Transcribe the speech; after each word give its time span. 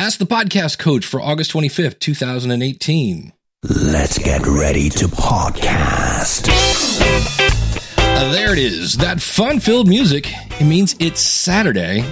Ask 0.00 0.20
the 0.20 0.26
podcast 0.26 0.78
coach 0.78 1.04
for 1.04 1.20
August 1.20 1.52
25th, 1.52 1.98
2018. 1.98 3.32
Let's 3.64 4.16
get 4.16 4.42
ready 4.46 4.88
to 4.90 5.06
podcast. 5.06 6.48
Uh, 7.98 8.30
there 8.30 8.52
it 8.52 8.60
is. 8.60 8.96
That 8.98 9.20
fun 9.20 9.58
filled 9.58 9.88
music. 9.88 10.32
It 10.60 10.66
means 10.66 10.94
it's 11.00 11.20
Saturday 11.20 12.04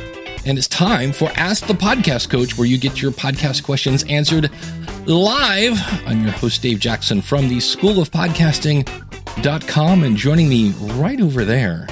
and 0.45 0.59
it's 0.59 0.67
time 0.67 1.13
for 1.13 1.31
Ask 1.37 1.69
the 1.69 1.75
Podcast 1.75 2.29
Coach, 2.29 2.59
where 2.59 2.67
you 2.67 2.77
get 2.77 3.01
your 3.01 3.13
podcast 3.13 3.63
questions 3.63 4.03
answered 4.09 4.51
live. 5.07 5.79
I'm 6.09 6.23
your 6.23 6.33
host, 6.33 6.63
Dave 6.63 6.81
Jackson 6.81 7.21
from 7.23 7.49
the 7.49 7.61
School 7.61 8.01
of 8.01 8.11
Podcasting.com, 8.11 10.03
and 10.03 10.17
joining 10.17 10.49
me 10.49 10.71
right 10.95 11.21
over 11.21 11.45
there, 11.45 11.87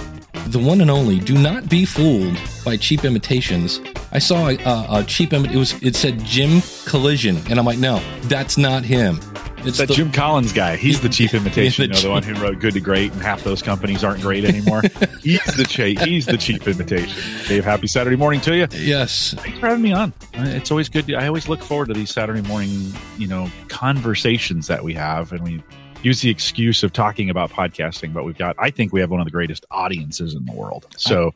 the 0.49 0.59
one 0.59 0.81
and 0.81 0.91
only. 0.91 1.21
Do 1.21 1.35
not 1.35 1.69
be 1.69 1.85
fooled 1.85 2.37
by 2.65 2.77
cheap 2.77 3.05
imitations. 3.05 3.81
I 4.15 4.21
saw 4.21 4.49
a, 4.49 4.57
a, 4.59 4.87
a 5.01 5.05
cheap 5.05 5.31
imit. 5.31 5.53
It 5.53 5.57
was 5.57 5.75
it 5.83 5.97
said 5.97 6.25
Jim 6.25 6.61
Collison, 6.87 7.51
and 7.51 7.59
I'm 7.59 7.67
like, 7.67 7.79
no, 7.79 8.01
that's 8.23 8.57
not 8.57 8.85
him. 8.85 9.19
It's 9.67 9.79
that 9.79 9.89
the, 9.89 9.95
Jim 9.95 10.13
Collins 10.13 10.53
guy. 10.53 10.77
He's 10.77 11.01
the 11.01 11.09
cheap 11.09 11.35
imitation. 11.35 11.91
the 11.91 11.97
you 11.97 12.03
know, 12.03 12.09
the 12.09 12.11
one 12.11 12.23
who 12.23 12.35
wrote 12.41 12.61
Good 12.61 12.75
to 12.75 12.81
Great, 12.81 13.13
and 13.13 13.21
half 13.21 13.43
those 13.43 13.61
companies 13.61 14.05
aren't 14.05 14.21
great 14.21 14.45
anymore. 14.45 14.83
he's 15.21 15.43
the 15.57 15.65
cheap. 15.69 15.99
He's 15.99 16.27
the 16.27 16.37
cheap 16.37 16.69
imitation. 16.69 17.49
Dave, 17.49 17.65
happy 17.65 17.89
Saturday 17.89 18.15
morning 18.15 18.41
to 18.43 18.55
you. 18.55 18.69
Yes, 18.71 19.35
thanks 19.35 19.59
for 19.59 19.67
having 19.67 19.83
me 19.83 19.93
on. 19.93 20.13
Uh, 20.39 20.45
it's 20.45 20.71
always 20.71 20.89
good. 20.89 21.09
To, 21.09 21.17
I 21.17 21.27
always 21.27 21.49
look 21.49 21.61
forward 21.61 21.89
to 21.89 21.95
these 21.95 22.13
Saturday 22.13 22.43
morning, 22.43 22.93
you 23.19 23.27
know, 23.27 23.51
conversations 23.67 24.69
that 24.69 24.85
we 24.85 24.95
have, 24.95 25.33
and 25.33 25.43
we 25.43 25.61
use 26.05 26.21
the 26.21 26.31
excuse 26.31 26.85
of 26.85 26.93
talking 26.93 27.31
about 27.31 27.51
podcasting, 27.51 28.13
but 28.13 28.25
we've 28.25 28.39
got. 28.39 28.55
I 28.61 28.71
think 28.71 28.93
we 28.93 29.01
have 29.01 29.11
one 29.11 29.21
of 29.21 29.27
the 29.27 29.33
greatest 29.33 29.67
audiences 29.73 30.35
in 30.35 30.45
the 30.45 30.53
world. 30.53 30.87
So. 30.99 31.35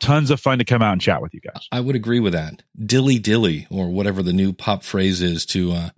Tons 0.00 0.30
of 0.30 0.40
fun 0.40 0.58
to 0.58 0.64
come 0.64 0.82
out 0.82 0.92
and 0.92 1.00
chat 1.00 1.20
with 1.20 1.34
you 1.34 1.40
guys. 1.40 1.66
I 1.72 1.80
would 1.80 1.96
agree 1.96 2.20
with 2.20 2.32
that. 2.32 2.62
Dilly 2.76 3.18
dilly, 3.18 3.66
or 3.70 3.88
whatever 3.88 4.22
the 4.22 4.32
new 4.32 4.52
pop 4.52 4.82
phrase 4.82 5.20
is 5.22 5.44
to 5.46 5.72
uh, 5.72 5.90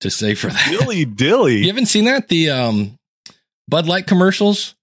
to 0.00 0.10
say 0.10 0.34
for 0.34 0.48
that. 0.48 0.66
Dilly 0.68 1.04
dilly. 1.04 1.58
You 1.58 1.68
haven't 1.68 1.86
seen 1.86 2.04
that? 2.04 2.28
The 2.28 2.50
um 2.50 2.98
Bud 3.68 3.86
Light 3.86 4.06
commercials? 4.06 4.74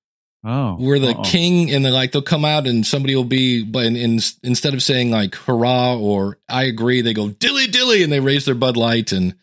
Oh. 0.48 0.76
Where 0.76 1.00
the 1.00 1.10
uh-oh. 1.10 1.24
king 1.24 1.72
and 1.72 1.84
the 1.84 1.90
like 1.90 2.12
they'll 2.12 2.22
come 2.22 2.46
out 2.46 2.68
and 2.68 2.86
somebody 2.86 3.16
will 3.16 3.24
be 3.24 3.64
but 3.64 3.86
in, 3.86 3.96
in, 3.96 4.20
instead 4.44 4.76
of 4.76 4.84
saying 4.84 5.10
like 5.10 5.34
hurrah 5.34 5.98
or 5.98 6.38
I 6.48 6.66
agree, 6.66 7.02
they 7.02 7.14
go 7.14 7.30
dilly 7.30 7.68
dilly 7.68 8.04
and 8.04 8.12
they 8.14 8.20
raise 8.20 8.46
their 8.46 8.56
Bud 8.56 8.78
Light 8.78 9.12
and 9.12 9.36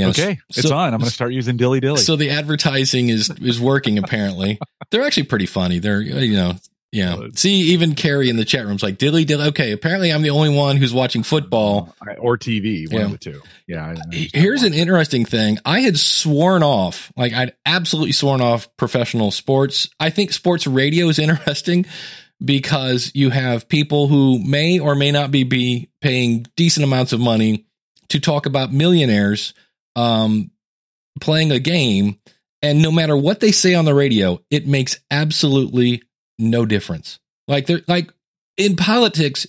know, 0.00 0.08
okay, 0.08 0.38
so, 0.50 0.60
it's 0.60 0.70
on. 0.70 0.92
I'm 0.92 0.98
going 0.98 1.08
to 1.08 1.14
start 1.14 1.32
using 1.32 1.56
dilly 1.56 1.80
dilly. 1.80 2.00
So 2.00 2.16
the 2.16 2.30
advertising 2.30 3.10
is 3.10 3.30
is 3.40 3.60
working 3.60 3.98
apparently. 3.98 4.58
They're 4.90 5.04
actually 5.04 5.24
pretty 5.24 5.46
funny. 5.46 5.78
They're 5.78 6.00
you 6.00 6.36
know 6.36 6.54
yeah. 6.94 7.16
See, 7.34 7.72
even 7.72 7.96
Carrie 7.96 8.30
in 8.30 8.36
the 8.36 8.44
chat 8.44 8.64
room's 8.66 8.82
like, 8.82 8.98
dilly 8.98 9.24
dilly. 9.24 9.48
Okay, 9.48 9.72
apparently 9.72 10.12
I'm 10.12 10.22
the 10.22 10.30
only 10.30 10.54
one 10.54 10.76
who's 10.76 10.94
watching 10.94 11.24
football 11.24 11.94
or 12.18 12.38
TV. 12.38 12.90
One 12.90 13.00
yeah. 13.00 13.06
of 13.06 13.12
the 13.12 13.18
two. 13.18 13.42
Yeah. 13.66 13.96
Here's 14.12 14.62
an 14.62 14.74
interesting 14.74 15.24
thing. 15.24 15.58
I 15.64 15.80
had 15.80 15.98
sworn 15.98 16.62
off, 16.62 17.12
like 17.16 17.32
I'd 17.32 17.54
absolutely 17.66 18.12
sworn 18.12 18.40
off 18.40 18.68
professional 18.76 19.32
sports. 19.32 19.88
I 19.98 20.10
think 20.10 20.32
sports 20.32 20.68
radio 20.68 21.08
is 21.08 21.18
interesting 21.24 21.84
because 22.44 23.10
you 23.12 23.30
have 23.30 23.68
people 23.68 24.06
who 24.06 24.38
may 24.38 24.78
or 24.78 24.94
may 24.94 25.10
not 25.10 25.32
be, 25.32 25.42
be 25.42 25.90
paying 26.00 26.46
decent 26.56 26.84
amounts 26.84 27.12
of 27.12 27.18
money 27.18 27.66
to 28.10 28.20
talk 28.20 28.46
about 28.46 28.72
millionaires 28.72 29.52
um, 29.96 30.52
playing 31.20 31.50
a 31.50 31.58
game. 31.58 32.18
And 32.62 32.80
no 32.80 32.92
matter 32.92 33.16
what 33.16 33.40
they 33.40 33.50
say 33.50 33.74
on 33.74 33.84
the 33.84 33.94
radio, 33.94 34.40
it 34.48 34.66
makes 34.66 35.00
absolutely 35.10 36.02
no 36.38 36.66
difference. 36.66 37.18
Like 37.48 37.66
they're 37.66 37.82
like 37.86 38.12
in 38.56 38.76
politics, 38.76 39.46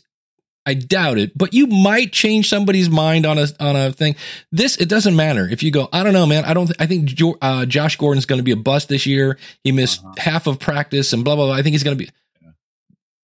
I 0.65 0.73
doubt 0.73 1.17
it, 1.17 1.37
but 1.37 1.53
you 1.53 1.67
might 1.67 2.11
change 2.11 2.49
somebody's 2.49 2.89
mind 2.89 3.25
on 3.25 3.37
a 3.37 3.47
on 3.59 3.75
a 3.75 3.91
thing. 3.91 4.15
This 4.51 4.77
it 4.77 4.89
doesn't 4.89 5.15
matter 5.15 5.47
if 5.49 5.61
you 5.61 5.71
go. 5.71 5.87
I 5.93 6.03
don't 6.03 6.13
know, 6.13 6.25
man. 6.25 6.43
I 6.43 6.53
don't. 6.53 6.67
Th- 6.67 6.77
I 6.79 6.87
think 6.87 7.05
jo- 7.05 7.37
uh, 7.41 7.65
Josh 7.65 7.97
Gordon's 7.97 8.25
going 8.25 8.39
to 8.39 8.43
be 8.43 8.51
a 8.51 8.55
bust 8.55 8.89
this 8.89 9.05
year. 9.05 9.37
He 9.63 9.71
missed 9.71 10.03
uh-huh. 10.03 10.13
half 10.17 10.47
of 10.47 10.59
practice 10.59 11.13
and 11.13 11.23
blah 11.23 11.35
blah 11.35 11.45
blah. 11.45 11.55
I 11.55 11.61
think 11.61 11.73
he's 11.73 11.83
going 11.83 11.97
to 11.97 12.03
be. 12.03 12.11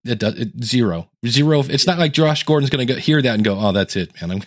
It 0.04 0.18
does 0.18 0.38
it, 0.38 0.64
zero 0.64 1.08
zero. 1.26 1.60
It's 1.60 1.86
not 1.86 1.98
like 1.98 2.12
Josh 2.12 2.44
Gordon's 2.44 2.70
going 2.70 2.86
to 2.86 2.94
hear 2.98 3.20
that 3.20 3.34
and 3.34 3.44
go, 3.44 3.58
"Oh, 3.58 3.72
that's 3.72 3.96
it, 3.96 4.12
man." 4.20 4.30
I'm 4.30 4.42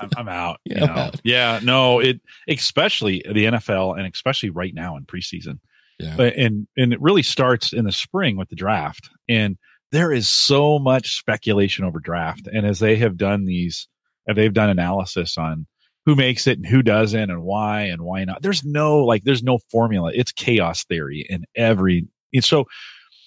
I'm, 0.00 0.10
I'm 0.16 0.28
out. 0.28 0.60
yeah, 0.64 0.84
I'm 0.84 0.90
out. 0.90 1.20
yeah, 1.24 1.60
no, 1.62 2.00
it 2.00 2.20
especially 2.48 3.22
the 3.26 3.44
NFL 3.44 3.98
and 3.98 4.10
especially 4.12 4.50
right 4.50 4.74
now 4.74 4.96
in 4.96 5.04
preseason. 5.04 5.60
Yeah. 5.98 6.16
Uh, 6.18 6.22
and 6.22 6.68
and 6.76 6.92
it 6.92 7.00
really 7.00 7.22
starts 7.22 7.72
in 7.72 7.84
the 7.84 7.92
spring 7.92 8.36
with 8.36 8.48
the 8.48 8.56
draft. 8.56 9.10
And 9.28 9.56
there 9.90 10.12
is 10.12 10.28
so 10.28 10.78
much 10.78 11.18
speculation 11.18 11.84
over 11.84 11.98
draft. 11.98 12.46
And 12.46 12.66
as 12.66 12.78
they 12.78 12.96
have 12.96 13.16
done 13.16 13.44
these, 13.44 13.88
they've 14.32 14.52
done 14.52 14.70
analysis 14.70 15.38
on 15.38 15.66
who 16.06 16.14
makes 16.14 16.46
it 16.46 16.58
and 16.58 16.66
who 16.66 16.82
doesn't 16.82 17.30
and 17.30 17.42
why 17.42 17.82
and 17.82 18.02
why 18.02 18.24
not. 18.24 18.42
There's 18.42 18.64
no 18.64 18.98
like 18.98 19.24
there's 19.24 19.42
no 19.42 19.58
formula. 19.70 20.12
It's 20.14 20.32
chaos 20.32 20.84
theory 20.84 21.26
in 21.28 21.44
every 21.54 22.08
and 22.32 22.44
so 22.44 22.64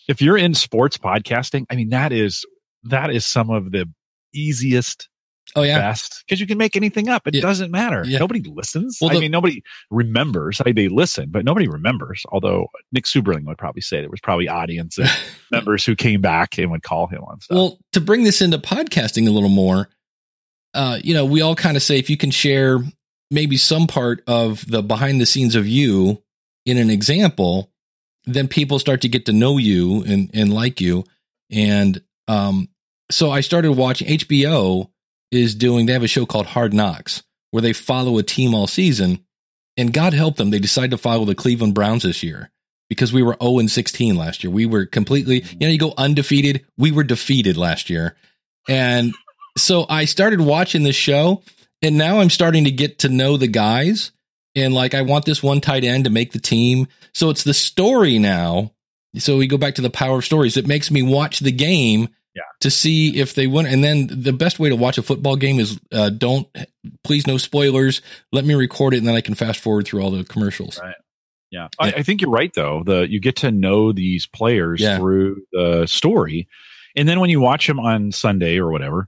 if 0.08 0.22
you're 0.22 0.38
in 0.38 0.54
sports 0.54 0.98
podcasting, 0.98 1.66
I 1.70 1.76
mean 1.76 1.90
that 1.90 2.12
is 2.12 2.46
that 2.86 3.12
is 3.12 3.26
some 3.26 3.50
of 3.50 3.72
the 3.72 3.88
easiest 4.34 5.10
Oh 5.56 5.64
yeah, 5.64 5.80
best 5.80 6.24
because 6.26 6.40
you 6.40 6.48
can 6.48 6.58
make 6.58 6.76
anything 6.76 7.10
up. 7.10 7.28
It 7.28 7.36
yeah. 7.36 7.42
doesn't 7.42 7.72
matter. 7.72 8.04
Yeah. 8.06 8.20
Nobody 8.20 8.42
listens. 8.42 9.00
Well, 9.02 9.10
the, 9.10 9.18
I 9.18 9.20
mean, 9.20 9.32
nobody 9.32 9.64
remembers. 9.90 10.62
I 10.62 10.66
mean, 10.66 10.76
they 10.76 10.88
listen, 10.88 11.30
but 11.30 11.46
nobody 11.46 11.68
remembers. 11.68 12.26
Although 12.32 12.68
Nick 12.92 13.06
Seuberling 13.06 13.46
would 13.46 13.58
probably 13.58 13.82
say 13.82 14.00
there 14.02 14.10
was 14.10 14.22
probably 14.22 14.48
audience 14.48 14.98
members 15.52 15.86
who 15.86 15.96
came 15.96 16.22
back 16.22 16.58
and 16.58 16.72
would 16.72 16.84
call 16.84 17.08
him 17.08 17.24
on 17.24 17.42
stuff. 17.42 17.56
Well, 17.56 17.80
to 17.94 18.02
bring 18.02 18.24
this 18.24 18.42
into 18.42 18.58
podcasting 18.58 19.28
a 19.28 19.32
little 19.32 19.50
more, 19.50 19.90
uh, 20.74 21.00
you 21.04 21.14
know, 21.14 21.26
we 21.26 21.42
all 21.42 21.56
kind 21.56 21.76
of 21.76 21.84
say 21.84 21.98
if 21.98 22.10
you 22.10 22.18
can 22.18 22.32
share 22.32 22.80
maybe 23.30 23.58
some 23.58 23.88
part 23.88 24.24
of 24.28 24.66
the 24.70 24.82
behind 24.82 25.20
the 25.20 25.26
scenes 25.26 25.56
of 25.56 25.68
you 25.68 26.22
in 26.66 26.78
an 26.78 26.90
example, 26.90 27.72
then 28.26 28.48
people 28.48 28.80
start 28.80 29.02
to 29.02 29.10
get 29.10 29.26
to 29.26 29.34
know 29.34 29.58
you 29.58 30.04
and 30.04 30.30
and 30.34 30.54
like 30.54 30.80
you. 30.80 31.04
And 31.50 32.02
um, 32.28 32.70
so 33.10 33.32
I 33.32 33.42
started 33.42 33.74
watching 33.74 34.08
HBO 34.08 34.90
is 35.32 35.56
doing, 35.56 35.86
they 35.86 35.94
have 35.94 36.04
a 36.04 36.08
show 36.08 36.26
called 36.26 36.48
Hard 36.48 36.74
Knocks 36.74 37.24
where 37.52 37.62
they 37.62 37.74
follow 37.74 38.18
a 38.18 38.24
team 38.24 38.54
all 38.54 38.68
season. 38.68 39.24
And 39.78 39.94
God 39.94 40.14
help 40.14 40.36
them, 40.36 40.50
they 40.50 40.60
decide 40.60 40.92
to 40.92 40.98
follow 40.98 41.26
the 41.26 41.36
Cleveland 41.36 41.74
Browns 41.74 42.04
this 42.04 42.24
year 42.24 42.52
because 42.90 43.14
we 43.14 43.24
were 43.24 43.38
0 43.42 43.60
and 43.60 43.72
16 43.72 44.16
last 44.16 44.44
year. 44.44 44.52
We 44.52 44.66
were 44.66 44.86
completely, 44.86 45.44
you 45.44 45.60
know, 45.62 45.68
you 45.70 45.78
go 45.80 45.94
undefeated. 45.98 46.66
We 46.78 46.92
were 46.92 47.04
defeated 47.04 47.56
last 47.56 47.90
year. 47.90 48.16
And 48.68 49.14
so 49.58 49.86
I 49.90 50.06
started 50.06 50.42
watching 50.42 50.84
this 50.84 50.96
show 50.96 51.42
and 51.82 51.98
now 51.98 52.20
I'm 52.20 52.30
starting 52.30 52.66
to 52.66 52.72
get 52.72 53.00
to 53.00 53.10
know 53.10 53.38
the 53.38 53.48
guys. 53.48 54.12
And 54.56 54.74
like, 54.74 54.94
I 54.94 55.02
want 55.02 55.26
this 55.26 55.42
one 55.42 55.62
tight 55.62 55.84
end 55.84 56.04
to 56.04 56.10
make 56.10 56.34
the 56.34 56.40
team. 56.40 56.88
So 57.14 57.30
it's 57.30 57.44
the 57.44 57.54
story 57.54 58.20
now. 58.20 58.74
So 59.18 59.38
we 59.38 59.48
go 59.48 59.58
back 59.58 59.76
to 59.76 59.82
the 59.82 59.90
power 59.90 60.18
of 60.20 60.26
stories. 60.26 60.58
It 60.58 60.68
makes 60.68 60.92
me 60.92 61.02
watch 61.02 61.40
the 61.40 61.52
game 61.52 62.10
yeah. 62.36 62.44
to 62.62 62.70
see 62.70 63.20
if 63.20 63.36
they 63.36 63.48
win. 63.48 63.66
And 63.66 63.84
then 63.84 64.08
the 64.08 64.34
best 64.34 64.60
way 64.60 64.70
to 64.70 64.76
watch 64.76 64.98
a 64.98 65.04
football 65.04 65.36
game 65.36 65.60
is 65.60 65.80
uh, 65.92 66.10
don't, 66.10 66.48
please, 67.04 67.28
no 67.28 67.38
spoilers. 67.38 68.02
Let 68.32 68.46
me 68.46 68.54
record 68.54 68.94
it 68.94 68.98
and 68.98 69.08
then 69.08 69.16
I 69.16 69.22
can 69.22 69.36
fast 69.36 69.60
forward 69.60 69.86
through 69.86 70.02
all 70.02 70.12
the 70.12 70.24
commercials. 70.24 70.80
Right. 70.82 70.96
Yeah. 71.52 71.68
I, 71.80 71.92
I 71.92 72.04
think 72.04 72.22
you're 72.22 72.32
right, 72.32 72.52
though. 72.56 72.84
The 72.86 73.10
You 73.10 73.20
get 73.20 73.36
to 73.38 73.52
know 73.52 73.92
these 73.92 74.26
players 74.26 74.80
yeah. 74.80 74.98
through 74.98 75.44
the 75.52 75.86
story. 75.86 76.48
And 76.96 77.08
then 77.08 77.20
when 77.20 77.30
you 77.30 77.40
watch 77.40 77.68
them 77.68 77.80
on 77.80 78.12
Sunday 78.12 78.58
or 78.58 78.72
whatever, 78.72 79.08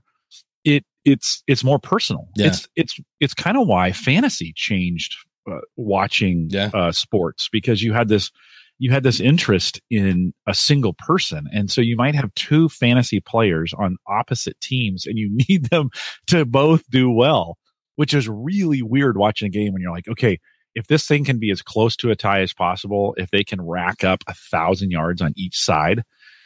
it 0.64 0.84
it's 1.04 1.42
it's 1.46 1.64
more 1.64 1.78
personal. 1.78 2.28
Yeah. 2.36 2.48
It's 2.48 2.68
it's 2.76 3.00
it's 3.20 3.34
kind 3.34 3.56
of 3.56 3.66
why 3.66 3.92
fantasy 3.92 4.52
changed 4.54 5.16
uh, 5.50 5.60
watching 5.76 6.48
yeah. 6.50 6.70
uh, 6.72 6.92
sports 6.92 7.48
because 7.50 7.82
you 7.82 7.92
had 7.92 8.08
this 8.08 8.30
you 8.78 8.90
had 8.90 9.02
this 9.02 9.20
interest 9.20 9.80
in 9.90 10.32
a 10.46 10.54
single 10.54 10.94
person. 10.94 11.46
And 11.52 11.70
so 11.70 11.80
you 11.80 11.96
might 11.96 12.14
have 12.14 12.34
two 12.34 12.68
fantasy 12.68 13.20
players 13.20 13.72
on 13.72 13.96
opposite 14.06 14.60
teams 14.60 15.06
and 15.06 15.18
you 15.18 15.30
need 15.48 15.70
them 15.70 15.90
to 16.28 16.44
both 16.44 16.88
do 16.90 17.10
well, 17.10 17.56
which 17.96 18.14
is 18.14 18.28
really 18.28 18.82
weird 18.82 19.16
watching 19.16 19.46
a 19.46 19.50
game 19.50 19.72
when 19.72 19.82
you're 19.82 19.92
like, 19.92 20.08
okay, 20.08 20.38
if 20.74 20.88
this 20.88 21.06
thing 21.06 21.24
can 21.24 21.38
be 21.38 21.50
as 21.50 21.62
close 21.62 21.96
to 21.96 22.10
a 22.10 22.16
tie 22.16 22.40
as 22.40 22.52
possible, 22.52 23.14
if 23.16 23.30
they 23.30 23.44
can 23.44 23.62
rack 23.62 24.02
up 24.02 24.24
a 24.26 24.34
thousand 24.34 24.90
yards 24.90 25.22
on 25.22 25.32
each 25.36 25.56
side, 25.56 26.02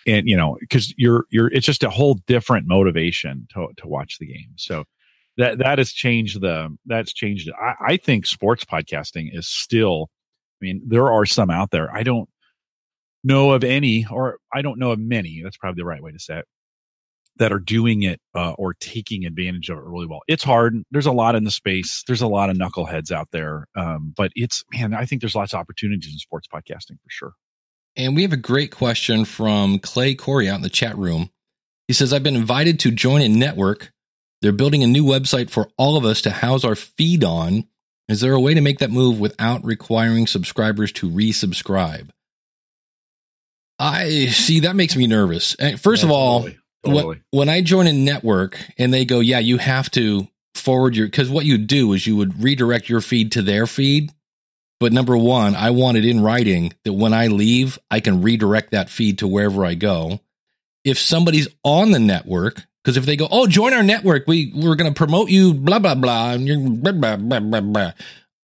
and 0.07 0.27
you 0.27 0.37
know, 0.37 0.57
because 0.61 0.93
you're 0.97 1.25
you're 1.31 1.49
it's 1.49 1.67
just 1.67 1.83
a 1.83 1.91
whole 1.91 2.15
different 2.27 2.67
motivation 2.67 3.47
to 3.55 3.69
to 3.79 3.89
watch 3.89 4.19
the 4.19 4.27
game. 4.27 4.53
So 4.57 4.85
that 5.39 5.59
that 5.59 5.79
has 5.79 5.93
changed 5.93 6.41
the 6.41 6.77
that's 6.87 7.13
changed. 7.13 7.51
I, 7.59 7.93
I 7.93 7.97
think 7.97 8.27
sports 8.27 8.65
podcasting 8.65 9.29
is 9.33 9.49
still 9.49 10.11
I 10.61 10.65
mean, 10.65 10.83
there 10.87 11.13
are 11.13 11.27
some 11.27 11.51
out 11.51 11.71
there. 11.71 11.95
I 11.95 12.03
don't 12.03 12.29
know 13.25 13.53
of 13.53 13.65
any, 13.65 14.07
or 14.11 14.39
I 14.53 14.63
don't 14.63 14.79
know 14.79 14.93
of 14.93 14.99
many. 14.99 15.43
That's 15.43 15.57
probably 15.57 15.81
the 15.81 15.87
right 15.87 16.03
way 16.03 16.13
to 16.13 16.19
say 16.19 16.39
it. 16.39 16.45
That 17.37 17.53
are 17.53 17.61
doing 17.61 18.03
it 18.03 18.21
uh, 18.35 18.53
or 18.53 18.75
taking 18.75 19.25
advantage 19.25 19.71
of 19.71 19.79
it 19.79 19.85
really 19.85 20.07
well. 20.07 20.23
It's 20.27 20.43
hard. 20.43 20.83
There's 20.91 21.07
a 21.07 21.13
lot 21.13 21.37
in 21.37 21.45
the 21.45 21.53
space. 21.53 22.03
There's 22.07 22.23
a 22.23 22.27
lot 22.27 22.51
of 22.51 22.57
knuckleheads 22.57 23.13
out 23.13 23.29
there. 23.31 23.67
Um, 23.77 24.13
but 24.17 24.33
it's 24.35 24.65
man, 24.73 24.93
I 24.93 25.05
think 25.05 25.23
there's 25.23 25.37
lots 25.37 25.53
of 25.55 25.61
opportunities 25.61 26.13
in 26.13 26.19
sports 26.19 26.49
podcasting 26.53 26.99
for 27.01 27.11
sure. 27.11 27.33
And 27.97 28.17
we 28.17 28.23
have 28.23 28.33
a 28.33 28.37
great 28.37 28.73
question 28.73 29.25
from 29.25 29.79
Clay 29.79 30.17
Corey 30.17 30.49
out 30.49 30.57
in 30.57 30.63
the 30.63 30.69
chat 30.69 30.99
room. 30.99 31.31
He 31.87 31.95
says, 31.95 32.13
I've 32.13 32.23
been 32.25 32.37
invited 32.37 32.81
to 32.81 32.91
join 32.91 33.23
a 33.23 33.29
network 33.29 33.93
They're 34.41 34.53
building 34.53 34.85
a 34.85 34.87
new 34.87 35.05
website 35.05 35.51
for 35.51 35.69
all 35.77 35.97
of 35.97 36.05
us 36.05 36.23
to 36.23 36.31
house 36.31 36.65
our 36.65 36.77
feed 36.77 37.25
on. 37.25 37.67
Is 38.09 38.21
there 38.21 38.33
a 38.33 38.41
way 38.41 38.55
to 38.55 38.61
make 38.61 38.79
that 38.79 38.91
move 38.91 39.21
without 39.21 39.65
requiring 39.65 40.27
subscribers 40.27 40.93
to 40.93 41.11
resubscribe? 41.11 42.09
I 43.79 44.27
see 44.27 44.61
that 44.61 44.77
makes 44.77 44.97
me 44.97 45.07
nervous. 45.07 45.55
Eh, 45.59 45.77
first 45.77 46.03
yeah, 46.03 46.09
of 46.09 46.13
all, 46.13 46.41
totally, 46.41 46.59
totally. 46.85 47.05
When, 47.05 47.23
when 47.31 47.49
I 47.49 47.61
join 47.61 47.87
a 47.87 47.93
network 47.93 48.59
and 48.79 48.93
they 48.93 49.05
go, 49.05 49.21
yeah, 49.21 49.39
you 49.39 49.59
have 49.59 49.91
to 49.93 50.27
forward 50.55 50.97
your, 50.97 51.07
because 51.07 51.31
what 51.31 51.45
you 51.45 51.59
do 51.59 51.93
is 51.93 52.07
you 52.07 52.17
would 52.17 52.43
redirect 52.43 52.89
your 52.89 53.01
feed 53.01 53.33
to 53.33 53.43
their 53.43 53.67
feed. 53.67 54.13
But 54.81 54.93
number 54.93 55.17
one, 55.17 55.55
I 55.55 55.71
want 55.71 55.97
it 55.97 56.05
in 56.05 56.23
writing 56.23 56.73
that 56.85 56.93
when 56.93 57.13
I 57.13 57.27
leave, 57.27 57.79
I 57.91 58.01
can 58.01 58.23
redirect 58.23 58.71
that 58.71 58.91
feed 58.91 59.19
to 59.19 59.29
wherever 59.29 59.65
I 59.65 59.75
go. 59.75 60.21
If 60.85 60.99
somebody's 60.99 61.49
on 61.65 61.91
the 61.91 61.99
network, 61.99 62.63
because 62.83 62.97
if 62.97 63.07
they 63.07 63.17
go, 63.17 63.29
oh, 63.31 63.47
join 63.47 63.75
our 63.75 63.83
network, 63.83 64.27
we 64.27 64.53
we're 64.55 64.77
going 64.77 64.93
to 64.93 64.97
promote 64.97 65.31
you, 65.31 65.55
blah 65.55 65.79
blah 65.79 65.95
blah, 65.95 66.33
and 66.33 66.47
you're 66.47 66.59
blah 66.59 66.93
blah 66.93 67.17
blah 67.17 67.41
blah 67.41 67.61
blah. 67.61 67.93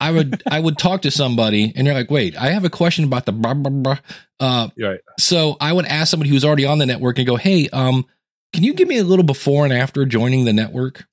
I 0.00 0.10
would 0.10 0.42
I 0.50 0.60
would 0.60 0.76
talk 0.76 1.02
to 1.02 1.10
somebody, 1.10 1.72
and 1.74 1.86
you're 1.86 1.94
like, 1.94 2.10
wait, 2.10 2.36
I 2.36 2.50
have 2.50 2.64
a 2.64 2.70
question 2.70 3.04
about 3.04 3.26
the 3.26 3.32
blah 3.32 3.54
blah 3.54 3.70
blah. 3.70 3.98
Uh, 4.40 4.68
right. 4.78 5.00
So 5.18 5.56
I 5.60 5.72
would 5.72 5.86
ask 5.86 6.10
somebody 6.10 6.30
who's 6.30 6.44
already 6.44 6.66
on 6.66 6.78
the 6.78 6.86
network 6.86 7.18
and 7.18 7.26
go, 7.26 7.36
hey, 7.36 7.68
um, 7.70 8.04
can 8.52 8.64
you 8.64 8.74
give 8.74 8.88
me 8.88 8.98
a 8.98 9.04
little 9.04 9.24
before 9.24 9.64
and 9.64 9.72
after 9.72 10.04
joining 10.04 10.44
the 10.44 10.52
network? 10.52 11.06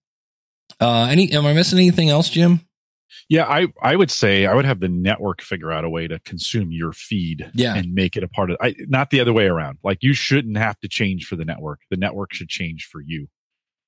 Uh, 0.80 1.08
any? 1.10 1.32
Am 1.32 1.46
I 1.46 1.54
missing 1.54 1.80
anything 1.80 2.10
else, 2.10 2.30
Jim? 2.30 2.62
Yeah, 3.30 3.46
I 3.46 3.68
I 3.82 3.96
would 3.96 4.12
say 4.12 4.46
I 4.46 4.54
would 4.54 4.66
have 4.66 4.80
the 4.80 4.90
network 4.90 5.42
figure 5.42 5.72
out 5.72 5.86
a 5.86 5.90
way 5.90 6.08
to 6.08 6.20
consume 6.20 6.72
your 6.72 6.94
feed 6.94 7.50
yeah. 7.54 7.76
and 7.76 7.94
make 7.94 8.16
it 8.16 8.24
a 8.24 8.28
part 8.28 8.52
of 8.52 8.58
I 8.62 8.76
not 8.88 9.10
the 9.10 9.20
other 9.20 9.34
way 9.34 9.46
around. 9.46 9.78
Like 9.84 10.00
you 10.02 10.14
shouldn't 10.14 10.58
have 10.58 10.80
to 10.80 10.88
change 10.88 11.26
for 11.26 11.36
the 11.36 11.46
network. 11.46 11.80
The 11.90 11.98
network 11.98 12.34
should 12.34 12.50
change 12.50 12.88
for 12.92 13.02
you. 13.02 13.28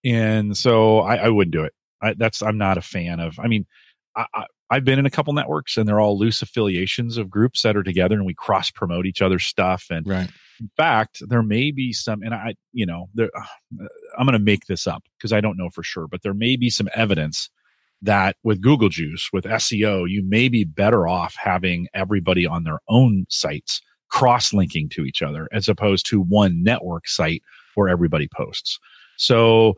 And 0.06 0.58
so 0.58 1.00
I, 1.00 1.16
I 1.16 1.30
wouldn't 1.30 1.54
do 1.54 1.64
it. 1.64 1.74
I, 2.02 2.14
that's 2.14 2.42
I'm 2.42 2.58
not 2.58 2.78
a 2.78 2.82
fan 2.82 3.20
of. 3.20 3.40
I 3.40 3.48
mean, 3.48 3.66
I, 4.16 4.26
I 4.34 4.46
I've 4.74 4.84
been 4.84 4.98
in 4.98 5.06
a 5.06 5.12
couple 5.12 5.34
networks 5.34 5.78
and 5.78 5.88
they're 5.88 6.00
all 6.00 6.18
loose 6.18 6.42
affiliations 6.42 7.18
of 7.18 7.30
groups 7.30 7.62
that 7.62 7.78
are 7.78 7.84
together 7.84 8.16
and 8.16 8.26
we 8.26 8.34
cross 8.34 8.72
promote 8.72 9.06
each 9.06 9.22
other's 9.22 9.44
stuff. 9.44 9.86
And 9.92 10.08
right. 10.08 10.28
in 10.60 10.72
fact, 10.76 11.22
there 11.28 11.44
may 11.44 11.70
be 11.70 11.94
some, 11.94 12.24
and 12.24 12.34
I, 12.34 12.56
you 12.72 12.88
know, 12.88 13.08
there, 13.14 13.30
I'm 14.18 14.26
going 14.26 14.34
to 14.34 14.40
make 14.40 14.66
this 14.66 14.88
up 14.88 15.04
because 15.16 15.32
I 15.32 15.42
don't 15.42 15.60
know 15.60 15.70
for 15.70 15.84
sure, 15.84 16.08
but 16.08 16.24
there 16.24 16.34
may 16.34 16.56
be 16.56 16.72
some 16.72 16.90
evidence 16.96 17.52
that 18.04 18.36
with 18.44 18.62
Google 18.62 18.90
Juice, 18.90 19.30
with 19.34 19.46
SEO, 19.46 20.10
you 20.10 20.24
may 20.24 20.50
be 20.50 20.64
better 20.64 21.08
off 21.08 21.36
having 21.38 21.88
everybody 21.94 22.46
on 22.46 22.64
their 22.64 22.80
own 22.88 23.26
sites 23.30 23.82
cross 24.10 24.54
linking 24.54 24.88
to 24.90 25.06
each 25.06 25.24
other 25.24 25.50
as 25.52 25.68
opposed 25.68 26.06
to 26.06 26.22
one 26.22 26.62
network 26.62 27.08
site 27.08 27.42
where 27.74 27.90
everybody 27.90 28.30
posts. 28.36 28.80
So 29.18 29.74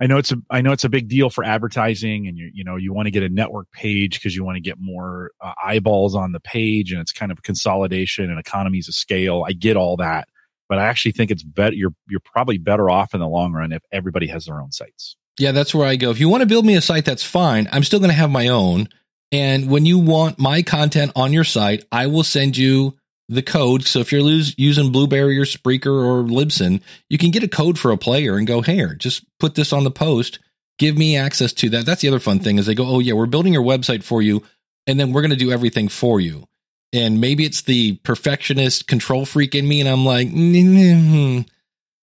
I 0.00 0.06
know 0.06 0.18
it's 0.18 0.32
a 0.32 0.36
I 0.50 0.60
know 0.60 0.72
it's 0.72 0.84
a 0.84 0.88
big 0.90 1.08
deal 1.08 1.30
for 1.30 1.42
advertising, 1.42 2.26
and 2.26 2.36
you 2.36 2.50
you 2.52 2.64
know 2.64 2.76
you 2.76 2.92
want 2.92 3.06
to 3.06 3.10
get 3.10 3.22
a 3.22 3.28
network 3.28 3.70
page 3.72 4.18
because 4.18 4.36
you 4.36 4.44
want 4.44 4.56
to 4.56 4.60
get 4.60 4.76
more 4.78 5.30
uh, 5.40 5.52
eyeballs 5.64 6.14
on 6.14 6.32
the 6.32 6.40
page, 6.40 6.92
and 6.92 7.00
it's 7.00 7.12
kind 7.12 7.32
of 7.32 7.42
consolidation 7.42 8.30
and 8.30 8.38
economies 8.38 8.88
of 8.88 8.94
scale. 8.94 9.44
I 9.46 9.52
get 9.52 9.76
all 9.76 9.96
that, 9.96 10.28
but 10.68 10.78
I 10.78 10.84
actually 10.84 11.12
think 11.12 11.30
it's 11.30 11.42
better. 11.42 11.74
You're 11.74 11.94
you're 12.08 12.20
probably 12.20 12.58
better 12.58 12.90
off 12.90 13.14
in 13.14 13.20
the 13.20 13.28
long 13.28 13.52
run 13.52 13.72
if 13.72 13.82
everybody 13.90 14.26
has 14.26 14.44
their 14.44 14.60
own 14.60 14.70
sites. 14.70 15.16
Yeah, 15.38 15.52
that's 15.52 15.74
where 15.74 15.86
I 15.86 15.96
go. 15.96 16.10
If 16.10 16.18
you 16.18 16.28
want 16.28 16.42
to 16.42 16.46
build 16.46 16.64
me 16.64 16.76
a 16.76 16.80
site, 16.80 17.04
that's 17.04 17.22
fine. 17.22 17.68
I'm 17.70 17.84
still 17.84 17.98
going 17.98 18.10
to 18.10 18.16
have 18.16 18.30
my 18.30 18.48
own. 18.48 18.88
And 19.32 19.68
when 19.68 19.84
you 19.84 19.98
want 19.98 20.38
my 20.38 20.62
content 20.62 21.12
on 21.14 21.32
your 21.32 21.44
site, 21.44 21.84
I 21.92 22.06
will 22.06 22.24
send 22.24 22.56
you 22.56 22.96
the 23.28 23.42
code. 23.42 23.84
So 23.84 23.98
if 23.98 24.12
you're 24.12 24.22
using 24.56 24.92
Blubrry 24.92 25.38
or 25.38 25.44
Spreaker 25.44 25.86
or 25.86 26.22
Libsyn, 26.22 26.80
you 27.10 27.18
can 27.18 27.32
get 27.32 27.42
a 27.42 27.48
code 27.48 27.78
for 27.78 27.90
a 27.90 27.98
player 27.98 28.36
and 28.36 28.46
go, 28.46 28.60
here, 28.60 28.94
just 28.94 29.24
put 29.38 29.56
this 29.56 29.72
on 29.72 29.84
the 29.84 29.90
post. 29.90 30.38
Give 30.78 30.96
me 30.96 31.16
access 31.16 31.52
to 31.54 31.70
that. 31.70 31.86
That's 31.86 32.02
the 32.02 32.08
other 32.08 32.20
fun 32.20 32.38
thing 32.38 32.58
is 32.58 32.66
they 32.66 32.74
go, 32.74 32.86
oh 32.86 33.00
yeah, 33.00 33.14
we're 33.14 33.26
building 33.26 33.52
your 33.52 33.62
website 33.64 34.04
for 34.04 34.22
you, 34.22 34.42
and 34.86 35.00
then 35.00 35.12
we're 35.12 35.22
going 35.22 35.30
to 35.30 35.36
do 35.36 35.50
everything 35.50 35.88
for 35.88 36.20
you. 36.20 36.46
And 36.92 37.20
maybe 37.20 37.44
it's 37.44 37.62
the 37.62 37.96
perfectionist 38.04 38.86
control 38.86 39.26
freak 39.26 39.54
in 39.54 39.66
me, 39.66 39.80
and 39.80 39.88
I'm 39.88 40.04
like, 40.04 40.28
mm-hmm. 40.28 41.48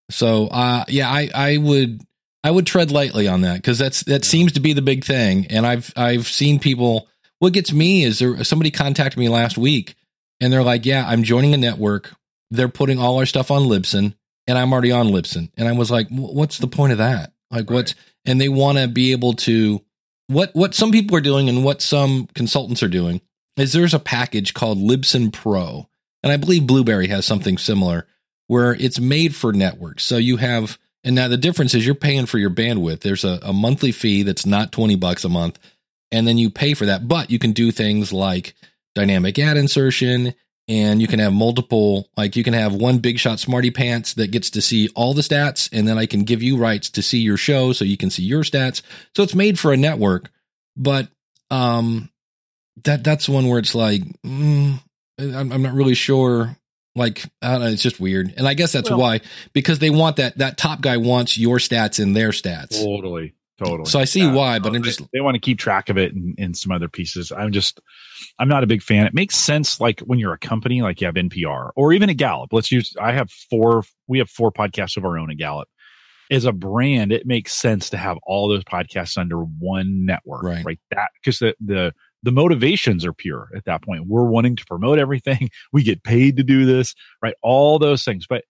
so 0.10 0.48
uh, 0.48 0.86
yeah, 0.88 1.10
I 1.10 1.30
I 1.34 1.58
would 1.58 2.02
I 2.44 2.52
would 2.52 2.68
tread 2.68 2.92
lightly 2.92 3.28
on 3.28 3.42
that 3.42 3.56
because 3.56 3.78
that's 3.78 4.04
that 4.04 4.26
seems 4.26 4.52
to 4.54 4.60
be 4.60 4.74
the 4.74 4.82
big 4.82 5.06
thing. 5.06 5.48
And 5.50 5.66
I've 5.66 5.94
I've 5.96 6.28
seen 6.28 6.60
people. 6.60 7.08
What 7.40 7.54
gets 7.54 7.74
me 7.74 8.04
is 8.04 8.20
there 8.20 8.44
somebody 8.44 8.72
contacted 8.72 9.20
me 9.20 9.30
last 9.30 9.58
week 9.58 9.96
and 10.40 10.52
they're 10.52 10.64
like, 10.64 10.86
"Yeah, 10.86 11.06
I'm 11.08 11.24
joining 11.24 11.54
a 11.54 11.58
network. 11.58 12.14
They're 12.52 12.70
putting 12.70 13.00
all 13.00 13.18
our 13.18 13.26
stuff 13.26 13.50
on 13.50 13.64
Libsyn, 13.64 14.14
and 14.46 14.58
I'm 14.58 14.74
already 14.74 14.92
on 14.92 15.08
Libsyn." 15.08 15.50
And 15.58 15.68
I 15.68 15.72
was 15.72 15.90
like, 15.90 16.08
"What's 16.10 16.58
the 16.58 16.68
point 16.68 16.92
of 16.92 16.98
that? 17.00 17.34
Like, 17.50 17.70
right. 17.70 17.76
what's?" 17.76 17.96
And 18.26 18.40
they 18.40 18.50
want 18.50 18.78
to 18.78 18.88
be 18.88 19.12
able 19.12 19.34
to 19.34 19.82
what 20.28 20.52
what 20.54 20.76
some 20.76 20.92
people 20.92 21.16
are 21.18 21.22
doing 21.22 21.50
and 21.50 21.64
what 21.64 21.82
some 21.82 22.28
consultants 22.34 22.84
are 22.84 22.90
doing 22.90 23.22
is 23.58 23.72
there's 23.72 23.94
a 23.94 24.00
package 24.00 24.54
called 24.54 24.78
Libsyn 24.78 25.32
Pro, 25.32 25.88
and 26.22 26.32
I 26.32 26.38
believe 26.38 26.68
Blubrry 26.68 27.08
has 27.08 27.26
something 27.26 27.58
similar 27.58 28.08
where 28.48 28.74
it's 28.74 29.00
made 29.00 29.36
for 29.36 29.54
networks. 29.54 30.04
So 30.04 30.18
you 30.18 30.38
have 30.38 30.78
and 31.04 31.16
now 31.16 31.28
the 31.28 31.38
difference 31.38 31.74
is 31.74 31.86
you're 31.86 31.96
paying 31.96 32.26
for 32.26 32.38
your 32.38 32.50
bandwidth. 32.50 33.02
There's 33.02 33.24
a, 33.24 33.40
a 33.42 33.54
monthly 33.54 33.92
fee 33.92 34.24
that's 34.24 34.46
not 34.46 34.72
20 34.72 34.96
bucks 34.96 35.24
a 35.24 35.30
month. 35.30 35.60
And 36.12 36.28
then 36.28 36.38
you 36.38 36.50
pay 36.50 36.74
for 36.74 36.86
that. 36.86 37.08
But 37.08 37.30
you 37.30 37.40
can 37.40 37.52
do 37.52 37.72
things 37.72 38.14
like 38.14 38.54
dynamic 38.96 39.38
ad 39.40 39.58
insertion 39.58 40.36
and 40.68 41.02
you 41.02 41.08
can 41.08 41.20
have 41.20 41.34
multiple 41.34 42.08
like 42.16 42.36
you 42.36 42.44
can 42.44 42.54
have 42.54 42.74
one 42.74 43.00
big 43.00 43.20
shot 43.20 43.40
smarty 43.40 43.72
pants 43.72 44.14
that 44.14 44.32
gets 44.32 44.50
to 44.52 44.62
see 44.62 44.90
all 44.96 45.14
the 45.14 45.22
stats 45.22 45.70
and 45.74 45.88
then 45.88 45.98
i 45.98 46.06
can 46.06 46.24
give 46.24 46.42
you 46.42 46.58
rights 46.58 46.90
to 46.90 47.02
see 47.02 47.20
your 47.20 47.38
show 47.38 47.74
so 47.74 47.84
you 47.84 47.98
can 47.98 48.10
see 48.10 48.24
your 48.24 48.44
stats 48.44 48.82
so 49.16 49.24
it's 49.24 49.36
made 49.36 49.60
for 49.60 49.74
a 49.74 49.78
network 49.78 50.30
but 50.78 51.10
um 51.50 52.10
that 52.84 53.04
that's 53.04 53.28
one 53.28 53.48
where 53.48 53.60
it's 53.60 53.76
like 53.76 54.04
mm, 54.26 54.80
I'm, 55.20 55.52
I'm 55.52 55.62
not 55.62 55.74
really 55.74 55.96
sure 55.96 56.56
like 56.96 57.24
I 57.42 57.54
don't 57.54 57.62
know, 57.62 57.68
it's 57.68 57.82
just 57.82 58.00
weird 58.00 58.34
and 58.38 58.48
i 58.48 58.54
guess 58.54 58.72
that's 58.72 58.90
well, 58.90 59.00
why 59.00 59.22
because 59.54 59.80
they 59.80 59.90
want 59.90 60.18
that 60.18 60.38
that 60.38 60.58
top 60.58 60.82
guy 60.82 60.98
wants 60.98 61.38
your 61.38 61.58
stats 61.58 62.00
in 62.00 62.14
their 62.14 62.30
stats 62.30 62.82
totally 62.82 63.34
totally 63.58 63.90
so 63.90 64.00
i 64.00 64.04
see 64.04 64.22
yeah, 64.22 64.34
why 64.34 64.60
but 64.60 64.76
i'm 64.76 64.84
just 64.84 65.00
they, 65.00 65.08
they 65.14 65.22
want 65.22 65.36
to 65.36 65.42
keep 65.42 65.58
track 65.58 65.90
of 65.90 65.98
it 65.98 66.14
in, 66.14 66.36
in 66.38 66.54
some 66.54 66.72
other 66.72 66.88
pieces 66.88 67.32
i'm 67.32 67.52
just 67.52 67.80
I'm 68.40 68.48
not 68.48 68.64
a 68.64 68.68
big 68.68 68.82
fan. 68.82 69.06
It 69.06 69.14
makes 69.14 69.36
sense 69.36 69.80
like 69.80 70.00
when 70.02 70.20
you're 70.20 70.34
a 70.34 70.40
company, 70.40 70.82
like 70.82 71.02
you 71.02 71.08
have 71.08 71.16
NPR 71.16 71.72
or 71.76 71.94
even 71.94 72.10
at 72.10 72.18
Gallup. 72.18 72.52
Let's 72.52 72.72
use, 72.72 72.96
I 73.00 73.12
have 73.14 73.30
four, 73.30 73.84
we 74.08 74.18
have 74.20 74.30
four 74.30 74.52
podcasts 74.52 74.98
of 74.98 75.06
our 75.06 75.18
own 75.18 75.32
at 75.32 75.38
Gallup. 75.38 75.68
As 76.32 76.46
a 76.46 76.52
brand, 76.52 77.12
it 77.12 77.28
makes 77.28 77.54
sense 77.54 77.90
to 77.92 77.98
have 77.98 78.18
all 78.24 78.48
those 78.48 78.64
podcasts 78.64 79.18
under 79.18 79.38
one 79.38 80.06
network, 80.06 80.44
right? 80.44 80.66
right? 80.66 80.80
That 80.90 81.10
because 81.22 81.40
the, 81.40 81.56
the, 81.60 81.94
the 82.24 82.32
motivations 82.32 83.06
are 83.06 83.14
pure 83.14 83.50
at 83.56 83.66
that 83.66 83.84
point. 83.84 84.08
We're 84.08 84.26
wanting 84.26 84.56
to 84.56 84.66
promote 84.66 84.98
everything. 84.98 85.50
We 85.72 85.84
get 85.84 86.04
paid 86.04 86.38
to 86.38 86.44
do 86.44 86.66
this, 86.66 86.94
right? 87.22 87.34
All 87.42 87.80
those 87.80 88.04
things. 88.04 88.28
But 88.28 88.44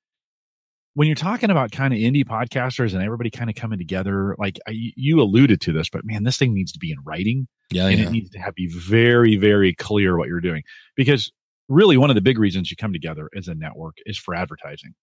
when 0.94 1.08
you're 1.08 1.16
talking 1.16 1.50
about 1.50 1.72
kind 1.72 1.94
of 1.94 2.00
indie 2.00 2.26
podcasters 2.26 2.94
and 2.94 3.02
everybody 3.02 3.30
kind 3.30 3.50
of 3.50 3.56
coming 3.56 3.80
together, 3.80 4.36
like 4.38 4.60
I, 4.68 4.74
you 4.74 5.22
alluded 5.22 5.62
to 5.62 5.74
this, 5.74 5.90
but 5.90 6.06
man, 6.06 6.24
this 6.24 6.38
thing 6.38 6.54
needs 6.54 6.72
to 6.74 6.80
be 6.80 6.92
in 6.92 6.98
writing. 7.06 7.48
Yeah, 7.72 7.88
and 7.88 8.00
yeah. 8.00 8.08
it 8.08 8.12
needs 8.12 8.30
to 8.32 8.40
have 8.40 8.56
be 8.56 8.68
very, 8.68 9.38
very 9.38 9.74
clear 9.74 10.18
what 10.18 10.28
you're 10.28 10.42
doing 10.42 10.64
because 10.96 11.32
really 11.70 11.98
one 11.98 12.10
of 12.10 12.16
the 12.16 12.22
big 12.22 12.38
reasons 12.38 12.70
you 12.70 12.78
come 12.78 12.94
together 12.94 13.30
as 13.36 13.48
a 13.48 13.56
network 13.56 13.98
is 14.06 14.18
for 14.18 14.36
advertising 14.36 14.94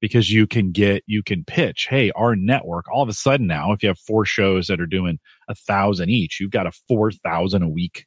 because 0.00 0.30
you 0.30 0.46
can 0.46 0.70
get 0.70 1.02
you 1.06 1.22
can 1.22 1.44
pitch 1.44 1.86
hey 1.88 2.10
our 2.12 2.36
network 2.36 2.84
all 2.92 3.02
of 3.02 3.08
a 3.08 3.14
sudden 3.14 3.46
now 3.46 3.72
if 3.72 3.82
you 3.82 3.88
have 3.88 3.98
four 3.98 4.24
shows 4.24 4.66
that 4.66 4.80
are 4.80 4.86
doing 4.86 5.18
a 5.48 5.54
thousand 5.54 6.10
each 6.10 6.38
you've 6.38 6.50
got 6.50 6.66
a 6.66 6.72
four 6.86 7.10
thousand 7.10 7.62
a 7.62 7.68
week 7.68 8.06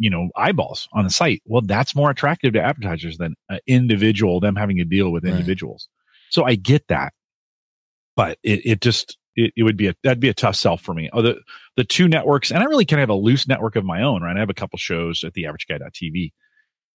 you 0.00 0.10
know 0.10 0.28
eyeballs 0.34 0.88
on 0.92 1.04
the 1.04 1.10
site 1.10 1.42
well 1.46 1.62
that's 1.62 1.94
more 1.94 2.10
attractive 2.10 2.52
to 2.54 2.60
advertisers 2.60 3.18
than 3.18 3.34
an 3.48 3.60
individual 3.68 4.40
them 4.40 4.56
having 4.56 4.78
to 4.78 4.84
deal 4.84 5.12
with 5.12 5.24
individuals 5.24 5.88
so 6.30 6.44
I 6.44 6.54
get 6.54 6.86
that, 6.88 7.12
but 8.16 8.38
it, 8.42 8.64
it 8.64 8.80
just, 8.80 9.18
it, 9.34 9.52
it, 9.56 9.64
would 9.64 9.76
be 9.76 9.88
a, 9.88 9.94
that'd 10.02 10.20
be 10.20 10.28
a 10.28 10.34
tough 10.34 10.56
sell 10.56 10.76
for 10.76 10.94
me. 10.94 11.10
Oh, 11.12 11.22
the, 11.22 11.40
the 11.76 11.84
two 11.84 12.08
networks, 12.08 12.50
and 12.50 12.62
I 12.62 12.66
really 12.66 12.84
kind 12.84 13.00
of 13.00 13.08
have 13.08 13.14
a 13.14 13.20
loose 13.20 13.46
network 13.46 13.76
of 13.76 13.84
my 13.84 14.02
own, 14.02 14.22
right? 14.22 14.36
I 14.36 14.40
have 14.40 14.50
a 14.50 14.54
couple 14.54 14.78
shows 14.78 15.22
at 15.24 15.34
the 15.34 15.46
average 15.46 15.66
guy.tv. 15.68 16.32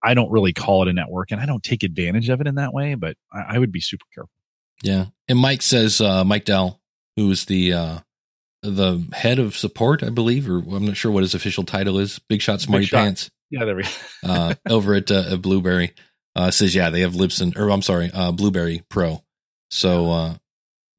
I 0.03 0.13
don't 0.13 0.31
really 0.31 0.53
call 0.53 0.83
it 0.83 0.87
a 0.87 0.93
network 0.93 1.31
and 1.31 1.41
I 1.41 1.45
don't 1.45 1.63
take 1.63 1.83
advantage 1.83 2.29
of 2.29 2.41
it 2.41 2.47
in 2.47 2.55
that 2.55 2.73
way, 2.73 2.95
but 2.95 3.17
I, 3.31 3.55
I 3.55 3.59
would 3.59 3.71
be 3.71 3.81
super 3.81 4.05
careful. 4.13 4.31
Yeah. 4.83 5.05
And 5.27 5.39
Mike 5.39 5.61
says, 5.61 5.99
uh, 6.01 6.23
Mike 6.23 6.45
Dell, 6.45 6.81
who 7.15 7.31
is 7.31 7.45
the, 7.45 7.73
uh, 7.73 7.99
the 8.65 9.05
head 9.13 9.39
of 9.39 9.55
support, 9.55 10.03
I 10.03 10.09
believe, 10.09 10.49
or 10.49 10.57
I'm 10.57 10.85
not 10.85 10.97
sure 10.97 11.11
what 11.11 11.23
his 11.23 11.35
official 11.35 11.63
title 11.63 11.99
is. 11.99 12.19
Big 12.19 12.41
Shot 12.41 12.61
Smarty 12.61 12.85
Big 12.85 12.91
Pants. 12.91 13.29
Yeah, 13.49 13.65
there 13.65 13.75
we 13.75 13.83
go. 13.83 13.89
uh, 14.23 14.55
over 14.69 14.95
at, 14.95 15.11
uh, 15.11 15.33
at 15.33 15.41
Blubrry, 15.41 15.93
uh, 16.35 16.51
says, 16.51 16.75
yeah, 16.75 16.89
they 16.89 17.01
have 17.01 17.13
Libsyn, 17.13 17.57
or 17.57 17.69
I'm 17.71 17.81
sorry, 17.81 18.11
uh, 18.13 18.31
Blubrry 18.31 18.83
Pro. 18.89 19.23
So, 19.71 20.11
uh, 20.11 20.33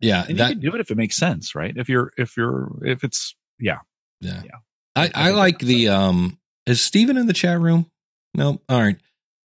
yeah, 0.00 0.25
and 0.28 0.38
that, 0.38 0.49
you 0.50 0.54
can 0.54 0.70
do 0.70 0.75
it 0.75 0.80
if 0.80 0.90
it 0.90 0.96
makes 0.96 1.16
sense, 1.16 1.54
right? 1.54 1.73
If 1.76 1.88
you're, 1.88 2.12
if 2.16 2.37
you're, 2.37 2.70
if 2.85 3.04
it's, 3.04 3.35
yeah, 3.58 3.78
yeah. 4.20 4.42
yeah. 4.44 4.56
I, 4.94 5.04
I, 5.06 5.28
I 5.28 5.30
like 5.32 5.58
the, 5.58 5.88
um, 5.88 6.38
is 6.66 6.80
Steven 6.80 7.16
in 7.16 7.26
the 7.26 7.32
chat 7.32 7.61
room? 7.61 7.90
No. 8.35 8.61
All 8.68 8.80
right. 8.80 8.96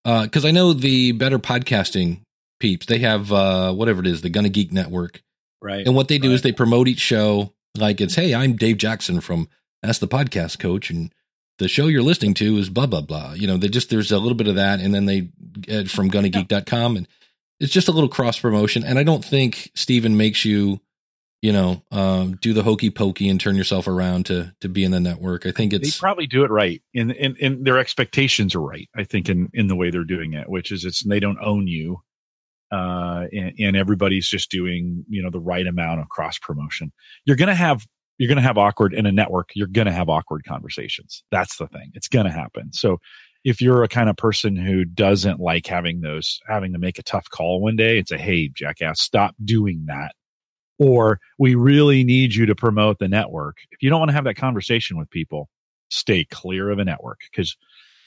Uh, 0.04 0.28
cause 0.28 0.46
I 0.46 0.52
know 0.52 0.74
the 0.74 1.12
better 1.12 1.40
podcasting 1.40 2.22
peeps, 2.60 2.86
they 2.86 3.00
have, 3.00 3.32
uh, 3.32 3.74
whatever 3.74 4.02
it 4.02 4.08
is, 4.08 4.22
the 4.22 4.30
Gonna 4.30 4.50
Geek 4.50 4.72
network. 4.72 5.22
Right. 5.62 5.86
And 5.86 5.96
what 5.96 6.08
they 6.08 6.18
do 6.18 6.30
right. 6.30 6.36
is 6.36 6.42
they 6.42 6.52
promote 6.52 6.88
each 6.88 7.00
show 7.00 7.54
Like 7.78 8.02
it's, 8.02 8.16
hey, 8.16 8.34
I'm 8.34 8.56
Dave 8.56 8.78
Jackson 8.78 9.22
from 9.22 9.48
Ask 9.84 10.02
the 10.02 10.08
Podcast 10.08 10.60
Coach, 10.60 10.90
and 10.90 11.14
the 11.58 11.68
show 11.68 11.88
you're 11.88 12.02
listening 12.02 12.34
to 12.36 12.58
is 12.58 12.70
blah 12.70 12.86
blah 12.86 13.02
blah. 13.02 13.34
You 13.34 13.48
know, 13.48 13.58
they 13.58 13.70
just 13.70 13.90
there's 13.90 14.12
a 14.12 14.20
little 14.20 14.36
bit 14.36 14.48
of 14.48 14.56
that, 14.56 14.80
and 14.80 14.94
then 14.94 15.06
they 15.06 15.30
uh, 15.72 15.86
from 15.86 16.12
GonnaGeek.com, 16.12 16.98
and 16.98 17.08
it's 17.60 17.72
just 17.72 17.88
a 17.88 17.92
little 17.92 18.10
cross 18.10 18.40
promotion. 18.40 18.84
And 18.84 19.00
I 19.00 19.04
don't 19.04 19.24
think 19.24 19.72
Stephen 19.74 20.18
makes 20.18 20.44
you, 20.44 20.82
you 21.42 21.54
know, 21.54 21.82
um, 21.92 22.36
do 22.42 22.54
the 22.54 22.64
hokey 22.64 22.90
pokey 22.90 23.30
and 23.30 23.40
turn 23.40 23.56
yourself 23.56 23.88
around 23.88 24.26
to 24.26 24.54
to 24.60 24.68
be 24.68 24.84
in 24.84 24.92
the 24.92 25.00
network. 25.00 25.46
I 25.46 25.52
think 25.52 25.72
it's 25.72 25.96
they 25.96 26.00
probably 26.00 26.28
do 26.28 26.44
it 26.44 26.52
right, 26.52 26.82
and 26.94 27.12
and, 27.14 27.38
and 27.42 27.66
their 27.66 27.78
expectations 27.78 28.54
are 28.54 28.62
right. 28.62 28.90
I 28.96 29.06
think 29.06 29.30
in 29.30 29.50
in 29.54 29.68
the 29.68 29.78
way 29.78 29.92
they're 29.92 30.04
doing 30.04 30.34
it, 30.34 30.50
which 30.50 30.74
is 30.74 30.84
it's 30.84 31.04
they 31.04 31.22
don't 31.22 31.40
own 31.40 31.68
you 31.68 32.02
uh, 32.72 33.26
and, 33.34 33.54
and, 33.60 33.76
everybody's 33.76 34.28
just 34.28 34.50
doing 34.50 35.04
you 35.10 35.22
know 35.22 35.30
the 35.30 35.40
right 35.40 35.68
amount 35.68 36.00
of 36.00 36.10
cross 36.10 36.38
promotion. 36.38 36.92
You're 37.26 37.38
gonna 37.38 37.56
have 37.56 37.86
you're 38.18 38.30
gonna 38.30 38.42
have 38.42 38.58
awkward 38.58 38.94
in 38.94 39.06
a 39.06 39.12
network. 39.12 39.50
You're 39.56 39.68
gonna 39.68 39.92
have 39.92 40.10
awkward 40.10 40.44
conversations. 40.46 41.24
That's 41.32 41.58
the 41.58 41.68
thing. 41.68 41.92
It's 41.94 42.08
gonna 42.08 42.32
happen. 42.32 42.72
So 42.72 43.00
if 43.44 43.62
you're 43.62 43.84
a 43.84 43.88
kind 43.88 44.10
of 44.10 44.16
person 44.18 44.56
who 44.56 44.86
doesn't 44.86 45.40
like 45.40 45.66
having 45.66 46.02
those 46.02 46.40
having 46.48 46.74
to 46.74 46.80
make 46.80 47.00
a 47.00 47.04
tough 47.04 47.30
call 47.30 47.62
one 47.62 47.76
day 47.76 47.98
and 47.98 48.08
say, 48.08 48.18
"Hey, 48.18 48.50
jackass, 48.50 49.02
stop 49.02 49.36
doing 49.44 49.86
that," 49.88 50.14
or 50.80 51.20
"We 51.40 51.56
really 51.56 52.04
need 52.04 52.36
you 52.36 52.46
to 52.46 52.56
promote 52.56 53.00
the 53.00 53.08
network." 53.08 53.58
If 53.72 53.82
you 53.82 53.90
don't 53.90 54.00
want 54.00 54.10
to 54.10 54.16
have 54.16 54.26
that 54.26 54.36
conversation 54.36 54.98
with 54.98 55.10
people, 55.10 55.50
stay 55.90 56.24
clear 56.26 56.70
of 56.70 56.80
a 56.80 56.86
network 56.86 57.20
because 57.32 57.58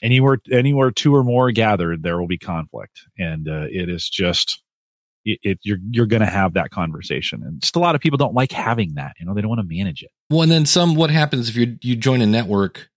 anywhere 0.05 0.37
anywhere 0.51 0.91
two 0.91 1.15
or 1.15 1.23
more 1.23 1.51
gathered 1.51 2.03
there 2.03 2.19
will 2.19 2.27
be 2.27 2.37
conflict. 2.37 3.01
And 3.17 3.49
uh, 3.49 3.65
it 3.69 3.89
is 3.89 4.07
just 4.09 4.61
it, 5.25 5.39
it, 5.41 5.59
you're 5.63 5.79
you're 5.89 6.05
going 6.05 6.21
to 6.21 6.27
have 6.27 6.53
that 6.53 6.69
conversation. 6.69 7.41
And 7.43 7.59
just 7.59 7.75
a 7.75 7.79
lot 7.79 7.95
of 7.95 8.01
people 8.01 8.17
don't 8.17 8.35
like 8.35 8.51
having 8.51 8.93
that 8.95 9.15
you 9.19 9.25
know 9.25 9.33
they 9.33 9.41
don't 9.41 9.49
want 9.49 9.67
to 9.67 9.75
manage 9.75 10.03
it. 10.03 10.11
Well 10.29 10.43
and 10.43 10.51
then 10.51 10.65
some 10.65 10.95
what 10.95 11.09
happens 11.09 11.49
if 11.49 11.55
you 11.55 11.77
you 11.81 11.95
join 11.95 12.21
a 12.21 12.27
network 12.27 12.89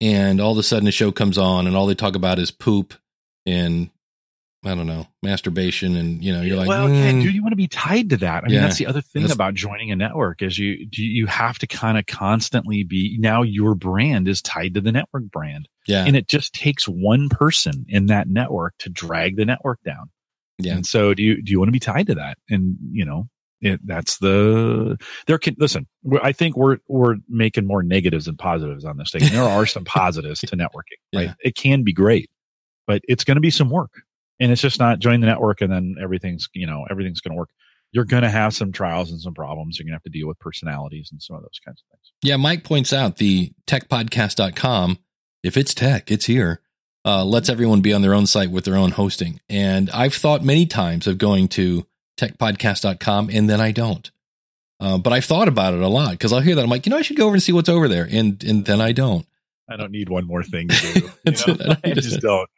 and 0.00 0.40
all 0.40 0.52
of 0.52 0.58
a 0.58 0.62
sudden 0.62 0.88
a 0.88 0.92
show 0.92 1.12
comes 1.12 1.38
on 1.38 1.66
and 1.66 1.76
all 1.76 1.86
they 1.86 1.94
talk 1.94 2.16
about 2.16 2.40
is 2.40 2.50
poop 2.50 2.94
and 3.46 3.90
I 4.64 4.76
don't 4.76 4.86
know, 4.86 5.08
masturbation, 5.22 5.96
and 5.96 6.22
you 6.22 6.32
know, 6.32 6.40
you're 6.40 6.56
like, 6.56 6.68
well, 6.68 6.88
mm. 6.88 6.94
yeah, 6.94 7.10
dude, 7.20 7.34
you 7.34 7.42
want 7.42 7.52
to 7.52 7.56
be 7.56 7.66
tied 7.66 8.10
to 8.10 8.16
that. 8.18 8.44
I 8.44 8.48
mean, 8.48 8.60
that's 8.60 8.78
the 8.78 8.86
other 8.86 9.00
thing 9.00 9.30
about 9.30 9.54
joining 9.54 9.90
a 9.90 9.96
network 9.96 10.40
is 10.40 10.56
you 10.56 10.86
do 10.86 11.02
you 11.02 11.26
have 11.26 11.58
to 11.58 11.66
kind 11.66 11.98
of 11.98 12.06
constantly 12.06 12.84
be 12.84 13.16
now 13.18 13.42
your 13.42 13.74
brand 13.74 14.28
is 14.28 14.40
tied 14.40 14.74
to 14.74 14.80
the 14.80 14.92
network 14.92 15.24
brand, 15.32 15.68
yeah, 15.86 16.04
and 16.04 16.16
it 16.16 16.28
just 16.28 16.54
takes 16.54 16.86
one 16.86 17.28
person 17.28 17.86
in 17.88 18.06
that 18.06 18.28
network 18.28 18.74
to 18.78 18.88
drag 18.88 19.36
the 19.36 19.44
network 19.44 19.80
down, 19.84 20.10
yeah. 20.58 20.74
And 20.74 20.86
so, 20.86 21.14
do 21.14 21.22
you 21.22 21.42
do 21.42 21.50
you 21.50 21.58
want 21.58 21.68
to 21.68 21.72
be 21.72 21.80
tied 21.80 22.06
to 22.08 22.14
that? 22.16 22.38
And 22.48 22.76
you 22.90 23.04
know, 23.04 23.28
it, 23.60 23.80
that's 23.84 24.18
the 24.18 24.98
there 25.26 25.38
can 25.38 25.56
listen. 25.58 25.86
I 26.22 26.32
think 26.32 26.56
we're 26.56 26.78
we're 26.88 27.16
making 27.28 27.66
more 27.66 27.82
negatives 27.82 28.26
than 28.26 28.36
positives 28.36 28.84
on 28.84 28.96
this 28.96 29.10
thing. 29.10 29.22
And 29.22 29.32
there 29.32 29.42
are 29.42 29.66
some 29.66 29.84
positives 29.84 30.40
to 30.40 30.56
networking, 30.56 31.00
right? 31.14 31.28
Yeah. 31.28 31.34
It 31.40 31.56
can 31.56 31.82
be 31.82 31.92
great, 31.92 32.30
but 32.86 33.02
it's 33.08 33.24
going 33.24 33.36
to 33.36 33.40
be 33.40 33.50
some 33.50 33.70
work 33.70 34.02
and 34.42 34.50
it's 34.50 34.60
just 34.60 34.80
not 34.80 34.98
join 34.98 35.20
the 35.20 35.26
network 35.26 35.60
and 35.60 35.72
then 35.72 35.94
everything's 36.02 36.48
you 36.52 36.66
know 36.66 36.84
everything's 36.90 37.20
going 37.20 37.32
to 37.32 37.38
work. 37.38 37.50
You're 37.92 38.04
going 38.04 38.22
to 38.22 38.30
have 38.30 38.54
some 38.54 38.72
trials 38.72 39.10
and 39.10 39.20
some 39.20 39.34
problems. 39.34 39.78
You're 39.78 39.84
going 39.84 39.92
to 39.92 39.96
have 39.96 40.02
to 40.04 40.10
deal 40.10 40.26
with 40.26 40.38
personalities 40.38 41.10
and 41.12 41.22
some 41.22 41.36
of 41.36 41.42
those 41.42 41.60
kinds 41.64 41.82
of 41.82 41.90
things. 41.92 42.12
Yeah 42.22 42.36
mike 42.36 42.64
points 42.64 42.92
out 42.92 43.16
the 43.16 43.52
techpodcast.com 43.66 44.98
if 45.42 45.56
it's 45.56 45.74
tech 45.74 46.10
it's 46.10 46.26
here 46.26 46.60
uh, 47.04 47.24
lets 47.24 47.48
everyone 47.48 47.80
be 47.80 47.92
on 47.92 48.02
their 48.02 48.14
own 48.14 48.26
site 48.26 48.50
with 48.50 48.64
their 48.64 48.76
own 48.76 48.90
hosting. 48.90 49.40
And 49.48 49.88
i've 49.90 50.14
thought 50.14 50.42
many 50.42 50.66
times 50.66 51.06
of 51.06 51.18
going 51.18 51.48
to 51.48 51.86
techpodcast.com 52.18 53.30
and 53.32 53.48
then 53.48 53.60
i 53.60 53.70
don't. 53.70 54.10
Uh, 54.80 54.98
but 54.98 55.12
i've 55.12 55.24
thought 55.24 55.48
about 55.48 55.74
it 55.74 55.80
a 55.80 55.88
lot 55.88 56.12
because 56.12 56.32
i'll 56.32 56.40
hear 56.40 56.56
that. 56.56 56.62
I'm 56.62 56.70
like 56.70 56.84
you 56.84 56.90
know 56.90 56.98
i 56.98 57.02
should 57.02 57.16
go 57.16 57.26
over 57.26 57.34
and 57.34 57.42
see 57.42 57.52
what's 57.52 57.68
over 57.68 57.86
there. 57.86 58.08
And 58.10 58.42
and 58.42 58.64
then 58.64 58.80
i 58.80 58.90
don't 58.90 59.24
I 59.70 59.76
don't 59.76 59.92
need 59.92 60.08
one 60.08 60.26
more 60.26 60.42
thing 60.42 60.68
to 60.68 61.00
do. 61.00 61.08
You 61.24 61.54
know? 61.54 61.76
I 61.84 61.92
just 61.92 62.20
don't. 62.20 62.50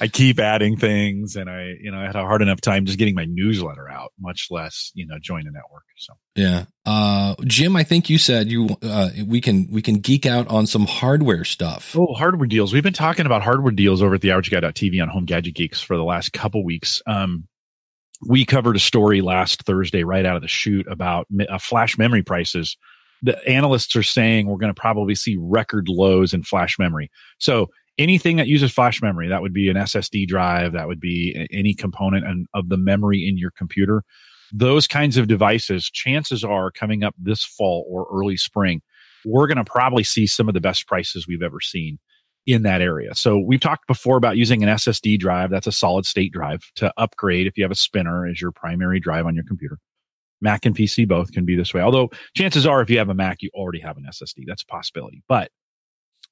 I 0.00 0.06
keep 0.06 0.38
adding 0.38 0.76
things, 0.76 1.34
and 1.34 1.50
I, 1.50 1.74
you 1.80 1.90
know, 1.90 1.98
I 1.98 2.06
had 2.06 2.14
a 2.14 2.20
hard 2.20 2.40
enough 2.40 2.60
time 2.60 2.86
just 2.86 2.98
getting 2.98 3.16
my 3.16 3.24
newsletter 3.24 3.90
out, 3.90 4.12
much 4.20 4.46
less, 4.48 4.92
you 4.94 5.06
know, 5.06 5.16
join 5.20 5.40
a 5.40 5.50
network. 5.50 5.82
So 5.96 6.14
yeah, 6.36 6.64
uh, 6.86 7.34
Jim, 7.44 7.74
I 7.74 7.82
think 7.82 8.08
you 8.08 8.18
said 8.18 8.48
you 8.48 8.68
uh, 8.80 9.10
we 9.26 9.40
can 9.40 9.68
we 9.72 9.82
can 9.82 9.96
geek 9.96 10.24
out 10.24 10.46
on 10.48 10.66
some 10.66 10.86
hardware 10.86 11.44
stuff. 11.44 11.96
Oh, 11.98 12.14
hardware 12.14 12.46
deals. 12.46 12.72
We've 12.72 12.82
been 12.82 12.92
talking 12.92 13.26
about 13.26 13.42
hardware 13.42 13.72
deals 13.72 14.00
over 14.00 14.14
at 14.14 14.20
the 14.20 14.28
TV 14.28 15.02
on 15.02 15.08
Home 15.08 15.24
Gadget 15.24 15.54
Geeks 15.54 15.80
for 15.80 15.96
the 15.96 16.04
last 16.04 16.32
couple 16.32 16.64
weeks. 16.64 17.02
Um, 17.06 17.48
we 18.26 18.44
covered 18.44 18.76
a 18.76 18.80
story 18.80 19.20
last 19.20 19.64
Thursday 19.64 20.04
right 20.04 20.24
out 20.24 20.36
of 20.36 20.42
the 20.42 20.48
shoot 20.48 20.86
about 20.86 21.26
uh, 21.48 21.58
flash 21.58 21.98
memory 21.98 22.22
prices 22.22 22.76
the 23.22 23.38
analysts 23.48 23.94
are 23.94 24.02
saying 24.02 24.46
we're 24.46 24.58
going 24.58 24.74
to 24.74 24.80
probably 24.80 25.14
see 25.14 25.36
record 25.38 25.88
lows 25.88 26.34
in 26.34 26.42
flash 26.42 26.78
memory. 26.78 27.10
So 27.38 27.68
anything 27.98 28.36
that 28.36 28.48
uses 28.48 28.72
flash 28.72 29.00
memory, 29.00 29.28
that 29.28 29.42
would 29.42 29.52
be 29.52 29.68
an 29.68 29.76
SSD 29.76 30.26
drive, 30.26 30.72
that 30.72 30.88
would 30.88 31.00
be 31.00 31.46
any 31.52 31.74
component 31.74 32.48
of 32.54 32.68
the 32.68 32.76
memory 32.76 33.26
in 33.26 33.38
your 33.38 33.52
computer. 33.52 34.02
Those 34.52 34.86
kinds 34.86 35.16
of 35.16 35.28
devices, 35.28 35.88
chances 35.88 36.44
are 36.44 36.70
coming 36.70 37.04
up 37.04 37.14
this 37.18 37.44
fall 37.44 37.86
or 37.88 38.06
early 38.12 38.36
spring, 38.36 38.82
we're 39.24 39.46
going 39.46 39.56
to 39.56 39.64
probably 39.64 40.04
see 40.04 40.26
some 40.26 40.48
of 40.48 40.54
the 40.54 40.60
best 40.60 40.86
prices 40.86 41.26
we've 41.28 41.42
ever 41.42 41.60
seen 41.60 41.98
in 42.44 42.62
that 42.64 42.82
area. 42.82 43.14
So 43.14 43.38
we've 43.38 43.60
talked 43.60 43.86
before 43.86 44.16
about 44.16 44.36
using 44.36 44.64
an 44.64 44.68
SSD 44.68 45.18
drive. 45.18 45.50
That's 45.50 45.68
a 45.68 45.72
solid 45.72 46.06
state 46.06 46.32
drive 46.32 46.60
to 46.74 46.92
upgrade 46.96 47.46
if 47.46 47.56
you 47.56 47.62
have 47.62 47.70
a 47.70 47.76
spinner 47.76 48.26
as 48.26 48.40
your 48.40 48.50
primary 48.50 48.98
drive 48.98 49.26
on 49.26 49.36
your 49.36 49.44
computer. 49.44 49.78
Mac 50.42 50.66
and 50.66 50.76
PC 50.76 51.08
both 51.08 51.32
can 51.32 51.44
be 51.44 51.56
this 51.56 51.72
way. 51.72 51.80
Although 51.80 52.10
chances 52.36 52.66
are, 52.66 52.82
if 52.82 52.90
you 52.90 52.98
have 52.98 53.08
a 53.08 53.14
Mac, 53.14 53.38
you 53.40 53.50
already 53.54 53.80
have 53.80 53.96
an 53.96 54.06
SSD. 54.08 54.44
That's 54.46 54.62
a 54.62 54.66
possibility. 54.66 55.22
But 55.28 55.50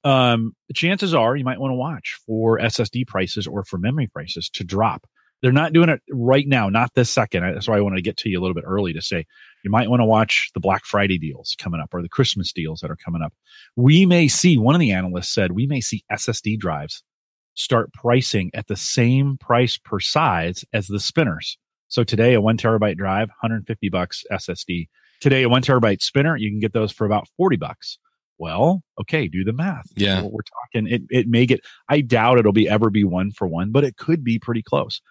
um, 0.03 0.53
chances 0.73 1.13
are 1.13 1.35
you 1.35 1.45
might 1.45 1.59
want 1.59 1.71
to 1.71 1.75
watch 1.75 2.19
for 2.25 2.59
SSD 2.59 3.07
prices 3.07 3.47
or 3.47 3.63
for 3.63 3.77
memory 3.77 4.07
prices 4.07 4.49
to 4.51 4.63
drop. 4.63 5.07
They're 5.41 5.51
not 5.51 5.73
doing 5.73 5.89
it 5.89 6.01
right 6.11 6.47
now, 6.47 6.69
not 6.69 6.93
this 6.93 7.09
second. 7.09 7.41
That's 7.41 7.67
why 7.67 7.77
I 7.77 7.81
wanted 7.81 7.95
to 7.95 8.03
get 8.03 8.17
to 8.17 8.29
you 8.29 8.39
a 8.39 8.41
little 8.41 8.53
bit 8.53 8.63
early 8.67 8.93
to 8.93 9.01
say 9.01 9.25
you 9.63 9.71
might 9.71 9.89
want 9.89 10.01
to 10.01 10.05
watch 10.05 10.51
the 10.53 10.59
Black 10.59 10.85
Friday 10.85 11.17
deals 11.17 11.55
coming 11.57 11.81
up 11.81 11.93
or 11.93 12.03
the 12.03 12.09
Christmas 12.09 12.53
deals 12.53 12.81
that 12.81 12.91
are 12.91 12.97
coming 12.97 13.23
up. 13.23 13.33
We 13.75 14.05
may 14.05 14.27
see, 14.27 14.57
one 14.57 14.75
of 14.75 14.81
the 14.81 14.91
analysts 14.91 15.33
said, 15.33 15.53
we 15.53 15.65
may 15.65 15.81
see 15.81 16.03
SSD 16.11 16.59
drives 16.59 17.03
start 17.55 17.91
pricing 17.93 18.51
at 18.53 18.67
the 18.67 18.75
same 18.75 19.37
price 19.37 19.77
per 19.77 19.99
size 19.99 20.63
as 20.73 20.87
the 20.87 20.99
spinners. 20.99 21.57
So 21.91 22.05
today, 22.05 22.33
a 22.35 22.41
one 22.41 22.55
terabyte 22.55 22.95
drive, 22.95 23.27
150 23.27 23.89
bucks 23.89 24.23
SSD. 24.31 24.87
Today, 25.19 25.43
a 25.43 25.49
one 25.49 25.61
terabyte 25.61 26.01
spinner, 26.01 26.37
you 26.37 26.49
can 26.49 26.61
get 26.61 26.71
those 26.71 26.89
for 26.89 27.05
about 27.05 27.27
40 27.35 27.57
bucks. 27.57 27.99
Well, 28.37 28.81
okay, 29.01 29.27
do 29.27 29.43
the 29.43 29.51
math. 29.51 29.87
Yeah. 29.97 30.21
We're 30.21 30.39
talking, 30.73 30.87
it, 30.87 31.01
it 31.09 31.27
may 31.27 31.45
get, 31.45 31.59
I 31.89 31.99
doubt 31.99 32.39
it'll 32.39 32.53
be 32.53 32.67
ever 32.67 32.89
be 32.89 33.03
one 33.03 33.31
for 33.31 33.45
one, 33.45 33.73
but 33.73 33.83
it 33.83 33.97
could 33.97 34.23
be 34.23 34.39
pretty 34.39 34.63
close. 34.63 35.01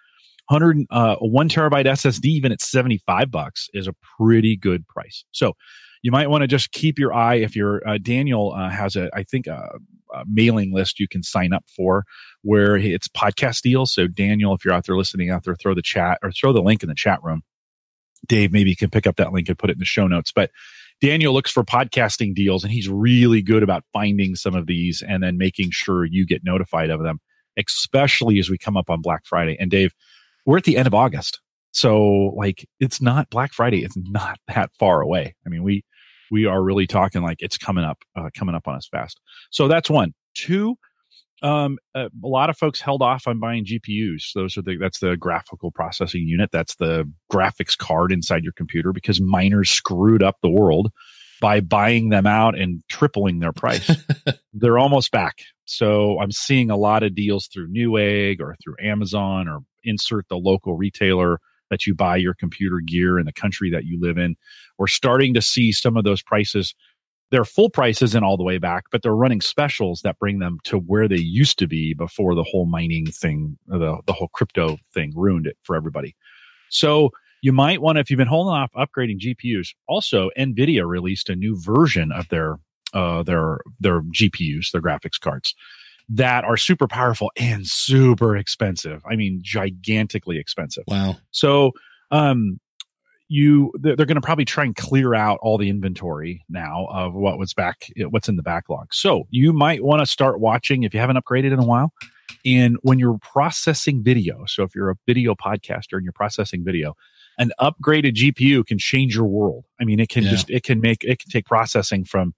100, 0.47 0.87
uh, 0.89 1.17
one 1.17 1.49
terabyte 1.49 1.85
SSD, 1.85 2.25
even 2.25 2.51
at 2.51 2.61
75 2.61 3.29
bucks 3.29 3.69
is 3.75 3.87
a 3.87 3.93
pretty 4.17 4.57
good 4.57 4.87
price. 4.87 5.23
So 5.31 5.53
you 6.01 6.11
might 6.11 6.29
want 6.29 6.41
to 6.41 6.47
just 6.47 6.71
keep 6.71 6.97
your 6.97 7.13
eye 7.13 7.35
if 7.35 7.55
your 7.55 7.87
uh, 7.87 7.97
Daniel 7.97 8.53
uh, 8.53 8.69
has 8.69 8.95
a, 8.95 9.09
I 9.13 9.23
think 9.23 9.47
a, 9.47 9.77
a, 10.13 10.23
mailing 10.27 10.73
list 10.73 10.99
you 10.99 11.07
can 11.07 11.23
sign 11.23 11.53
up 11.53 11.63
for 11.75 12.05
where 12.41 12.75
it's 12.75 13.07
podcast 13.07 13.61
deals. 13.61 13.93
So 13.93 14.07
Daniel, 14.07 14.53
if 14.53 14.65
you're 14.65 14.73
out 14.73 14.85
there 14.85 14.97
listening 14.97 15.29
out 15.29 15.43
there, 15.43 15.55
throw 15.55 15.75
the 15.75 15.81
chat 15.81 16.17
or 16.23 16.31
throw 16.31 16.53
the 16.53 16.61
link 16.61 16.83
in 16.83 16.89
the 16.89 16.95
chat 16.95 17.19
room. 17.23 17.43
Dave, 18.27 18.51
maybe 18.51 18.69
you 18.69 18.75
can 18.75 18.89
pick 18.89 19.07
up 19.07 19.15
that 19.17 19.31
link 19.31 19.47
and 19.49 19.57
put 19.57 19.69
it 19.69 19.73
in 19.73 19.79
the 19.79 19.85
show 19.85 20.07
notes. 20.07 20.31
But 20.31 20.51
Daniel 21.01 21.33
looks 21.33 21.51
for 21.51 21.63
podcasting 21.63 22.35
deals 22.35 22.63
and 22.63 22.71
he's 22.71 22.87
really 22.87 23.41
good 23.41 23.63
about 23.63 23.83
finding 23.91 24.35
some 24.35 24.55
of 24.55 24.67
these 24.67 25.01
and 25.01 25.23
then 25.23 25.37
making 25.37 25.71
sure 25.71 26.05
you 26.05 26.25
get 26.25 26.43
notified 26.43 26.91
of 26.91 27.01
them, 27.01 27.19
especially 27.57 28.39
as 28.39 28.49
we 28.49 28.57
come 28.57 28.77
up 28.77 28.89
on 28.89 29.01
Black 29.01 29.25
Friday. 29.25 29.57
And 29.59 29.71
Dave, 29.71 29.93
we're 30.45 30.57
at 30.57 30.63
the 30.63 30.77
end 30.77 30.87
of 30.87 30.93
August. 30.93 31.41
So 31.71 32.33
like 32.35 32.67
it's 32.79 33.01
not 33.01 33.29
Black 33.29 33.53
Friday. 33.53 33.83
It's 33.83 33.97
not 33.97 34.39
that 34.47 34.71
far 34.77 35.01
away. 35.01 35.35
I 35.45 35.49
mean, 35.49 35.63
we, 35.63 35.83
we 36.31 36.45
are 36.45 36.63
really 36.63 36.87
talking 36.87 37.21
like 37.21 37.37
it's 37.41 37.57
coming 37.57 37.83
up, 37.83 37.99
uh, 38.15 38.29
coming 38.33 38.55
up 38.55 38.67
on 38.67 38.75
us 38.75 38.87
fast. 38.89 39.19
So 39.51 39.67
that's 39.67 39.89
one. 39.89 40.13
Two, 40.33 40.77
um, 41.43 41.77
a, 41.93 42.05
a, 42.05 42.27
lot 42.27 42.49
of 42.49 42.57
folks 42.57 42.79
held 42.79 43.01
off 43.01 43.27
on 43.27 43.39
buying 43.39 43.65
GPUs. 43.65 44.33
Those 44.33 44.57
are 44.57 44.61
the 44.61 44.77
that's 44.77 44.99
the 44.99 45.17
graphical 45.17 45.71
processing 45.71 46.27
unit. 46.27 46.51
That's 46.51 46.75
the 46.75 47.11
graphics 47.31 47.77
card 47.77 48.11
inside 48.11 48.43
your 48.43 48.53
computer 48.53 48.93
because 48.93 49.19
miners 49.19 49.69
screwed 49.69 50.23
up 50.23 50.37
the 50.41 50.49
world 50.49 50.91
by 51.41 51.59
buying 51.59 52.09
them 52.09 52.27
out 52.27 52.57
and 52.57 52.83
tripling 52.87 53.39
their 53.39 53.51
price. 53.51 53.91
They're 54.53 54.77
almost 54.77 55.11
back. 55.11 55.39
So 55.65 56.19
I'm 56.19 56.31
seeing 56.31 56.69
a 56.69 56.77
lot 56.77 57.01
of 57.01 57.15
deals 57.15 57.47
through 57.47 57.73
Newegg 57.73 58.39
or 58.39 58.55
through 58.63 58.75
Amazon 58.79 59.47
or 59.47 59.61
insert 59.83 60.27
the 60.29 60.37
local 60.37 60.75
retailer 60.75 61.39
that 61.71 61.87
you 61.87 61.95
buy 61.95 62.17
your 62.17 62.35
computer 62.35 62.79
gear 62.85 63.17
in 63.17 63.25
the 63.25 63.33
country 63.33 63.71
that 63.71 63.85
you 63.85 63.99
live 63.99 64.19
in. 64.19 64.35
We're 64.77 64.87
starting 64.87 65.33
to 65.33 65.41
see 65.41 65.71
some 65.71 65.97
of 65.97 66.03
those 66.03 66.21
prices. 66.21 66.75
Their 67.31 67.45
full 67.45 67.69
price 67.69 68.01
isn't 68.01 68.23
all 68.23 68.37
the 68.37 68.43
way 68.43 68.59
back, 68.59 68.83
but 68.91 69.01
they're 69.01 69.15
running 69.15 69.41
specials 69.41 70.01
that 70.01 70.19
bring 70.19 70.39
them 70.39 70.59
to 70.65 70.77
where 70.77 71.07
they 71.07 71.17
used 71.17 71.57
to 71.59 71.67
be 71.67 71.93
before 71.93 72.35
the 72.35 72.43
whole 72.43 72.65
mining 72.65 73.07
thing, 73.07 73.57
the, 73.67 73.97
the 74.05 74.13
whole 74.13 74.27
crypto 74.27 74.77
thing 74.93 75.13
ruined 75.15 75.47
it 75.47 75.57
for 75.61 75.75
everybody. 75.75 76.15
So 76.69 77.09
you 77.41 77.53
might 77.53 77.81
want 77.81 77.95
to, 77.95 78.01
if 78.01 78.11
you've 78.11 78.17
been 78.17 78.27
holding 78.27 78.53
off 78.53 78.71
upgrading 78.73 79.19
GPUs, 79.21 79.69
also 79.87 80.29
NVIDIA 80.37 80.85
released 80.85 81.29
a 81.29 81.35
new 81.35 81.57
version 81.59 82.11
of 82.11 82.27
their, 82.27 82.57
uh, 82.93 83.23
their, 83.23 83.59
their 83.79 84.01
GPUs, 84.01 84.71
their 84.71 84.81
graphics 84.81 85.19
cards 85.19 85.55
that 86.13 86.43
are 86.43 86.57
super 86.57 86.87
powerful 86.87 87.31
and 87.37 87.65
super 87.65 88.35
expensive. 88.35 89.01
I 89.09 89.15
mean, 89.15 89.39
gigantically 89.41 90.37
expensive. 90.37 90.83
Wow. 90.87 91.17
So, 91.31 91.71
um, 92.11 92.59
you 93.31 93.71
they're, 93.79 93.95
they're 93.95 94.05
going 94.05 94.15
to 94.15 94.21
probably 94.21 94.43
try 94.43 94.65
and 94.65 94.75
clear 94.75 95.15
out 95.15 95.39
all 95.41 95.57
the 95.57 95.69
inventory 95.69 96.43
now 96.49 96.85
of 96.91 97.13
what 97.13 97.39
was 97.39 97.53
back 97.53 97.89
what's 98.09 98.27
in 98.27 98.35
the 98.35 98.43
backlog 98.43 98.93
so 98.93 99.25
you 99.29 99.53
might 99.53 99.81
want 99.85 100.01
to 100.01 100.05
start 100.05 100.41
watching 100.41 100.83
if 100.83 100.93
you 100.93 100.99
haven't 100.99 101.15
upgraded 101.15 101.53
in 101.53 101.59
a 101.59 101.65
while 101.65 101.93
and 102.45 102.75
when 102.81 102.99
you're 102.99 103.17
processing 103.19 104.03
video 104.03 104.43
so 104.47 104.63
if 104.63 104.75
you're 104.75 104.89
a 104.89 104.95
video 105.07 105.33
podcaster 105.33 105.93
and 105.93 106.03
you're 106.03 106.11
processing 106.11 106.61
video 106.61 106.93
an 107.37 107.53
upgraded 107.61 108.15
gpu 108.15 108.65
can 108.65 108.77
change 108.77 109.15
your 109.15 109.25
world 109.25 109.63
i 109.79 109.85
mean 109.85 110.01
it 110.01 110.09
can 110.09 110.23
yeah. 110.23 110.29
just 110.31 110.49
it 110.49 110.63
can 110.63 110.81
make 110.81 111.01
it 111.05 111.17
can 111.19 111.31
take 111.31 111.45
processing 111.45 112.03
from 112.03 112.33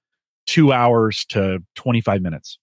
two 0.46 0.72
hours 0.72 1.26
to 1.26 1.58
25 1.76 2.22
minutes 2.22 2.60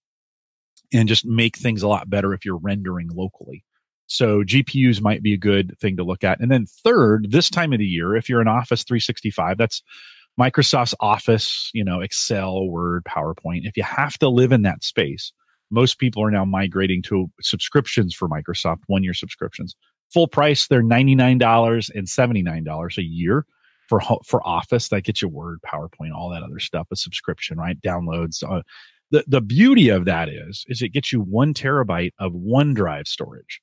and 0.93 1.07
just 1.07 1.25
make 1.25 1.57
things 1.57 1.83
a 1.83 1.87
lot 1.87 2.09
better 2.09 2.33
if 2.33 2.45
you're 2.45 2.57
rendering 2.57 3.09
locally 3.13 3.63
so 4.11 4.43
GPUs 4.43 5.01
might 5.01 5.23
be 5.23 5.33
a 5.33 5.37
good 5.37 5.77
thing 5.79 5.95
to 5.95 6.03
look 6.03 6.25
at. 6.25 6.41
And 6.41 6.51
then 6.51 6.65
third, 6.65 7.31
this 7.31 7.49
time 7.49 7.71
of 7.71 7.79
the 7.79 7.85
year, 7.85 8.13
if 8.13 8.27
you're 8.27 8.41
in 8.41 8.47
Office 8.49 8.83
365, 8.83 9.57
that's 9.57 9.81
Microsoft's 10.37 10.93
Office, 10.99 11.71
you 11.73 11.85
know, 11.85 12.01
Excel, 12.01 12.67
Word, 12.67 13.05
PowerPoint. 13.05 13.61
If 13.63 13.77
you 13.77 13.83
have 13.83 14.17
to 14.19 14.27
live 14.27 14.51
in 14.51 14.63
that 14.63 14.83
space, 14.83 15.31
most 15.69 15.97
people 15.97 16.21
are 16.23 16.29
now 16.29 16.43
migrating 16.43 17.01
to 17.03 17.31
subscriptions 17.39 18.13
for 18.13 18.27
Microsoft, 18.27 18.79
one 18.87 19.01
year 19.01 19.13
subscriptions. 19.13 19.77
Full 20.13 20.27
price, 20.27 20.67
they're 20.67 20.83
$99 20.83 21.89
and 21.95 22.05
$79 22.05 22.97
a 22.97 23.01
year 23.01 23.45
for 23.87 24.01
for 24.25 24.45
Office. 24.45 24.89
That 24.89 25.05
gets 25.05 25.21
you 25.21 25.29
Word, 25.29 25.59
PowerPoint, 25.65 26.13
all 26.13 26.31
that 26.31 26.43
other 26.43 26.59
stuff. 26.59 26.87
A 26.91 26.97
subscription, 26.97 27.57
right? 27.57 27.79
Downloads. 27.79 28.43
Uh, 28.43 28.63
the 29.11 29.23
the 29.27 29.41
beauty 29.41 29.89
of 29.89 30.05
that 30.05 30.29
is 30.29 30.65
is 30.67 30.81
it 30.81 30.89
gets 30.89 31.11
you 31.11 31.21
one 31.21 31.53
terabyte 31.53 32.11
of 32.19 32.33
OneDrive 32.33 33.07
storage 33.07 33.61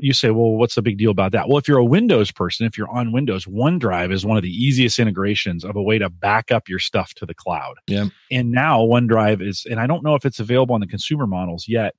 you 0.00 0.12
say, 0.12 0.30
well, 0.30 0.52
what's 0.52 0.74
the 0.74 0.82
big 0.82 0.98
deal 0.98 1.10
about 1.10 1.32
that? 1.32 1.48
Well, 1.48 1.58
if 1.58 1.68
you're 1.68 1.78
a 1.78 1.84
Windows 1.84 2.32
person, 2.32 2.66
if 2.66 2.78
you're 2.78 2.90
on 2.90 3.12
Windows, 3.12 3.44
OneDrive 3.44 4.12
is 4.12 4.24
one 4.24 4.36
of 4.36 4.42
the 4.42 4.50
easiest 4.50 4.98
integrations 4.98 5.64
of 5.64 5.76
a 5.76 5.82
way 5.82 5.98
to 5.98 6.08
back 6.08 6.50
up 6.50 6.68
your 6.68 6.78
stuff 6.78 7.14
to 7.14 7.26
the 7.26 7.34
cloud. 7.34 7.76
Yeah. 7.86 8.06
And 8.30 8.52
now 8.52 8.80
OneDrive 8.80 9.46
is, 9.46 9.66
and 9.68 9.80
I 9.80 9.86
don't 9.86 10.02
know 10.02 10.14
if 10.14 10.24
it's 10.24 10.40
available 10.40 10.74
on 10.74 10.80
the 10.80 10.86
consumer 10.86 11.26
models 11.26 11.66
yet, 11.68 11.94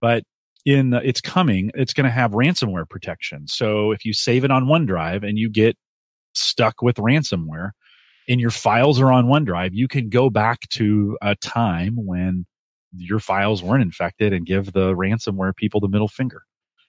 but 0.00 0.24
in 0.64 0.90
the, 0.90 1.06
it's 1.06 1.20
coming, 1.20 1.70
it's 1.74 1.92
going 1.92 2.04
to 2.04 2.10
have 2.10 2.32
ransomware 2.32 2.88
protection. 2.88 3.48
So 3.48 3.92
if 3.92 4.04
you 4.04 4.12
save 4.12 4.44
it 4.44 4.50
on 4.50 4.64
OneDrive 4.64 5.26
and 5.26 5.38
you 5.38 5.48
get 5.48 5.76
stuck 6.34 6.82
with 6.82 6.96
ransomware 6.96 7.70
and 8.28 8.40
your 8.40 8.50
files 8.50 9.00
are 9.00 9.12
on 9.12 9.26
OneDrive, 9.26 9.70
you 9.72 9.88
can 9.88 10.08
go 10.08 10.30
back 10.30 10.68
to 10.70 11.16
a 11.22 11.34
time 11.36 11.94
when 11.96 12.46
your 12.96 13.18
files 13.18 13.62
weren't 13.62 13.82
infected 13.82 14.32
and 14.32 14.46
give 14.46 14.72
the 14.72 14.94
ransomware 14.94 15.54
people 15.56 15.80
the 15.80 15.88
middle 15.88 16.08
finger. 16.08 16.42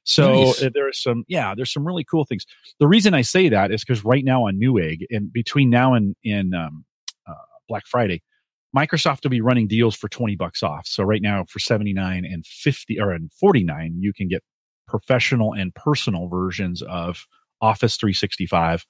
So 0.04 0.46
nice. 0.46 0.64
Uh, 0.64 0.70
there's 0.74 1.02
some, 1.02 1.24
yeah, 1.28 1.56
there's 1.56 1.72
some 1.72 1.86
really 1.86 2.04
cool 2.04 2.26
things. 2.26 2.46
The 2.80 2.88
reason 2.88 3.14
I 3.14 3.22
say 3.22 3.50
that 3.50 3.72
is 3.72 3.84
because 3.84 4.04
right 4.04 4.24
now 4.24 4.48
on 4.48 4.60
Newegg 4.60 5.06
and 5.10 5.32
between 5.32 5.70
now 5.70 5.94
and 5.94 6.16
in 6.24 6.54
um, 6.54 6.84
uh, 7.28 7.34
Black 7.70 7.86
Friday, 7.88 8.22
Microsoft 8.76 9.24
will 9.24 9.30
be 9.30 9.42
running 9.42 9.68
deals 9.68 9.96
for 9.96 10.10
20 10.10 10.36
bucks 10.36 10.62
off. 10.64 10.88
So 10.88 11.04
right 11.04 11.22
now 11.22 11.46
for 11.48 11.60
79 11.60 12.26
and 12.26 12.46
50 12.46 13.00
or 13.00 13.12
and 13.12 13.32
49, 13.32 13.96
you 14.00 14.14
can 14.14 14.28
get 14.28 14.44
professional 14.88 15.54
and 15.54 15.74
personal 15.74 16.28
versions 16.28 16.82
of 16.82 17.26
Office 17.62 17.96
365 17.96 18.86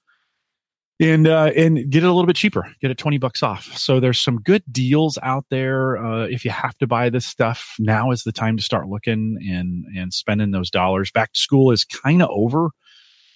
and 0.99 1.27
uh, 1.27 1.51
and 1.55 1.89
get 1.89 2.03
it 2.03 2.07
a 2.07 2.11
little 2.11 2.27
bit 2.27 2.35
cheaper. 2.35 2.67
Get 2.81 2.91
it 2.91 2.97
twenty 2.97 3.17
bucks 3.17 3.41
off. 3.41 3.65
So 3.77 3.99
there's 3.99 4.19
some 4.19 4.39
good 4.41 4.63
deals 4.71 5.17
out 5.23 5.45
there. 5.49 5.97
Uh, 5.97 6.25
if 6.25 6.45
you 6.45 6.51
have 6.51 6.77
to 6.77 6.87
buy 6.87 7.09
this 7.09 7.25
stuff, 7.25 7.75
now 7.79 8.11
is 8.11 8.23
the 8.23 8.31
time 8.31 8.57
to 8.57 8.63
start 8.63 8.87
looking 8.87 9.37
and 9.49 9.85
and 9.97 10.13
spending 10.13 10.51
those 10.51 10.69
dollars. 10.69 11.11
Back 11.11 11.33
to 11.33 11.39
school 11.39 11.71
is 11.71 11.83
kind 11.83 12.21
of 12.21 12.29
over, 12.31 12.69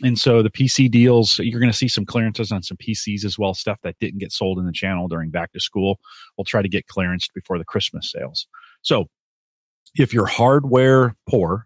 and 0.04 0.20
so 0.20 0.44
the 0.44 0.52
PC 0.52 0.90
deals 0.90 1.40
you're 1.40 1.60
going 1.60 1.72
to 1.72 1.78
see 1.78 1.88
some 1.88 2.06
clearances 2.06 2.52
on 2.52 2.62
some 2.62 2.78
PCs 2.78 3.26
as 3.26 3.40
well. 3.40 3.54
Stuff 3.54 3.80
that 3.84 3.98
didn't 4.00 4.20
get 4.20 4.32
sold 4.32 4.60
in 4.60 4.66
the 4.66 4.72
channel 4.72 5.08
during 5.08 5.32
back 5.32 5.52
to 5.54 5.60
school, 5.60 6.00
we'll 6.38 6.46
try 6.46 6.62
to 6.62 6.70
get 6.70 6.86
clearanced 6.88 7.34
before 7.34 7.58
the 7.58 7.66
Christmas 7.66 8.12
sales. 8.12 8.48
So 8.84 9.08
if 9.96 10.14
you're 10.14 10.28
hardware 10.28 11.16
poor, 11.28 11.66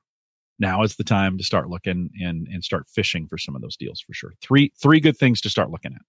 now 0.62 0.84
is 0.84 0.96
the 0.96 1.04
time 1.04 1.38
to 1.38 1.44
start 1.44 1.70
looking 1.70 2.10
and 2.22 2.48
and 2.48 2.64
start 2.64 2.88
fishing 2.88 3.28
for 3.28 3.38
some 3.38 3.56
of 3.56 3.62
those 3.62 3.76
deals 3.76 4.00
for 4.00 4.14
sure. 4.14 4.34
Three 4.42 4.72
three 4.82 5.02
good 5.02 5.18
things 5.18 5.42
to 5.42 5.50
start 5.50 5.70
looking 5.70 5.94
at. 5.94 6.02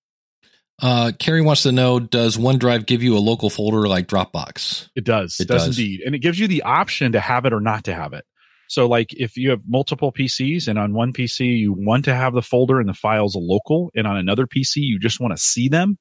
Uh, 0.81 1.13
Carrie 1.19 1.43
wants 1.43 1.65
to 1.65 1.73
know: 1.73 1.99
Does 1.99 2.37
OneDrive 2.37 2.87
give 2.87 3.03
you 3.03 3.17
a 3.17 3.21
local 3.21 3.51
folder 3.51 3.89
like 3.89 4.07
Dropbox? 4.07 4.89
It 4.95 5.05
does. 5.05 5.41
It 5.41 5.49
does, 5.49 5.67
does 5.67 5.79
indeed, 5.79 6.01
and 6.05 6.15
it 6.15 6.21
gives 6.21 6.39
you 6.39 6.47
the 6.47 6.63
option 6.63 7.13
to 7.13 7.21
have 7.21 7.45
it 7.47 7.53
or 7.53 7.61
not 7.61 7.85
to 7.85 7.95
have 7.95 8.13
it. 8.13 8.25
So, 8.69 8.87
like 8.87 9.13
if 9.13 9.37
you 9.37 9.51
have 9.51 9.63
multiple 9.69 10.13
PCs 10.13 10.67
and 10.67 10.79
on 10.79 10.95
one 10.95 11.13
PC 11.13 11.59
you 11.59 11.75
want 11.75 12.05
to 12.07 12.15
have 12.15 12.33
the 12.33 12.43
folder 12.43 12.81
and 12.81 12.89
the 12.89 12.95
files 12.95 13.37
local, 13.37 13.91
and 13.95 14.07
on 14.07 14.17
another 14.17 14.47
PC 14.47 14.77
you 14.77 14.99
just 14.99 15.21
want 15.21 15.37
to 15.37 15.43
see 15.43 15.69
them, 15.69 15.99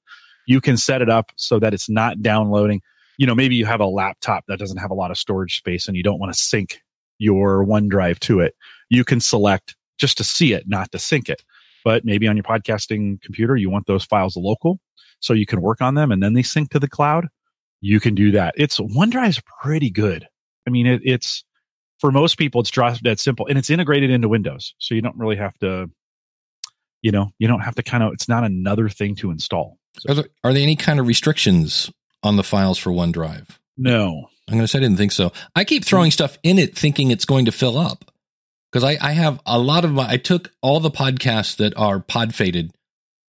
you 0.47 0.61
can 0.61 0.77
set 0.77 1.01
it 1.01 1.09
up 1.09 1.31
so 1.35 1.59
that 1.59 1.73
it's 1.73 1.89
not 1.89 2.21
downloading. 2.21 2.81
You 3.17 3.27
know, 3.27 3.35
maybe 3.35 3.55
you 3.55 3.65
have 3.65 3.81
a 3.81 3.85
laptop 3.85 4.45
that 4.47 4.57
doesn't 4.57 4.77
have 4.77 4.89
a 4.89 4.95
lot 4.95 5.11
of 5.11 5.17
storage 5.17 5.57
space 5.57 5.87
and 5.87 5.97
you 5.97 6.01
don't 6.01 6.17
want 6.17 6.33
to 6.33 6.39
sync 6.39 6.81
your 7.21 7.63
OneDrive 7.65 8.19
to 8.19 8.39
it. 8.39 8.55
You 8.89 9.05
can 9.05 9.21
select 9.21 9.75
just 9.97 10.17
to 10.17 10.23
see 10.23 10.53
it, 10.53 10.67
not 10.67 10.91
to 10.91 10.99
sync 10.99 11.29
it. 11.29 11.43
But 11.85 12.03
maybe 12.03 12.27
on 12.27 12.35
your 12.35 12.43
podcasting 12.43 13.21
computer, 13.21 13.55
you 13.55 13.69
want 13.69 13.85
those 13.85 14.03
files 14.03 14.35
local 14.35 14.79
so 15.19 15.33
you 15.33 15.45
can 15.45 15.61
work 15.61 15.81
on 15.81 15.95
them 15.95 16.11
and 16.11 16.21
then 16.21 16.33
they 16.33 16.43
sync 16.43 16.71
to 16.71 16.79
the 16.79 16.89
cloud. 16.89 17.27
You 17.79 17.99
can 17.99 18.15
do 18.15 18.31
that. 18.31 18.55
It's 18.57 18.79
OneDrive's 18.79 19.41
pretty 19.61 19.89
good. 19.89 20.27
I 20.67 20.71
mean, 20.71 20.87
it, 20.87 21.01
it's 21.03 21.43
for 21.99 22.11
most 22.11 22.37
people, 22.37 22.61
it's 22.61 22.71
just 22.71 23.03
that 23.03 23.19
simple 23.19 23.47
and 23.47 23.57
it's 23.57 23.69
integrated 23.69 24.09
into 24.09 24.27
Windows. 24.27 24.73
So 24.79 24.95
you 24.95 25.01
don't 25.01 25.17
really 25.17 25.37
have 25.37 25.57
to, 25.59 25.89
you 27.01 27.11
know, 27.11 27.29
you 27.39 27.47
don't 27.47 27.61
have 27.61 27.75
to 27.75 27.83
kind 27.83 28.03
of, 28.03 28.13
it's 28.13 28.27
not 28.27 28.43
another 28.43 28.89
thing 28.89 29.15
to 29.17 29.31
install. 29.31 29.77
So, 29.99 30.11
are, 30.11 30.15
there, 30.15 30.25
are 30.43 30.53
there 30.53 30.63
any 30.63 30.75
kind 30.75 30.99
of 30.99 31.07
restrictions 31.07 31.91
on 32.23 32.35
the 32.35 32.43
files 32.43 32.77
for 32.77 32.91
OneDrive? 32.91 33.47
No, 33.77 34.27
I'm 34.51 34.57
going 34.57 34.65
to 34.65 34.67
say 34.67 34.79
I 34.79 34.81
didn't 34.81 34.97
think 34.97 35.13
so. 35.13 35.31
I 35.55 35.63
keep 35.63 35.85
throwing 35.85 36.09
mm. 36.09 36.13
stuff 36.13 36.37
in 36.43 36.59
it 36.59 36.77
thinking 36.77 37.09
it's 37.09 37.25
going 37.25 37.45
to 37.45 37.51
fill 37.53 37.77
up 37.77 38.11
because 38.71 38.83
I, 38.83 38.97
I 39.01 39.13
have 39.13 39.39
a 39.45 39.57
lot 39.57 39.85
of 39.85 39.93
my, 39.93 40.09
I 40.09 40.17
took 40.17 40.51
all 40.61 40.81
the 40.81 40.91
podcasts 40.91 41.55
that 41.55 41.75
are 41.77 41.99
pod 42.01 42.35
faded 42.35 42.71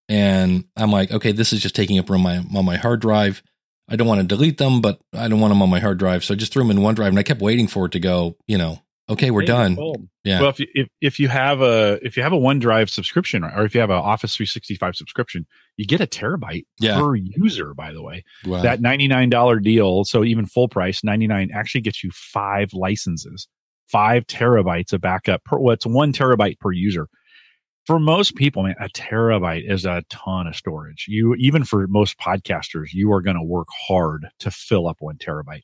and 0.09 0.65
I'm 0.77 0.91
like, 0.91 1.13
okay, 1.13 1.31
this 1.31 1.53
is 1.53 1.63
just 1.63 1.77
taking 1.77 1.99
up 1.99 2.11
room 2.11 2.27
on 2.27 2.49
my, 2.53 2.59
on 2.59 2.65
my 2.65 2.77
hard 2.77 3.01
drive. 3.01 3.43
I 3.89 3.95
don't 3.95 4.09
want 4.09 4.21
to 4.21 4.27
delete 4.27 4.59
them, 4.59 4.81
but 4.81 4.99
I 5.15 5.29
don't 5.29 5.41
want 5.41 5.53
them 5.53 5.63
on 5.63 5.71
my 5.71 5.79
hard 5.79 5.99
drive. 5.99 6.25
So 6.25 6.35
I 6.35 6.37
just 6.37 6.53
threw 6.53 6.67
them 6.67 6.77
in 6.77 6.83
OneDrive 6.83 7.09
and 7.09 7.19
I 7.19 7.23
kept 7.23 7.41
waiting 7.41 7.69
for 7.69 7.87
it 7.87 7.93
to 7.93 8.01
go, 8.01 8.37
you 8.49 8.59
know, 8.59 8.82
okay, 9.09 9.31
we're 9.31 9.45
done. 9.45 9.77
Yeah. 10.25 10.41
Well, 10.41 10.51
if 10.51 10.61
you, 10.61 10.67
if, 10.75 10.89
if 11.01 11.21
you 11.21 11.29
have 11.29 11.61
a, 11.61 11.99
if 12.03 12.17
you 12.17 12.23
have 12.23 12.33
a 12.33 12.39
OneDrive 12.39 12.89
subscription 12.89 13.45
or 13.45 13.65
if 13.65 13.75
you 13.75 13.81
have 13.81 13.91
an 13.91 13.97
Office 13.97 14.37
365 14.37 14.97
subscription, 14.97 15.47
you 15.77 15.87
get 15.87 16.01
a 16.01 16.07
terabyte 16.07 16.65
yeah. 16.79 16.99
per 16.99 17.15
user, 17.15 17.75
by 17.75 17.93
the 17.93 18.03
way. 18.03 18.25
Wow. 18.47 18.63
That 18.63 18.81
$99 18.81 19.63
deal. 19.63 20.05
So 20.05 20.25
even 20.25 20.47
full 20.47 20.69
price, 20.69 21.03
99 21.03 21.51
actually 21.53 21.81
gets 21.81 22.05
you 22.05 22.11
five 22.13 22.73
licenses, 22.73 23.49
five 23.89 24.27
terabytes 24.27 24.93
of 24.93 25.01
backup 25.01 25.45
per, 25.45 25.59
well, 25.59 25.75
it's 25.75 25.87
one 25.87 26.13
terabyte 26.13 26.59
per 26.61 26.73
user. 26.73 27.09
For 27.87 27.99
most 27.99 28.37
people, 28.37 28.63
man, 28.63 28.77
a 28.81 28.89
terabyte 28.89 29.69
is 29.69 29.85
a 29.85 30.05
ton 30.09 30.47
of 30.47 30.55
storage. 30.55 31.07
You, 31.09 31.35
even 31.35 31.65
for 31.65 31.89
most 31.89 32.17
podcasters, 32.17 32.93
you 32.93 33.13
are 33.13 33.21
going 33.21 33.37
to 33.37 33.43
work 33.43 33.67
hard 33.89 34.29
to 34.39 34.53
fill 34.53 34.87
up 34.87 34.99
one 35.01 35.17
terabyte. 35.17 35.63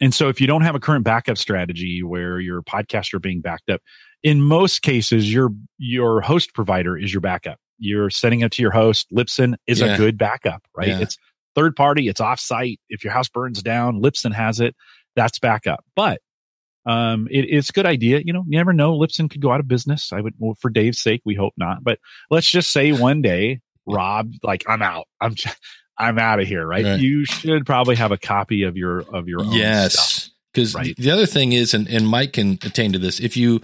And 0.00 0.14
so 0.14 0.28
if 0.28 0.40
you 0.40 0.46
don't 0.46 0.62
have 0.62 0.74
a 0.74 0.80
current 0.80 1.04
backup 1.04 1.36
strategy 1.36 2.02
where 2.02 2.40
your 2.40 2.62
podcasts 2.62 3.12
are 3.12 3.18
being 3.18 3.40
backed 3.40 3.68
up, 3.68 3.80
in 4.22 4.40
most 4.40 4.82
cases, 4.82 5.32
your, 5.32 5.50
your 5.78 6.20
host 6.20 6.54
provider 6.54 6.96
is 6.96 7.12
your 7.12 7.20
backup. 7.20 7.58
You're 7.78 8.10
sending 8.10 8.40
it 8.40 8.52
to 8.52 8.62
your 8.62 8.70
host. 8.70 9.08
Libsyn 9.12 9.56
is 9.66 9.80
yeah. 9.80 9.94
a 9.94 9.96
good 9.96 10.18
backup, 10.18 10.62
right? 10.76 10.88
Yeah. 10.88 11.00
It's 11.00 11.16
third 11.54 11.76
party. 11.76 12.08
It's 12.08 12.20
offsite. 12.20 12.78
If 12.88 13.04
your 13.04 13.12
house 13.12 13.28
burns 13.28 13.62
down, 13.62 14.00
Libsyn 14.02 14.34
has 14.34 14.60
it. 14.60 14.74
That's 15.16 15.38
backup. 15.38 15.84
But 15.96 16.20
um, 16.86 17.28
it, 17.30 17.46
it's 17.48 17.70
a 17.70 17.72
good 17.72 17.86
idea. 17.86 18.20
You 18.24 18.32
know, 18.32 18.44
you 18.46 18.58
never 18.58 18.72
know. 18.72 18.98
Libsyn 18.98 19.30
could 19.30 19.40
go 19.40 19.52
out 19.52 19.60
of 19.60 19.68
business. 19.68 20.12
I 20.12 20.20
would, 20.20 20.34
well, 20.38 20.56
for 20.60 20.70
Dave's 20.70 21.00
sake, 21.00 21.22
we 21.24 21.34
hope 21.34 21.54
not. 21.56 21.82
But 21.82 21.98
let's 22.30 22.50
just 22.50 22.72
say 22.72 22.92
one 22.92 23.22
day, 23.22 23.60
Rob, 23.86 24.32
like 24.42 24.64
I'm 24.68 24.82
out. 24.82 25.06
I'm, 25.20 25.34
I'm 26.00 26.18
out 26.18 26.40
of 26.40 26.48
here, 26.48 26.66
right? 26.66 26.84
right? 26.84 27.00
You 27.00 27.24
should 27.24 27.66
probably 27.66 27.96
have 27.96 28.12
a 28.12 28.18
copy 28.18 28.62
of 28.64 28.76
your 28.76 29.00
of 29.00 29.28
your 29.28 29.40
own 29.40 29.52
yes. 29.52 30.30
Because 30.52 30.74
right? 30.74 30.96
the 30.96 31.10
other 31.10 31.26
thing 31.26 31.52
is, 31.52 31.74
and, 31.74 31.88
and 31.88 32.08
Mike 32.08 32.32
can 32.32 32.58
attain 32.64 32.92
to 32.92 32.98
this, 32.98 33.20
if 33.20 33.36
you 33.36 33.60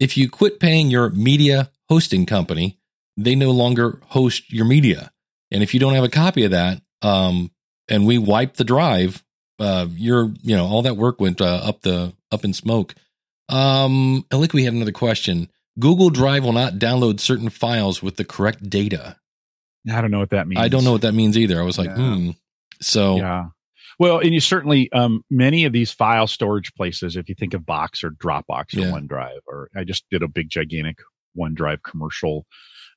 if 0.00 0.16
you 0.16 0.30
quit 0.30 0.60
paying 0.60 0.90
your 0.90 1.10
media 1.10 1.70
hosting 1.88 2.24
company, 2.24 2.78
they 3.16 3.34
no 3.34 3.50
longer 3.50 4.00
host 4.08 4.52
your 4.52 4.64
media. 4.64 5.12
And 5.50 5.62
if 5.62 5.74
you 5.74 5.80
don't 5.80 5.94
have 5.94 6.04
a 6.04 6.08
copy 6.08 6.44
of 6.44 6.52
that, 6.52 6.80
um, 7.02 7.50
and 7.88 8.06
we 8.06 8.16
wipe 8.16 8.54
the 8.54 8.64
drive, 8.64 9.22
uh, 9.58 9.86
you're, 9.94 10.32
you 10.42 10.56
know, 10.56 10.66
all 10.66 10.82
that 10.82 10.96
work 10.96 11.20
went 11.20 11.40
uh, 11.40 11.60
up 11.62 11.82
the 11.82 12.14
up 12.30 12.44
in 12.44 12.54
smoke. 12.54 12.94
Um, 13.48 14.24
I 14.32 14.38
think 14.38 14.54
we 14.54 14.64
had 14.64 14.72
another 14.72 14.92
question. 14.92 15.50
Google 15.78 16.10
Drive 16.10 16.44
will 16.44 16.52
not 16.52 16.74
download 16.74 17.20
certain 17.20 17.48
files 17.48 18.02
with 18.02 18.16
the 18.16 18.24
correct 18.24 18.68
data. 18.68 19.16
I 19.90 20.00
don't 20.00 20.10
know 20.10 20.20
what 20.20 20.30
that 20.30 20.46
means. 20.46 20.60
I 20.60 20.68
don't 20.68 20.84
know 20.84 20.92
what 20.92 21.02
that 21.02 21.14
means 21.14 21.36
either. 21.36 21.60
I 21.60 21.64
was 21.64 21.78
like, 21.78 21.88
yeah. 21.88 21.96
hmm. 21.96 22.30
So 22.80 23.16
yeah. 23.16 23.46
Well, 23.98 24.18
and 24.18 24.32
you 24.32 24.40
certainly 24.40 24.90
um, 24.92 25.24
many 25.30 25.64
of 25.64 25.72
these 25.72 25.92
file 25.92 26.26
storage 26.26 26.74
places, 26.74 27.16
if 27.16 27.28
you 27.28 27.34
think 27.34 27.54
of 27.54 27.66
Box 27.66 28.02
or 28.02 28.10
Dropbox 28.10 28.76
or 28.76 28.80
yeah. 28.80 28.90
OneDrive, 28.90 29.40
or 29.46 29.68
I 29.76 29.84
just 29.84 30.04
did 30.10 30.22
a 30.22 30.28
big 30.28 30.50
gigantic 30.50 30.98
OneDrive 31.38 31.82
commercial. 31.82 32.46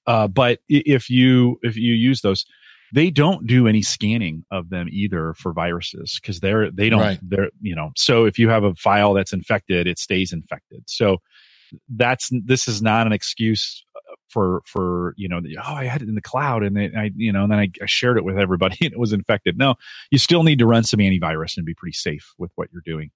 Uh, 0.07 0.27
but 0.27 0.59
if 0.67 1.09
you 1.09 1.59
if 1.63 1.75
you 1.75 1.93
use 1.93 2.21
those, 2.21 2.45
they 2.93 3.09
don't 3.09 3.45
do 3.47 3.67
any 3.67 3.81
scanning 3.81 4.45
of 4.51 4.69
them 4.69 4.87
either 4.89 5.33
for 5.33 5.53
viruses 5.53 6.19
because 6.21 6.39
they're 6.39 6.71
they 6.71 6.89
don't 6.89 7.01
right. 7.01 7.19
they're 7.21 7.49
you 7.61 7.75
know 7.75 7.91
so 7.95 8.25
if 8.25 8.39
you 8.39 8.49
have 8.49 8.63
a 8.63 8.73
file 8.75 9.13
that's 9.13 9.33
infected, 9.33 9.87
it 9.87 9.99
stays 9.99 10.31
infected. 10.31 10.83
So 10.87 11.17
that's 11.89 12.29
this 12.31 12.67
is 12.67 12.81
not 12.81 13.07
an 13.07 13.13
excuse 13.13 13.83
for 14.35 14.61
for 14.65 15.13
you 15.15 15.29
know 15.29 15.39
oh 15.39 15.73
I 15.73 15.85
had 15.85 16.01
it 16.01 16.09
in 16.09 16.15
the 16.15 16.21
cloud 16.21 16.61
and 16.61 16.75
then 16.75 16.91
I 16.97 17.11
you 17.15 17.31
know 17.31 17.43
and 17.43 17.51
then 17.51 17.59
I, 17.59 17.69
I, 17.81 17.85
shared 17.85 18.17
it 18.17 18.25
with 18.25 18.37
everybody 18.37 18.77
and 18.81 18.91
it 18.91 18.99
was 18.99 19.13
infected. 19.13 19.57
No, 19.57 19.75
you 20.11 20.17
still 20.17 20.43
need 20.43 20.59
to 20.59 20.65
run 20.65 20.83
some 20.83 20.99
antivirus 20.99 21.55
and 21.55 21.65
be 21.65 21.73
pretty 21.73 21.93
safe 21.93 22.33
with 22.37 22.51
what 22.55 22.67
you're 22.73 22.81
doing 22.85 23.11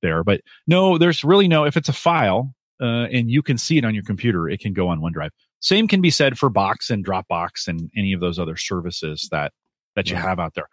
there. 0.00 0.24
But 0.24 0.40
no, 0.66 0.96
there's 0.96 1.22
really 1.22 1.48
no 1.48 1.64
if 1.66 1.76
it's 1.76 1.90
a 1.90 1.92
file 1.92 2.54
uh, 2.80 3.06
and 3.12 3.30
you 3.30 3.42
can 3.42 3.58
see 3.58 3.76
it 3.76 3.84
on 3.84 3.94
your 3.94 4.04
computer, 4.04 4.48
it 4.48 4.60
can 4.60 4.72
go 4.72 4.88
on 4.88 5.00
OneDrive. 5.00 5.30
Same 5.60 5.86
can 5.86 6.00
be 6.00 6.10
said 6.10 6.38
for 6.38 6.48
Box 6.48 6.88
and 6.88 7.04
Dropbox 7.04 7.68
and 7.68 7.90
any 7.94 8.14
of 8.14 8.20
those 8.20 8.38
other 8.38 8.56
services 8.56 9.28
that 9.30 9.52
that 9.96 10.08
you 10.08 10.16
have 10.16 10.40
out 10.40 10.54
there. 10.54 10.68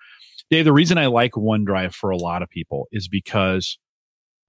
Dave, 0.49 0.63
the 0.63 0.73
reason 0.73 0.97
I 0.97 1.08
like 1.08 1.34
OneDrive 1.34 1.93
for 1.93 2.12
a 2.12 2.17
lot 2.17 2.41
of 2.41 2.49
people 2.49 2.88
is 2.93 3.10
because 3.10 3.77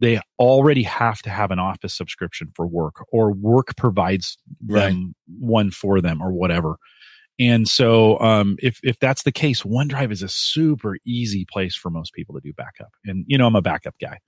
they 0.03 0.21
already 0.41 0.83
have 0.83 1.23
to 1.23 1.31
have 1.31 1.53
an 1.53 1.61
office 1.61 1.97
subscription 1.97 2.51
for 2.55 2.67
work 2.67 2.97
or 3.13 3.33
work 3.33 3.77
provides 3.77 4.37
them 4.61 4.75
right. 4.77 5.39
one 5.39 5.71
for 5.71 6.01
them 6.01 6.21
or 6.21 6.33
whatever. 6.33 6.77
And 7.39 7.69
so, 7.69 8.19
um, 8.21 8.57
if, 8.59 8.81
if 8.83 8.99
that's 8.99 9.23
the 9.23 9.33
case, 9.33 9.63
OneDrive 9.63 10.11
is 10.11 10.23
a 10.23 10.29
super 10.29 10.97
easy 11.07 11.47
place 11.51 11.77
for 11.77 11.89
most 11.89 12.13
people 12.15 12.35
to 12.35 12.41
do 12.41 12.53
backup. 12.53 12.91
And, 13.05 13.25
you 13.29 13.39
know, 13.39 13.47
I'm 13.47 13.55
a 13.55 13.63
backup 13.63 13.95
guy. 14.01 14.19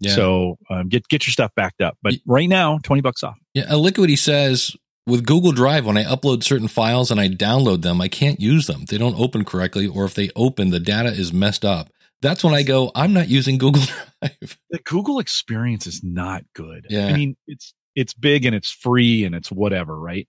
Yeah. 0.00 0.14
So, 0.14 0.58
um, 0.68 0.88
get, 0.88 1.08
get 1.08 1.26
your 1.26 1.32
stuff 1.32 1.54
backed 1.54 1.80
up. 1.80 1.96
But 2.02 2.14
right 2.26 2.48
now, 2.48 2.78
20 2.82 3.00
bucks 3.00 3.22
off. 3.22 3.38
Yeah. 3.54 3.72
Liquidity 3.74 4.16
says 4.16 4.76
with 5.06 5.24
Google 5.24 5.52
Drive, 5.52 5.86
when 5.86 5.96
I 5.96 6.04
upload 6.04 6.42
certain 6.42 6.68
files 6.68 7.10
and 7.10 7.20
I 7.20 7.28
download 7.28 7.82
them, 7.82 8.00
I 8.00 8.08
can't 8.08 8.40
use 8.40 8.66
them. 8.66 8.84
They 8.86 8.98
don't 8.98 9.18
open 9.18 9.44
correctly, 9.44 9.86
or 9.86 10.04
if 10.04 10.14
they 10.14 10.30
open, 10.34 10.70
the 10.70 10.80
data 10.80 11.10
is 11.10 11.32
messed 11.32 11.64
up 11.64 11.88
that's 12.22 12.44
when 12.44 12.54
I 12.54 12.62
go, 12.62 12.90
I'm 12.94 13.12
not 13.12 13.28
using 13.28 13.58
Google 13.58 13.82
Drive. 14.20 14.58
The 14.70 14.78
Google 14.84 15.18
experience 15.18 15.86
is 15.86 16.02
not 16.04 16.44
good. 16.54 16.86
Yeah. 16.88 17.06
I 17.06 17.16
mean, 17.16 17.36
it's 17.46 17.74
it's 17.94 18.14
big 18.14 18.44
and 18.44 18.54
it's 18.54 18.70
free 18.70 19.24
and 19.24 19.34
it's 19.34 19.50
whatever, 19.50 19.98
right? 19.98 20.28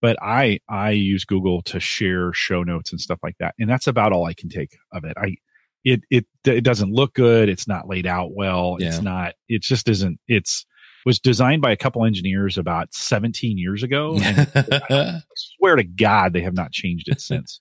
But 0.00 0.16
I 0.22 0.60
I 0.68 0.90
use 0.90 1.24
Google 1.24 1.62
to 1.62 1.80
share 1.80 2.32
show 2.32 2.62
notes 2.62 2.92
and 2.92 3.00
stuff 3.00 3.18
like 3.22 3.36
that. 3.38 3.54
And 3.58 3.68
that's 3.68 3.86
about 3.86 4.12
all 4.12 4.24
I 4.24 4.34
can 4.34 4.48
take 4.48 4.76
of 4.92 5.04
it. 5.04 5.16
I 5.16 5.36
it 5.84 6.02
it 6.10 6.26
it 6.44 6.62
doesn't 6.62 6.92
look 6.92 7.14
good, 7.14 7.48
it's 7.48 7.68
not 7.68 7.88
laid 7.88 8.06
out 8.06 8.30
well, 8.32 8.76
yeah. 8.78 8.88
it's 8.88 9.02
not 9.02 9.34
it 9.48 9.62
just 9.62 9.88
isn't 9.88 10.18
it's 10.28 10.64
was 11.04 11.18
designed 11.18 11.62
by 11.62 11.72
a 11.72 11.76
couple 11.76 12.04
engineers 12.04 12.58
about 12.58 12.94
17 12.94 13.58
years 13.58 13.82
ago. 13.82 14.16
And 14.22 14.48
I 14.54 15.20
swear 15.34 15.74
to 15.74 15.82
God, 15.82 16.32
they 16.32 16.42
have 16.42 16.54
not 16.54 16.70
changed 16.70 17.08
it 17.08 17.20
since. 17.20 17.60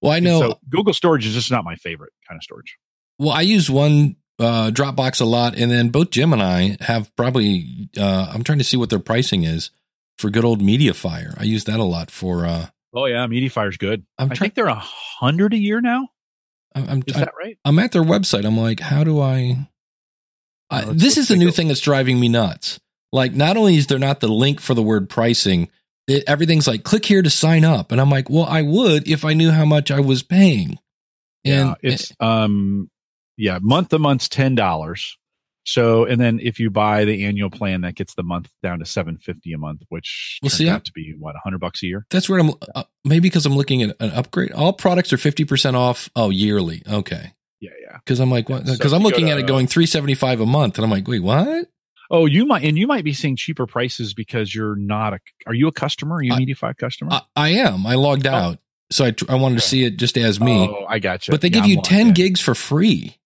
well, 0.00 0.12
I 0.12 0.20
know 0.20 0.40
so 0.40 0.58
Google 0.70 0.94
storage 0.94 1.26
is 1.26 1.34
just 1.34 1.50
not 1.50 1.64
my 1.64 1.76
favorite 1.76 2.12
kind 2.26 2.38
of 2.38 2.42
storage. 2.42 2.78
Well, 3.18 3.30
I 3.30 3.42
use 3.42 3.68
one 3.68 4.16
uh, 4.38 4.70
Dropbox 4.72 5.20
a 5.20 5.24
lot, 5.24 5.56
and 5.56 5.70
then 5.70 5.88
both 5.88 6.10
Jim 6.10 6.32
and 6.32 6.42
I 6.42 6.76
have 6.80 7.14
probably. 7.16 7.90
Uh, 7.96 8.30
I'm 8.32 8.44
trying 8.44 8.58
to 8.58 8.64
see 8.64 8.76
what 8.76 8.90
their 8.90 8.98
pricing 8.98 9.44
is 9.44 9.70
for 10.18 10.30
good 10.30 10.44
old 10.44 10.60
MediaFire. 10.60 11.34
I 11.38 11.44
use 11.44 11.64
that 11.64 11.80
a 11.80 11.84
lot 11.84 12.10
for. 12.10 12.46
Uh, 12.46 12.66
oh 12.94 13.06
yeah, 13.06 13.26
MediaFire's 13.26 13.76
good. 13.76 14.04
I'm 14.18 14.30
I 14.30 14.34
think 14.34 14.54
they're 14.54 14.66
a 14.66 14.74
hundred 14.74 15.54
a 15.54 15.58
year 15.58 15.80
now. 15.80 16.08
I'm, 16.74 17.02
is 17.06 17.14
that 17.14 17.32
right? 17.38 17.58
I'm 17.64 17.78
at 17.78 17.92
their 17.92 18.04
website. 18.04 18.44
I'm 18.44 18.58
like, 18.58 18.80
how 18.80 19.02
do 19.02 19.20
I? 19.20 19.68
I 20.70 20.84
this 20.84 21.16
is 21.16 21.28
the 21.28 21.36
new 21.36 21.50
thing 21.50 21.68
that's 21.68 21.80
driving 21.80 22.20
me 22.20 22.28
nuts. 22.28 22.78
Like, 23.12 23.34
not 23.34 23.56
only 23.56 23.76
is 23.76 23.86
there 23.86 23.98
not 23.98 24.20
the 24.20 24.28
link 24.28 24.60
for 24.60 24.74
the 24.74 24.82
word 24.82 25.08
pricing, 25.08 25.70
it, 26.06 26.24
everything's 26.26 26.68
like, 26.68 26.84
click 26.84 27.06
here 27.06 27.22
to 27.22 27.30
sign 27.30 27.64
up, 27.64 27.90
and 27.90 28.00
I'm 28.00 28.10
like, 28.10 28.28
well, 28.28 28.44
I 28.44 28.62
would 28.62 29.08
if 29.08 29.24
I 29.24 29.32
knew 29.32 29.50
how 29.50 29.64
much 29.64 29.90
I 29.90 30.00
was 30.00 30.22
paying. 30.22 30.78
And 31.44 31.70
yeah, 31.70 31.74
it's 31.82 32.12
um 32.20 32.90
yeah, 33.38 33.58
month 33.62 33.88
to 33.90 33.98
month's 33.98 34.28
ten 34.28 34.54
dollars. 34.54 35.16
So, 35.64 36.06
and 36.06 36.18
then 36.18 36.40
if 36.42 36.58
you 36.58 36.70
buy 36.70 37.04
the 37.04 37.24
annual 37.24 37.50
plan, 37.50 37.82
that 37.82 37.94
gets 37.94 38.14
the 38.14 38.22
month 38.22 38.50
down 38.62 38.78
to 38.80 38.86
seven 38.86 39.16
fifty 39.18 39.52
a 39.52 39.58
month, 39.58 39.82
which 39.90 40.38
well, 40.42 40.50
see, 40.50 40.68
out 40.68 40.84
to 40.86 40.92
be 40.92 41.14
what 41.18 41.36
hundred 41.36 41.58
bucks 41.58 41.82
a 41.82 41.86
year. 41.86 42.06
That's 42.10 42.28
where 42.28 42.40
I'm. 42.40 42.52
Uh, 42.74 42.84
maybe 43.04 43.28
because 43.28 43.46
I'm 43.46 43.54
looking 43.54 43.82
at 43.82 43.96
an 44.00 44.10
upgrade. 44.10 44.52
All 44.52 44.72
products 44.72 45.12
are 45.12 45.18
fifty 45.18 45.44
percent 45.44 45.76
off. 45.76 46.08
Oh, 46.16 46.30
yearly. 46.30 46.82
Okay. 46.90 47.34
Yeah, 47.60 47.70
yeah. 47.82 47.98
Because 47.98 48.18
I'm 48.18 48.30
like, 48.30 48.48
what? 48.48 48.64
Because 48.64 48.92
so 48.92 48.96
I'm 48.96 49.02
looking 49.02 49.26
to, 49.26 49.32
at 49.32 49.38
it 49.38 49.46
going 49.46 49.66
three 49.66 49.86
seventy 49.86 50.14
five 50.14 50.40
a 50.40 50.46
month, 50.46 50.78
and 50.78 50.84
I'm 50.84 50.90
like, 50.90 51.06
wait, 51.06 51.22
what? 51.22 51.68
Oh, 52.10 52.24
you 52.24 52.46
might, 52.46 52.64
and 52.64 52.78
you 52.78 52.86
might 52.86 53.04
be 53.04 53.12
seeing 53.12 53.36
cheaper 53.36 53.66
prices 53.66 54.14
because 54.14 54.54
you're 54.54 54.76
not 54.76 55.12
a. 55.12 55.18
Are 55.46 55.54
you 55.54 55.68
a 55.68 55.72
customer? 55.72 56.16
Are 56.16 56.22
you 56.22 56.32
a 56.32 56.36
MediaFire 56.36 56.78
customer? 56.78 57.12
I, 57.12 57.22
I, 57.36 57.48
am. 57.50 57.86
I 57.86 57.96
logged 57.96 58.26
oh. 58.26 58.32
out, 58.32 58.58
so 58.90 59.04
I, 59.04 59.14
I 59.28 59.34
wanted 59.34 59.56
okay. 59.56 59.60
to 59.60 59.68
see 59.68 59.84
it 59.84 59.98
just 59.98 60.16
as 60.16 60.40
me. 60.40 60.66
Oh, 60.66 60.86
I 60.88 60.98
got 60.98 61.28
you. 61.28 61.32
But 61.32 61.42
they 61.42 61.48
yeah, 61.48 61.60
give 61.60 61.66
you 61.66 61.82
ten 61.82 62.14
gigs 62.14 62.40
for 62.40 62.54
free 62.54 63.17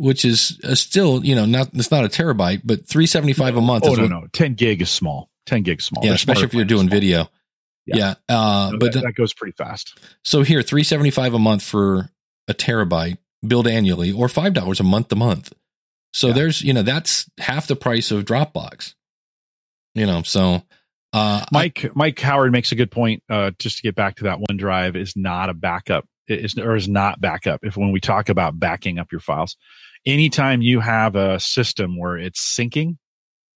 which 0.00 0.24
is 0.24 0.58
uh, 0.64 0.74
still, 0.74 1.22
you 1.22 1.34
know, 1.34 1.44
not 1.44 1.68
it's 1.74 1.90
not 1.90 2.06
a 2.06 2.08
terabyte, 2.08 2.62
but 2.64 2.86
375 2.86 3.56
a 3.56 3.60
month. 3.60 3.84
Oh, 3.86 3.94
no, 3.94 4.02
what, 4.02 4.10
no. 4.10 4.26
10 4.32 4.54
gig 4.54 4.80
is 4.80 4.88
small. 4.88 5.28
10 5.44 5.62
gig 5.62 5.82
small. 5.82 6.02
Yeah, 6.02 6.12
especially 6.12 6.44
if 6.44 6.54
you're 6.54 6.64
doing 6.64 6.88
small. 6.88 6.96
video. 6.96 7.28
Yeah. 7.84 7.96
yeah 7.96 8.14
uh, 8.34 8.70
no, 8.72 8.78
but 8.78 8.94
that, 8.94 9.02
that, 9.02 9.14
goes 9.14 9.34
pretty 9.34 9.52
fast. 9.52 9.98
So 10.24 10.42
here, 10.42 10.62
375 10.62 11.34
a 11.34 11.38
month 11.38 11.62
for 11.62 12.08
a 12.48 12.54
terabyte 12.54 13.18
billed 13.46 13.68
annually 13.68 14.10
or 14.10 14.28
$5 14.28 14.80
a 14.80 14.82
month 14.82 15.08
to 15.08 15.16
month. 15.16 15.52
So 16.14 16.28
yeah. 16.28 16.32
there's, 16.32 16.62
you 16.62 16.72
know, 16.72 16.82
that's 16.82 17.30
half 17.38 17.66
the 17.66 17.76
price 17.76 18.10
of 18.10 18.24
Dropbox. 18.24 18.94
You 19.94 20.06
know, 20.06 20.22
so 20.22 20.62
uh, 21.12 21.44
Mike 21.52 21.84
I, 21.84 21.90
Mike 21.94 22.18
Howard 22.20 22.52
makes 22.52 22.72
a 22.72 22.76
good 22.76 22.90
point. 22.90 23.22
Uh, 23.28 23.50
just 23.58 23.76
to 23.78 23.82
get 23.82 23.96
back 23.96 24.16
to 24.16 24.24
that 24.24 24.38
OneDrive 24.38 24.96
is 24.96 25.14
not 25.14 25.50
a 25.50 25.54
backup. 25.54 26.06
it 26.26 26.44
is 26.44 26.56
or 26.56 26.76
is 26.76 26.88
not 26.88 27.20
backup. 27.20 27.64
If 27.64 27.76
when 27.76 27.92
we 27.92 28.00
talk 28.00 28.30
about 28.30 28.58
backing 28.58 28.98
up 28.98 29.12
your 29.12 29.20
files, 29.20 29.56
anytime 30.06 30.62
you 30.62 30.80
have 30.80 31.16
a 31.16 31.38
system 31.40 31.98
where 31.98 32.16
it's 32.16 32.40
syncing 32.40 32.96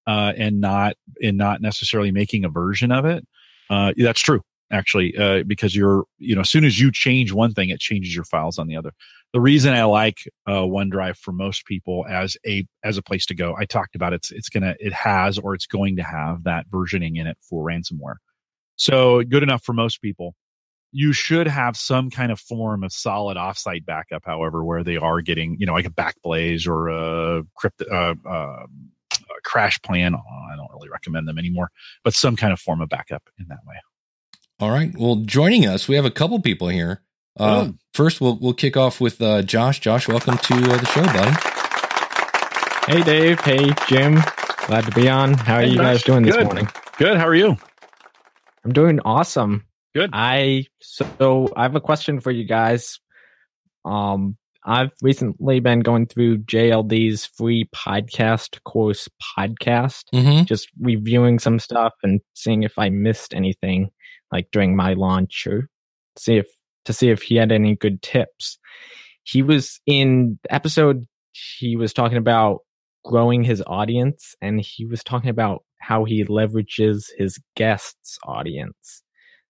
uh, 0.07 0.33
and 0.37 0.61
not 0.61 0.95
and 1.23 1.37
not 1.37 1.61
necessarily 1.61 2.11
making 2.11 2.45
a 2.45 2.49
version 2.49 2.93
of 2.93 3.05
it, 3.05 3.27
uh, 3.71 3.93
that's 3.97 4.21
true 4.21 4.41
actually 4.71 5.17
uh, 5.17 5.43
because 5.47 5.75
you're 5.77 6.05
you 6.19 6.35
know 6.35 6.41
as 6.41 6.51
soon 6.51 6.65
as 6.65 6.79
you 6.79 6.91
change 6.93 7.33
one 7.33 7.53
thing, 7.53 7.71
it 7.71 7.81
changes 7.81 8.15
your 8.15 8.25
files 8.25 8.59
on 8.59 8.67
the 8.67 8.77
other. 8.77 8.93
The 9.33 9.41
reason 9.41 9.75
I 9.75 9.85
like 9.85 10.19
uh, 10.47 10.61
OneDrive 10.61 11.17
for 11.17 11.33
most 11.33 11.67
people 11.67 12.05
as 12.09 12.37
a 12.47 12.67
as 12.83 12.99
a 12.99 13.03
place 13.03 13.27
to 13.27 13.35
go, 13.35 13.55
I 13.57 13.65
talked 13.65 13.95
about 13.97 14.13
it's 14.13 14.31
it's 14.31 14.49
gonna 14.49 14.75
it 14.79 14.93
has 14.93 15.39
or 15.39 15.55
it's 15.55 15.67
going 15.67 15.97
to 15.97 16.03
have 16.03 16.45
that 16.45 16.69
versioning 16.69 17.19
in 17.19 17.27
it 17.27 17.39
for 17.41 17.65
ransomware. 17.65 18.17
So 18.77 19.23
good 19.23 19.43
enough 19.43 19.63
for 19.63 19.73
most 19.73 20.03
people 20.03 20.35
you 20.95 21.13
should 21.13 21.49
have 21.49 21.77
some 21.77 22.09
kind 22.09 22.31
of 22.31 22.39
form 22.39 22.85
of 22.85 22.93
solid 22.93 23.37
offsite 23.37 23.85
backup, 23.85 24.23
however, 24.25 24.65
where 24.65 24.85
they 24.85 24.97
are 24.97 25.21
getting, 25.21 25.57
you 25.59 25.67
know, 25.67 25.73
like 25.73 25.87
a 25.87 25.91
Backblaze 25.91 26.69
or 26.69 26.89
a 26.89 27.43
crypt, 27.57 27.83
uh, 27.83 28.15
uh, 28.25 28.63
a 28.63 29.41
crash 29.43 29.83
plan. 29.83 30.15
Oh, 30.15 30.53
I 30.53 30.55
don't 30.55 30.71
really 30.73 30.89
recommend 30.89 31.27
them 31.27 31.37
anymore, 31.37 31.71
but 32.05 32.15
some 32.15 32.37
kind 32.37 32.53
of 32.53 32.61
form 32.61 32.81
of 32.81 32.89
backup 32.89 33.25
in 33.41 33.49
that 33.49 33.59
way. 33.67 33.75
All 34.61 34.71
right. 34.71 34.93
Well, 34.97 35.17
joining 35.17 35.67
us, 35.67 35.89
we 35.89 35.97
have 35.97 36.05
a 36.05 36.13
couple 36.13 36.41
people 36.41 36.69
here. 36.69 37.03
Uh, 37.37 37.71
oh. 37.71 37.75
First, 37.93 38.21
we'll 38.21 38.39
we'll 38.41 38.55
kick 38.55 38.77
off 38.77 39.01
with 39.01 39.21
uh, 39.21 39.43
Josh. 39.43 39.81
Josh, 39.81 40.07
welcome 40.07 40.39
to 40.39 40.55
uh, 40.55 40.77
the 40.77 40.87
show, 40.87 41.03
buddy. 41.03 41.33
Hey, 42.87 43.03
Dave. 43.03 43.41
Hey, 43.41 43.75
Jim. 43.89 44.23
Glad 44.69 44.85
to 44.85 44.93
be 44.93 45.09
on. 45.09 45.35
How 45.35 45.57
are 45.57 45.63
hey, 45.63 45.71
you 45.71 45.77
Josh. 45.77 45.85
guys 45.85 46.03
doing 46.05 46.23
this 46.23 46.37
morning? 46.37 46.69
Good. 46.99 47.17
How 47.17 47.27
are 47.27 47.35
you? 47.35 47.57
I'm 48.65 48.73
doing 48.73 49.01
awesome. 49.05 49.65
Good. 49.95 50.11
I 50.13 50.67
so 50.81 51.49
I 51.57 51.63
have 51.63 51.77
a 51.77 51.81
question 51.81 52.21
for 52.21 52.31
you 52.31 52.45
guys. 52.45 52.99
Um, 53.85 54.37
I've 54.67 54.93
recently 55.03 55.61
been 55.61 55.81
going 55.81 56.07
through 56.07 56.39
JLD's 56.39 57.27
free 57.27 57.69
podcast 57.75 58.63
course 58.65 59.09
podcast, 59.39 60.05
mm-hmm. 60.15 60.45
just 60.45 60.69
reviewing 60.81 61.39
some 61.39 61.59
stuff 61.59 61.93
and 62.03 62.21
seeing 62.35 62.63
if 62.63 62.79
I 62.79 62.89
missed 62.89 63.35
anything 63.35 63.91
like 64.33 64.49
during 64.53 64.75
my 64.75 64.95
launch 64.95 65.47
or 65.47 65.69
see 66.19 66.39
if 66.39 66.47
to 66.87 66.93
see 66.93 67.11
if 67.11 67.23
he 67.23 67.37
had 67.37 67.53
any 67.53 67.77
good 67.77 68.03
tips. 68.03 68.59
He 69.23 69.43
was 69.43 69.81
in 69.87 70.39
episode 70.51 71.07
he 71.35 71.77
was 71.77 71.93
talking 71.93 72.19
about 72.19 72.61
growing 73.05 73.45
his 73.45 73.63
audience 73.67 74.35
and 74.41 74.61
he 74.61 74.87
was 74.87 75.05
talking 75.05 75.31
about 75.31 75.63
how 75.79 76.05
he 76.05 76.25
leverages 76.25 77.07
his 77.19 77.39
guests 77.57 78.19
audience. 78.25 79.03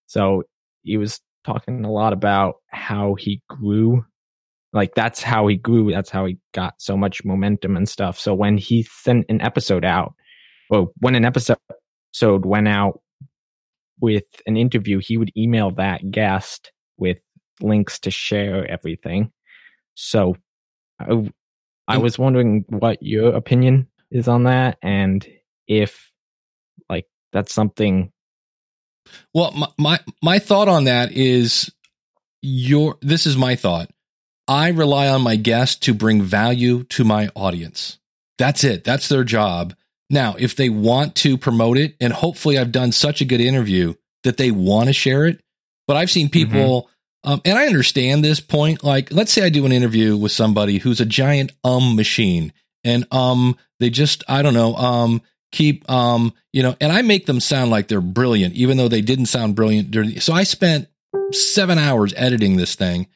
So 0.07 0.45
he 0.83 0.97
was 0.97 1.21
talking 1.45 1.85
a 1.85 1.93
lot 1.93 2.13
about 2.13 2.57
how 2.69 3.15
he 3.15 3.43
grew. 3.49 4.05
Like 4.73 4.95
that's 4.95 5.23
how 5.23 5.47
he 5.47 5.57
grew. 5.57 5.93
That's 5.93 6.11
how 6.11 6.27
he 6.27 6.39
got 6.53 6.75
so 6.79 6.97
much 6.97 7.25
momentum 7.25 7.77
and 7.77 7.89
stuff. 7.89 8.19
So 8.19 8.35
when 8.35 8.57
he 8.59 8.83
sent 8.83 9.27
an 9.29 9.41
episode 9.41 9.85
out, 9.85 10.15
well, 10.71 10.93
when 10.99 11.15
an 11.15 11.25
episode 11.25 11.59
went 12.45 12.69
out 12.69 13.01
with 14.01 14.25
an 14.47 14.57
interview, 14.57 14.99
he 14.99 15.17
would 15.17 15.31
email 15.37 15.71
that 15.73 16.11
guest 16.11 16.73
with 16.97 17.19
links 17.61 17.99
to 18.01 18.11
share 18.11 18.67
everything. 18.71 19.31
So 19.95 20.37
I, 20.99 21.31
I 21.87 21.97
mm. 21.99 22.03
was 22.03 22.19
wondering 22.19 22.65
what 22.69 23.03
your 23.03 23.35
opinion 23.35 23.89
is 24.11 24.29
on 24.29 24.45
that 24.45 24.79
and 24.83 25.27
if 25.67 26.11
like 26.89 27.07
that's 27.33 27.53
something 27.53 28.13
well 29.33 29.53
my, 29.53 29.69
my 29.79 30.01
my 30.23 30.39
thought 30.39 30.69
on 30.69 30.85
that 30.85 31.13
is 31.13 31.73
your 32.43 32.97
this 33.01 33.27
is 33.27 33.37
my 33.37 33.57
thought 33.57 33.91
i 34.49 34.69
rely 34.69 35.09
on 35.09 35.23
my 35.23 35.37
guests 35.37 35.77
to 35.77 35.95
bring 35.95 36.23
value 36.23 36.85
to 36.85 37.05
my 37.05 37.29
audience 37.35 37.99
that's 38.39 38.65
it 38.65 38.85
that's 38.85 39.09
their 39.09 39.25
job 39.25 39.75
now 40.11 40.35
if 40.39 40.55
they 40.57 40.69
want 40.69 41.15
to 41.15 41.39
promote 41.39 41.79
it 41.79 41.95
and 42.01 42.13
hopefully 42.13 42.59
i've 42.59 42.73
done 42.73 42.93
such 42.93 43.21
a 43.21 43.25
good 43.25 43.41
interview 43.41 43.95
that 44.23 44.37
they 44.37 44.51
want 44.51 44.89
to 44.89 44.93
share 44.93 45.27
it 45.27 45.41
but 45.87 45.97
i've 45.97 46.11
seen 46.11 46.29
people 46.29 46.83
mm-hmm. 46.83 46.91
Um, 47.25 47.41
and 47.45 47.59
I 47.59 47.67
understand 47.67 48.23
this 48.23 48.39
point. 48.39 48.85
Like, 48.85 49.11
let's 49.11 49.33
say 49.33 49.45
I 49.45 49.49
do 49.49 49.65
an 49.65 49.73
interview 49.73 50.17
with 50.17 50.31
somebody 50.31 50.79
who's 50.79 51.01
a 51.01 51.07
giant 51.07 51.53
um 51.65 51.97
machine, 51.97 52.53
and 52.85 53.07
um, 53.11 53.57
they 53.81 53.91
just 53.91 54.23
I 54.29 54.43
don't 54.43 54.55
know 54.55 54.75
um 54.77 55.23
keep 55.55 55.89
um 55.91 56.35
you 56.53 56.63
know, 56.63 56.77
and 56.81 56.93
I 56.93 57.03
make 57.03 57.27
them 57.27 57.41
sound 57.41 57.71
like 57.71 57.89
they're 57.89 58.01
brilliant, 58.01 58.55
even 58.55 58.77
though 58.77 58.89
they 58.89 59.01
didn't 59.01 59.27
sound 59.27 59.57
brilliant 59.57 59.91
during. 59.91 60.21
So 60.21 60.33
I 60.33 60.45
spent 60.45 60.89
seven 61.33 61.79
hours 61.79 62.13
editing 62.17 62.57
this 62.57 62.75
thing, 62.75 63.09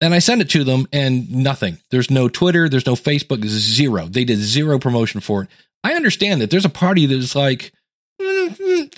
and 0.00 0.14
I 0.14 0.18
send 0.18 0.40
it 0.40 0.50
to 0.50 0.64
them, 0.64 0.86
and 0.92 1.30
nothing. 1.30 1.78
There's 1.90 2.10
no 2.10 2.28
Twitter, 2.28 2.68
there's 2.68 2.86
no 2.86 2.94
Facebook, 2.94 3.44
zero. 3.44 4.06
They 4.06 4.24
did 4.24 4.38
zero 4.38 4.78
promotion 4.78 5.20
for 5.20 5.44
it. 5.44 5.50
I 5.84 5.94
understand 5.94 6.40
that 6.40 6.50
there's 6.50 6.64
a 6.64 6.70
party 6.70 7.06
that's 7.06 7.34
like 7.34 7.72
you 8.18 8.88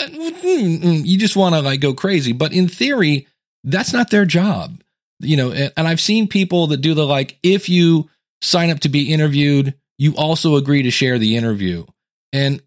just 1.19 1.37
want 1.37 1.55
to 1.55 1.61
like 1.61 1.81
go 1.81 1.95
crazy, 1.95 2.33
but 2.33 2.53
in 2.53 2.69
theory 2.69 3.27
that's 3.65 3.93
not 3.93 4.11
their 4.11 4.25
job. 4.25 4.83
You 5.21 5.37
know, 5.37 5.53
and, 5.53 5.87
I've 5.87 6.01
seen 6.01 6.27
people 6.27 6.69
that 6.69 6.79
do 6.79 6.95
the 6.95 7.07
like, 7.07 7.39
if 7.45 7.69
you 7.69 8.11
sign 8.41 8.71
up 8.71 8.81
to 8.81 8.89
be 8.89 9.13
interviewed, 9.13 9.75
you 9.99 10.15
also 10.17 10.57
agree 10.57 10.83
to 10.83 10.91
share 10.91 11.19
the 11.19 11.37
interview. 11.37 11.87
And 12.33 12.61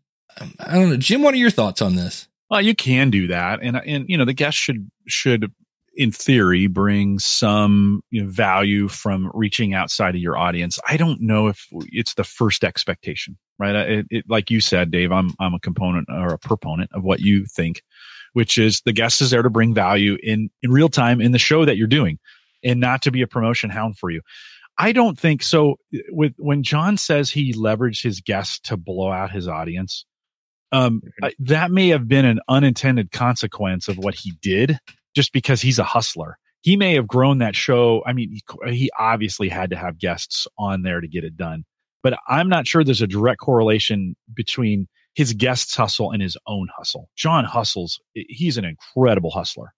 I 0.60 0.76
don't 0.76 0.89
know, 0.89 0.98
Jim, 0.98 1.21
what 1.21 1.34
are 1.34 1.38
your 1.38 1.50
thoughts 1.50 1.82
on 1.82 1.95
this? 1.95 2.28
Well, 2.50 2.62
you 2.62 2.76
can 2.76 3.10
do 3.10 3.28
that, 3.28 3.60
and 3.62 3.76
and 3.78 4.06
you 4.08 4.17
know 4.17 4.26
the 4.26 4.34
guest 4.34 4.58
should 4.58 4.89
should 5.08 5.52
in 5.98 6.12
theory 6.12 6.67
bring 6.67 7.19
some 7.19 8.02
you 8.12 8.24
know, 8.24 8.30
value 8.30 8.88
from 8.89 9.32
reaching 9.34 9.74
outside 9.74 10.13
of 10.13 10.21
your 10.21 10.38
audience. 10.38 10.78
I 10.88 10.98
don't 10.98 11.21
know 11.21 11.48
if 11.48 11.65
it's 11.71 12.15
the 12.15 12.26
first 12.26 12.65
expectation, 12.65 13.38
right? 13.58 13.76
It, 13.76 14.06
it, 14.10 14.26
like 14.28 14.52
you 14.52 14.60
said, 14.60 14.91
Dave, 14.91 15.12
I'm 15.12 15.34
I'm 15.39 15.54
a 15.54 15.60
component 15.60 16.10
or 16.10 16.34
a 16.34 16.39
proponent 16.39 16.91
of 16.93 17.04
what 17.04 17.19
you 17.19 17.45
think 17.45 17.82
which 18.36 18.58
is 18.58 18.82
the 18.82 18.91
guest 18.91 19.21
is 19.21 19.30
there 19.30 19.43
to 19.43 19.50
bring 19.50 19.74
value 19.74 20.17
in, 20.21 20.50
in 20.62 20.69
real 20.69 20.89
time 20.89 21.21
in 21.21 21.32
the 21.32 21.39
show 21.39 21.63
that 21.63 21.78
you're 21.78 21.88
doing 21.88 22.19
and 22.65 22.82
not 22.82 23.04
to 23.04 23.10
be 23.10 23.21
a 23.21 23.28
promotion 23.28 23.69
hound 23.69 23.98
for 23.98 24.10
you. 24.10 24.19
I 24.78 24.91
don't 24.91 25.17
think 25.17 25.41
so. 25.41 25.78
With 26.10 26.34
when 26.38 26.62
John 26.62 26.98
says 26.98 27.30
he 27.30 27.54
leveraged 27.54 28.04
his 28.04 28.19
guests 28.19 28.60
to 28.65 28.76
blow 28.76 29.10
out 29.10 29.32
his 29.32 29.48
audience, 29.48 30.06
um, 30.71 31.01
mm-hmm. 31.01 31.43
that 31.45 31.71
may 31.71 31.89
have 31.89 32.08
been 32.08 32.25
an 32.25 32.39
unintended 32.47 33.12
consequence 33.12 33.88
of 33.88 33.97
what 33.97 34.15
he 34.15 34.34
did, 34.41 34.78
just 35.15 35.34
because 35.34 35.62
he's 35.62 35.80
a 35.80 35.84
hustler. 35.84 36.38
He 36.62 36.78
may 36.78 36.95
have 36.95 37.08
grown 37.08 37.39
that 37.39 37.56
show. 37.56 38.04
I 38.06 38.13
mean, 38.13 38.32
he, 38.32 38.71
he 38.73 38.91
obviously 38.97 39.49
had 39.49 39.69
to 39.69 39.75
have 39.75 39.99
guests 39.99 40.47
on 40.58 40.82
there 40.82 40.99
to 40.99 41.08
get 41.08 41.23
it 41.23 41.38
done, 41.38 41.63
but 42.01 42.17
I'm 42.28 42.49
not 42.49 42.67
sure 42.67 42.84
there's 42.84 43.01
a 43.01 43.08
direct 43.08 43.39
correlation 43.39 44.15
between 44.34 44.88
his 45.13 45.34
guests 45.34 45.75
hustle 45.75 46.12
and 46.12 46.21
his 46.21 46.38
own 46.45 46.67
hustle. 46.75 47.10
John 47.15 47.45
hustles. 47.45 48.01
He's 48.13 48.58
an 48.58 48.65
incredible 48.65 49.32
hustler. 49.32 49.73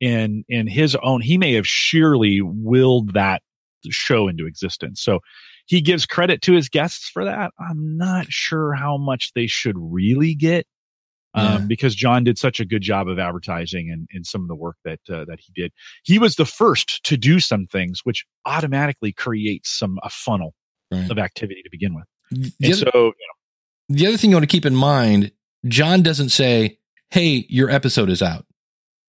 And, 0.00 0.44
and 0.48 0.68
his 0.68 0.96
own, 0.96 1.20
he 1.20 1.38
may 1.38 1.54
have 1.54 1.66
sheerly 1.66 2.40
willed 2.40 3.14
that 3.14 3.42
show 3.90 4.28
into 4.28 4.46
existence. 4.46 5.02
So 5.02 5.20
he 5.68 5.82
gives 5.82 6.06
credit 6.06 6.42
to 6.42 6.54
his 6.54 6.68
guests 6.68 7.08
for 7.08 7.26
that. 7.26 7.52
I'm 7.60 7.96
not 7.96 8.26
sure 8.30 8.72
how 8.72 8.96
much 8.96 9.32
they 9.34 9.46
should 9.46 9.76
really 9.76 10.34
get. 10.34 10.66
Um, 11.34 11.68
because 11.68 11.94
John 11.94 12.24
did 12.24 12.36
such 12.36 12.58
a 12.58 12.64
good 12.64 12.82
job 12.82 13.06
of 13.06 13.20
advertising 13.20 13.90
and, 13.92 14.08
and 14.12 14.26
some 14.26 14.42
of 14.42 14.48
the 14.48 14.56
work 14.56 14.76
that 14.84 14.98
uh, 15.08 15.24
that 15.26 15.38
he 15.38 15.52
did. 15.54 15.72
He 16.02 16.18
was 16.18 16.34
the 16.34 16.46
first 16.46 17.04
to 17.04 17.16
do 17.16 17.38
some 17.38 17.66
things, 17.66 18.00
which 18.02 18.24
automatically 18.44 19.12
creates 19.12 19.70
some 19.70 20.00
a 20.02 20.08
funnel 20.08 20.54
right. 20.90 21.08
of 21.08 21.18
activity 21.18 21.62
to 21.62 21.70
begin 21.70 21.94
with. 21.94 22.04
The 22.32 22.52
and 22.62 22.72
other, 22.72 22.90
so, 22.92 22.98
you 23.04 23.08
know, 23.08 23.94
the 23.96 24.06
other 24.08 24.16
thing 24.16 24.30
you 24.30 24.36
want 24.36 24.50
to 24.50 24.52
keep 24.52 24.66
in 24.66 24.74
mind, 24.74 25.30
John 25.66 26.02
doesn't 26.02 26.30
say, 26.30 26.78
Hey, 27.10 27.46
your 27.48 27.70
episode 27.70 28.10
is 28.10 28.22
out. 28.22 28.44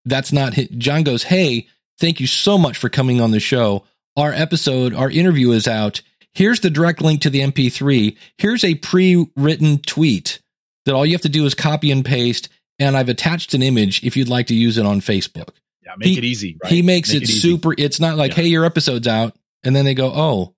That's 0.05 0.31
not 0.31 0.53
his, 0.53 0.67
John 0.69 1.03
goes, 1.03 1.23
Hey, 1.23 1.67
thank 1.99 2.19
you 2.19 2.27
so 2.27 2.59
much 2.59 2.77
for 2.77 2.89
coming 2.89 3.21
on 3.21 3.31
the 3.31 3.39
show. 3.39 3.85
Our 4.15 4.33
episode, 4.33 4.93
our 4.93 5.09
interview 5.09 5.51
is 5.51 5.67
out. 5.67 6.01
Here's 6.33 6.59
the 6.59 6.69
direct 6.69 7.01
link 7.01 7.21
to 7.21 7.29
the 7.29 7.41
MP3. 7.41 8.15
Here's 8.37 8.63
a 8.63 8.75
pre 8.75 9.27
written 9.35 9.79
tweet 9.79 10.41
that 10.85 10.93
all 10.93 11.05
you 11.05 11.13
have 11.13 11.21
to 11.21 11.29
do 11.29 11.45
is 11.45 11.53
copy 11.53 11.91
and 11.91 12.05
paste. 12.05 12.49
And 12.77 12.95
I've 12.95 13.09
attached 13.09 13.53
an 13.53 13.61
image 13.61 14.03
if 14.03 14.15
you'd 14.15 14.29
like 14.29 14.47
to 14.47 14.55
use 14.55 14.77
it 14.77 14.85
on 14.85 15.01
Facebook. 15.01 15.49
Yeah, 15.83 15.93
make 15.97 16.09
he, 16.09 16.17
it 16.17 16.23
easy. 16.23 16.57
Right? 16.63 16.71
He 16.71 16.81
makes 16.81 17.13
make 17.13 17.23
it, 17.23 17.29
it 17.29 17.33
super. 17.33 17.73
It's 17.77 17.99
not 17.99 18.15
like, 18.15 18.31
yeah. 18.31 18.43
hey, 18.43 18.47
your 18.47 18.63
episode's 18.63 19.07
out. 19.07 19.35
And 19.63 19.75
then 19.75 19.83
they 19.83 19.93
go, 19.93 20.11
oh, 20.13 20.43
uh, 20.43 20.51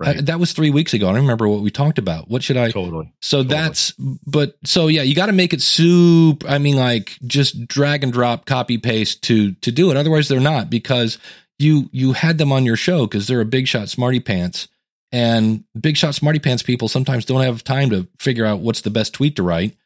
Right. 0.00 0.16
I, 0.16 0.20
that 0.22 0.40
was 0.40 0.54
three 0.54 0.70
weeks 0.70 0.94
ago. 0.94 1.08
I 1.08 1.12
don't 1.12 1.20
remember 1.20 1.46
what 1.46 1.60
we 1.60 1.70
talked 1.70 1.98
about. 1.98 2.30
What 2.30 2.42
should 2.42 2.56
I? 2.56 2.70
Totally. 2.70 3.12
So 3.20 3.42
totally. 3.42 3.54
that's, 3.54 3.92
but 3.98 4.56
so 4.64 4.86
yeah, 4.86 5.02
you 5.02 5.14
got 5.14 5.26
to 5.26 5.32
make 5.32 5.52
it 5.52 5.60
soup. 5.60 6.42
I 6.48 6.56
mean, 6.56 6.76
like 6.76 7.18
just 7.26 7.68
drag 7.68 8.02
and 8.02 8.10
drop, 8.10 8.46
copy 8.46 8.78
paste 8.78 9.22
to 9.24 9.52
to 9.52 9.70
do 9.70 9.90
it. 9.90 9.98
Otherwise, 9.98 10.28
they're 10.28 10.40
not 10.40 10.70
because 10.70 11.18
you 11.58 11.90
you 11.92 12.14
had 12.14 12.38
them 12.38 12.50
on 12.50 12.64
your 12.64 12.76
show 12.76 13.06
because 13.06 13.26
they're 13.26 13.42
a 13.42 13.46
big 13.46 13.68
shot 13.68 13.90
smarty 13.90 14.20
pants, 14.20 14.68
and 15.12 15.64
big 15.78 15.96
shot 15.96 16.14
smarty 16.14 16.38
pants 16.38 16.62
people 16.62 16.88
sometimes 16.88 17.24
don't 17.24 17.42
have 17.42 17.64
time 17.64 17.90
to 17.90 18.08
figure 18.18 18.46
out 18.46 18.60
what's 18.60 18.82
the 18.82 18.90
best 18.90 19.14
tweet 19.14 19.36
to 19.36 19.42
write 19.42 19.76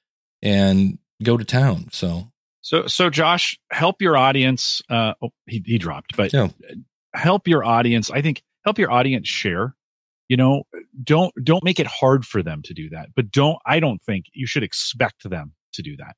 and 0.42 0.98
go 1.22 1.36
to 1.36 1.44
town. 1.44 1.88
So 1.92 2.30
so 2.60 2.86
so 2.86 3.10
Josh, 3.10 3.58
help 3.70 4.02
your 4.02 4.16
audience. 4.16 4.82
Uh, 4.88 5.14
oh, 5.22 5.30
he 5.46 5.62
he 5.64 5.78
dropped, 5.78 6.16
but 6.16 6.32
yeah. 6.32 6.48
help 7.14 7.48
your 7.48 7.64
audience. 7.64 8.10
I 8.10 8.22
think 8.22 8.42
help 8.64 8.78
your 8.78 8.90
audience 8.90 9.28
share 9.28 9.74
you 10.28 10.36
know 10.36 10.64
don't 11.02 11.32
don't 11.42 11.64
make 11.64 11.78
it 11.78 11.86
hard 11.86 12.24
for 12.26 12.42
them 12.42 12.62
to 12.62 12.74
do 12.74 12.88
that 12.88 13.08
but 13.14 13.30
don't 13.30 13.58
i 13.66 13.78
don't 13.80 14.02
think 14.02 14.26
you 14.32 14.46
should 14.46 14.62
expect 14.62 15.28
them 15.28 15.52
to 15.72 15.82
do 15.82 15.96
that 15.96 16.16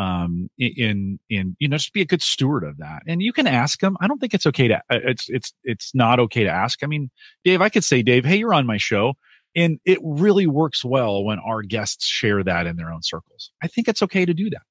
um 0.00 0.48
in 0.58 1.18
in 1.28 1.56
you 1.58 1.68
know 1.68 1.76
just 1.76 1.92
be 1.92 2.00
a 2.00 2.06
good 2.06 2.22
steward 2.22 2.64
of 2.64 2.78
that. 2.78 3.02
And 3.06 3.22
you 3.22 3.32
can 3.32 3.46
ask 3.46 3.80
them. 3.80 3.96
I 4.00 4.06
don't 4.06 4.18
think 4.18 4.34
it's 4.34 4.46
okay 4.46 4.68
to 4.68 4.76
uh, 4.76 4.98
it's 5.04 5.28
it's 5.28 5.52
it's 5.62 5.94
not 5.94 6.18
okay 6.20 6.44
to 6.44 6.50
ask. 6.50 6.82
I 6.82 6.86
mean 6.86 7.10
dave 7.44 7.60
i 7.60 7.68
could 7.68 7.84
say 7.84 8.02
dave 8.02 8.24
hey 8.24 8.36
you're 8.36 8.54
on 8.54 8.66
my 8.66 8.78
show. 8.78 9.14
And 9.56 9.80
it 9.84 9.98
really 10.00 10.46
works 10.46 10.84
well 10.84 11.24
when 11.24 11.40
our 11.40 11.62
guests 11.62 12.06
share 12.06 12.44
that 12.44 12.68
in 12.68 12.76
their 12.76 12.92
own 12.92 13.02
circles. 13.02 13.50
I 13.60 13.66
think 13.66 13.88
it's 13.88 14.00
okay 14.02 14.24
to 14.24 14.32
do 14.32 14.48
that. 14.50 14.62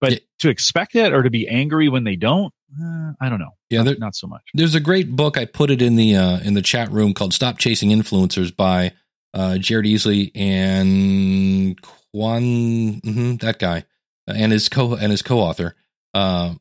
But 0.00 0.12
yeah. 0.12 0.18
to 0.40 0.48
expect 0.48 0.96
it 0.96 1.12
or 1.12 1.22
to 1.22 1.30
be 1.30 1.46
angry 1.46 1.88
when 1.88 2.02
they 2.02 2.16
don't 2.16 2.52
uh, 2.82 3.12
I 3.20 3.28
don't 3.28 3.38
know. 3.38 3.52
Yeah, 3.70 3.78
not, 3.78 3.84
there, 3.84 3.96
not, 3.98 4.16
so 4.16 4.26
much. 4.26 4.42
There's 4.52 4.74
a 4.74 4.80
great 4.80 5.14
book. 5.14 5.38
I 5.38 5.44
put 5.44 5.70
it 5.70 5.80
in 5.80 5.94
the 5.94 6.16
uh, 6.16 6.40
in 6.40 6.54
the 6.54 6.62
chat 6.62 6.90
room 6.90 7.14
called 7.14 7.32
"Stop 7.32 7.58
Chasing 7.58 7.90
Influencers" 7.90 8.54
by 8.54 8.92
uh, 9.32 9.58
Jared 9.58 9.86
Easley 9.86 10.32
and 10.34 11.80
Quan, 11.80 13.00
mm-hmm, 13.00 13.36
that 13.36 13.58
guy, 13.58 13.84
and 14.26 14.52
his 14.52 14.68
co 14.68 14.94
and 14.94 15.10
his 15.10 15.22
co-author. 15.22 15.74
Uh, 16.14 16.54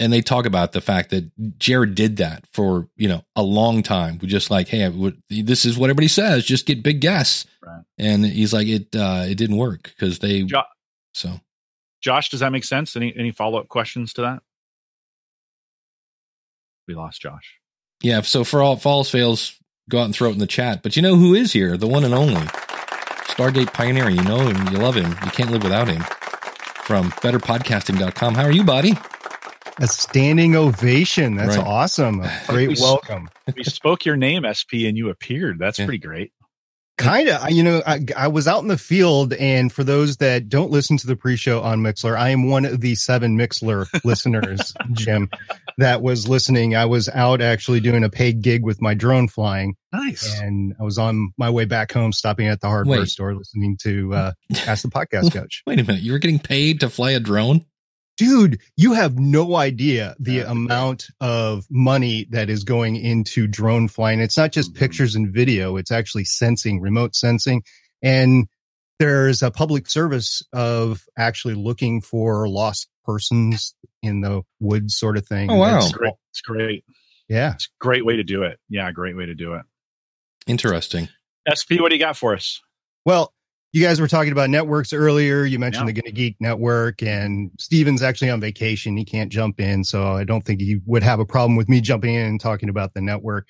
and 0.00 0.12
they 0.12 0.22
talk 0.22 0.46
about 0.46 0.72
the 0.72 0.80
fact 0.80 1.10
that 1.10 1.30
Jared 1.58 1.94
did 1.94 2.16
that 2.16 2.44
for 2.52 2.88
you 2.96 3.08
know 3.08 3.24
a 3.36 3.42
long 3.42 3.82
time. 3.82 4.18
We 4.20 4.28
just 4.28 4.50
like, 4.50 4.68
hey, 4.68 4.88
would, 4.88 5.22
this 5.28 5.64
is 5.64 5.76
what 5.76 5.90
everybody 5.90 6.08
says. 6.08 6.44
Just 6.44 6.66
get 6.66 6.82
big 6.82 7.00
guests, 7.00 7.46
right. 7.64 7.82
and 7.98 8.24
he's 8.24 8.52
like, 8.52 8.68
it 8.68 8.94
uh, 8.96 9.24
it 9.28 9.36
didn't 9.36 9.56
work 9.56 9.82
because 9.82 10.18
they 10.18 10.42
jo- 10.42 10.62
so. 11.14 11.40
Josh, 12.00 12.30
does 12.30 12.40
that 12.40 12.50
make 12.50 12.64
sense? 12.64 12.96
Any 12.96 13.14
any 13.16 13.30
follow 13.30 13.60
up 13.60 13.68
questions 13.68 14.12
to 14.14 14.22
that? 14.22 14.42
we 16.86 16.94
lost 16.94 17.20
Josh. 17.20 17.58
Yeah. 18.02 18.22
So 18.22 18.44
for 18.44 18.62
all 18.62 18.76
falls 18.76 19.10
fails, 19.10 19.58
go 19.88 20.00
out 20.00 20.06
and 20.06 20.14
throw 20.14 20.30
it 20.30 20.32
in 20.32 20.38
the 20.38 20.46
chat. 20.46 20.82
But 20.82 20.96
you 20.96 21.02
know 21.02 21.16
who 21.16 21.34
is 21.34 21.52
here? 21.52 21.76
The 21.76 21.86
one 21.86 22.04
and 22.04 22.14
only 22.14 22.42
Stargate 23.26 23.72
Pioneer. 23.72 24.10
You 24.10 24.22
know 24.22 24.40
him. 24.40 24.72
You 24.72 24.78
love 24.78 24.94
him. 24.94 25.10
You 25.10 25.30
can't 25.30 25.50
live 25.50 25.62
without 25.62 25.88
him. 25.88 26.04
From 26.82 27.10
betterpodcasting.com. 27.12 28.34
How 28.34 28.42
are 28.42 28.52
you, 28.52 28.64
buddy? 28.64 28.92
A 29.78 29.86
standing 29.86 30.56
ovation. 30.56 31.36
That's 31.36 31.56
right. 31.56 31.66
awesome. 31.66 32.20
A 32.20 32.40
great 32.48 32.68
we 32.68 32.76
welcome. 32.80 33.30
we 33.56 33.64
spoke 33.64 34.04
your 34.04 34.16
name, 34.16 34.44
SP, 34.44 34.84
and 34.84 34.98
you 34.98 35.08
appeared. 35.08 35.58
That's 35.58 35.78
yeah. 35.78 35.86
pretty 35.86 35.98
great. 35.98 36.32
Kind 36.98 37.30
of, 37.30 37.50
you 37.50 37.62
know, 37.62 37.82
I, 37.86 38.00
I, 38.16 38.28
was 38.28 38.46
out 38.46 38.60
in 38.60 38.68
the 38.68 38.76
field, 38.76 39.32
and 39.32 39.72
for 39.72 39.82
those 39.82 40.18
that 40.18 40.50
don't 40.50 40.70
listen 40.70 40.98
to 40.98 41.06
the 41.06 41.16
pre-show 41.16 41.62
on 41.62 41.80
Mixlr, 41.80 42.16
I 42.16 42.28
am 42.28 42.50
one 42.50 42.66
of 42.66 42.80
the 42.80 42.94
seven 42.96 43.36
Mixlr 43.36 43.86
listeners, 44.04 44.74
Jim, 44.92 45.30
that 45.78 46.02
was 46.02 46.28
listening. 46.28 46.76
I 46.76 46.84
was 46.84 47.08
out 47.08 47.40
actually 47.40 47.80
doing 47.80 48.04
a 48.04 48.10
paid 48.10 48.42
gig 48.42 48.62
with 48.62 48.82
my 48.82 48.92
drone 48.92 49.26
flying. 49.26 49.74
Nice. 49.90 50.38
And 50.38 50.74
I 50.78 50.82
was 50.84 50.98
on 50.98 51.32
my 51.38 51.48
way 51.48 51.64
back 51.64 51.92
home, 51.92 52.12
stopping 52.12 52.46
at 52.46 52.60
the 52.60 52.68
hardware 52.68 53.00
Wait. 53.00 53.08
store, 53.08 53.34
listening 53.34 53.78
to 53.82 54.14
uh, 54.14 54.32
Ask 54.66 54.82
the 54.82 54.90
Podcast 54.90 55.32
Coach. 55.32 55.62
Wait 55.66 55.80
a 55.80 55.84
minute, 55.84 56.02
you 56.02 56.12
were 56.12 56.18
getting 56.18 56.38
paid 56.38 56.80
to 56.80 56.90
fly 56.90 57.12
a 57.12 57.20
drone? 57.20 57.64
Dude, 58.22 58.60
you 58.76 58.92
have 58.92 59.18
no 59.18 59.56
idea 59.56 60.14
the 60.20 60.40
amount 60.40 61.08
of 61.20 61.66
money 61.68 62.28
that 62.30 62.48
is 62.48 62.62
going 62.62 62.94
into 62.94 63.48
drone 63.48 63.88
flying. 63.88 64.20
It's 64.20 64.36
not 64.36 64.52
just 64.52 64.70
mm-hmm. 64.70 64.78
pictures 64.78 65.16
and 65.16 65.34
video. 65.34 65.76
It's 65.76 65.90
actually 65.90 66.24
sensing, 66.24 66.80
remote 66.80 67.16
sensing. 67.16 67.64
And 68.00 68.46
there's 69.00 69.42
a 69.42 69.50
public 69.50 69.90
service 69.90 70.42
of 70.52 71.04
actually 71.18 71.54
looking 71.54 72.00
for 72.00 72.48
lost 72.48 72.88
persons 73.04 73.74
in 74.04 74.20
the 74.20 74.42
woods 74.60 74.96
sort 74.96 75.16
of 75.16 75.26
thing. 75.26 75.50
Oh, 75.50 75.56
wow. 75.56 75.78
It's 75.78 75.90
great. 75.90 76.14
It's 76.30 76.40
great. 76.42 76.84
Yeah. 77.28 77.54
It's 77.54 77.66
a 77.66 77.70
great 77.80 78.06
way 78.06 78.16
to 78.16 78.24
do 78.24 78.44
it. 78.44 78.60
Yeah. 78.68 78.92
Great 78.92 79.16
way 79.16 79.26
to 79.26 79.34
do 79.34 79.54
it. 79.54 79.62
Interesting. 80.46 81.08
SP, 81.50 81.80
what 81.80 81.88
do 81.88 81.96
you 81.96 82.00
got 82.00 82.16
for 82.16 82.36
us? 82.36 82.60
Well, 83.04 83.34
you 83.72 83.82
guys 83.82 84.00
were 84.00 84.08
talking 84.08 84.32
about 84.32 84.50
networks 84.50 84.92
earlier. 84.92 85.44
You 85.44 85.58
mentioned 85.58 85.88
yeah. 85.88 85.94
the 85.94 86.02
Gonna 86.02 86.12
Geek 86.12 86.36
network, 86.40 87.02
and 87.02 87.50
Steven's 87.58 88.02
actually 88.02 88.30
on 88.30 88.40
vacation. 88.40 88.96
He 88.96 89.04
can't 89.04 89.32
jump 89.32 89.58
in, 89.60 89.82
so 89.82 90.12
I 90.12 90.24
don't 90.24 90.44
think 90.44 90.60
he 90.60 90.80
would 90.84 91.02
have 91.02 91.20
a 91.20 91.24
problem 91.24 91.56
with 91.56 91.68
me 91.68 91.80
jumping 91.80 92.14
in 92.14 92.26
and 92.26 92.40
talking 92.40 92.68
about 92.68 92.92
the 92.92 93.00
network. 93.00 93.48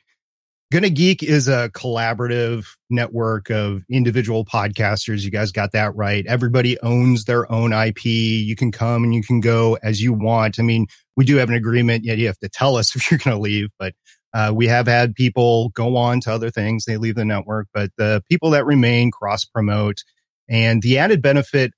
Gonna 0.70 0.90
Geek 0.90 1.24
is 1.24 1.48
a 1.48 1.70
collaborative 1.74 2.66
network 2.88 3.50
of 3.50 3.82
individual 3.90 4.44
podcasters. 4.44 5.22
You 5.22 5.30
guys 5.30 5.50
got 5.50 5.72
that 5.72 5.94
right. 5.96 6.24
Everybody 6.26 6.80
owns 6.80 7.24
their 7.24 7.50
own 7.50 7.72
IP. 7.72 8.04
You 8.06 8.54
can 8.54 8.70
come 8.70 9.02
and 9.02 9.12
you 9.12 9.24
can 9.24 9.40
go 9.40 9.76
as 9.82 10.00
you 10.00 10.12
want. 10.12 10.60
I 10.60 10.62
mean, 10.62 10.86
we 11.16 11.24
do 11.24 11.36
have 11.36 11.48
an 11.48 11.56
agreement. 11.56 12.04
Yet 12.04 12.18
you 12.18 12.26
have 12.28 12.38
to 12.38 12.48
tell 12.48 12.76
us 12.76 12.94
if 12.96 13.10
you're 13.10 13.18
going 13.18 13.36
to 13.36 13.42
leave, 13.42 13.70
but 13.78 13.94
uh, 14.34 14.52
we 14.54 14.66
have 14.66 14.86
had 14.86 15.14
people 15.14 15.70
go 15.70 15.96
on 15.96 16.20
to 16.20 16.32
other 16.32 16.50
things. 16.50 16.84
They 16.84 16.96
leave 16.96 17.16
the 17.16 17.24
network, 17.24 17.68
but 17.74 17.90
the 17.98 18.22
people 18.30 18.50
that 18.50 18.64
remain 18.64 19.10
cross 19.10 19.44
promote. 19.44 20.04
And 20.48 20.82
the 20.82 20.98
added 20.98 21.22
benefit, 21.22 21.72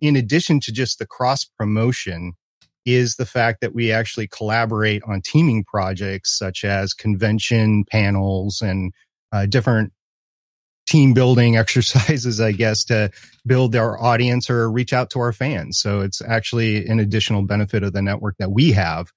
in 0.00 0.16
addition 0.16 0.60
to 0.60 0.72
just 0.72 0.98
the 0.98 1.06
cross 1.06 1.44
promotion, 1.44 2.32
is 2.84 3.16
the 3.16 3.26
fact 3.26 3.60
that 3.60 3.74
we 3.74 3.92
actually 3.92 4.26
collaborate 4.26 5.02
on 5.04 5.20
teaming 5.20 5.64
projects 5.64 6.36
such 6.36 6.64
as 6.64 6.94
convention 6.94 7.84
panels 7.84 8.60
and 8.60 8.92
uh, 9.30 9.46
different 9.46 9.92
team 10.86 11.14
building 11.14 11.56
exercises, 11.58 12.40
I 12.40 12.52
guess, 12.52 12.84
to 12.84 13.10
build 13.46 13.76
our 13.76 14.02
audience 14.02 14.50
or 14.50 14.70
reach 14.70 14.92
out 14.92 15.10
to 15.10 15.20
our 15.20 15.32
fans. 15.32 15.78
So 15.78 16.00
it's 16.00 16.20
actually 16.22 16.86
an 16.86 16.98
additional 16.98 17.42
benefit 17.42 17.82
of 17.82 17.92
the 17.92 18.02
network 18.02 18.36
that 18.38 18.50
we 18.50 18.72
have 18.72 19.12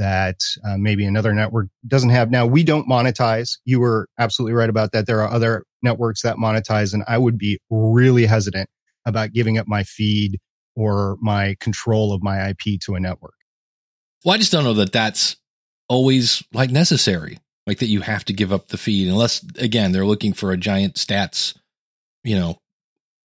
that 0.00 0.40
uh, 0.66 0.78
maybe 0.78 1.04
another 1.04 1.34
network 1.34 1.68
doesn't 1.86 2.08
have. 2.08 2.30
Now, 2.30 2.46
we 2.46 2.64
don't 2.64 2.88
monetize. 2.88 3.58
You 3.66 3.80
were 3.80 4.08
absolutely 4.18 4.54
right 4.54 4.70
about 4.70 4.92
that. 4.92 5.06
There 5.06 5.20
are 5.20 5.30
other 5.30 5.64
networks 5.82 6.22
that 6.22 6.36
monetize, 6.36 6.94
and 6.94 7.04
I 7.06 7.18
would 7.18 7.36
be 7.36 7.60
really 7.68 8.24
hesitant 8.24 8.70
about 9.04 9.32
giving 9.32 9.58
up 9.58 9.68
my 9.68 9.84
feed 9.84 10.38
or 10.74 11.18
my 11.20 11.54
control 11.60 12.14
of 12.14 12.22
my 12.22 12.48
IP 12.48 12.80
to 12.86 12.94
a 12.94 13.00
network. 13.00 13.34
Well, 14.24 14.34
I 14.34 14.38
just 14.38 14.50
don't 14.50 14.64
know 14.64 14.74
that 14.74 14.92
that's 14.92 15.36
always 15.86 16.42
like 16.54 16.70
necessary, 16.70 17.38
like 17.66 17.78
that 17.80 17.88
you 17.88 18.00
have 18.00 18.24
to 18.24 18.32
give 18.32 18.54
up 18.54 18.68
the 18.68 18.78
feed 18.78 19.06
unless, 19.06 19.44
again, 19.58 19.92
they're 19.92 20.06
looking 20.06 20.32
for 20.32 20.50
a 20.50 20.56
giant 20.56 20.94
stats, 20.94 21.54
you 22.24 22.36
know, 22.36 22.56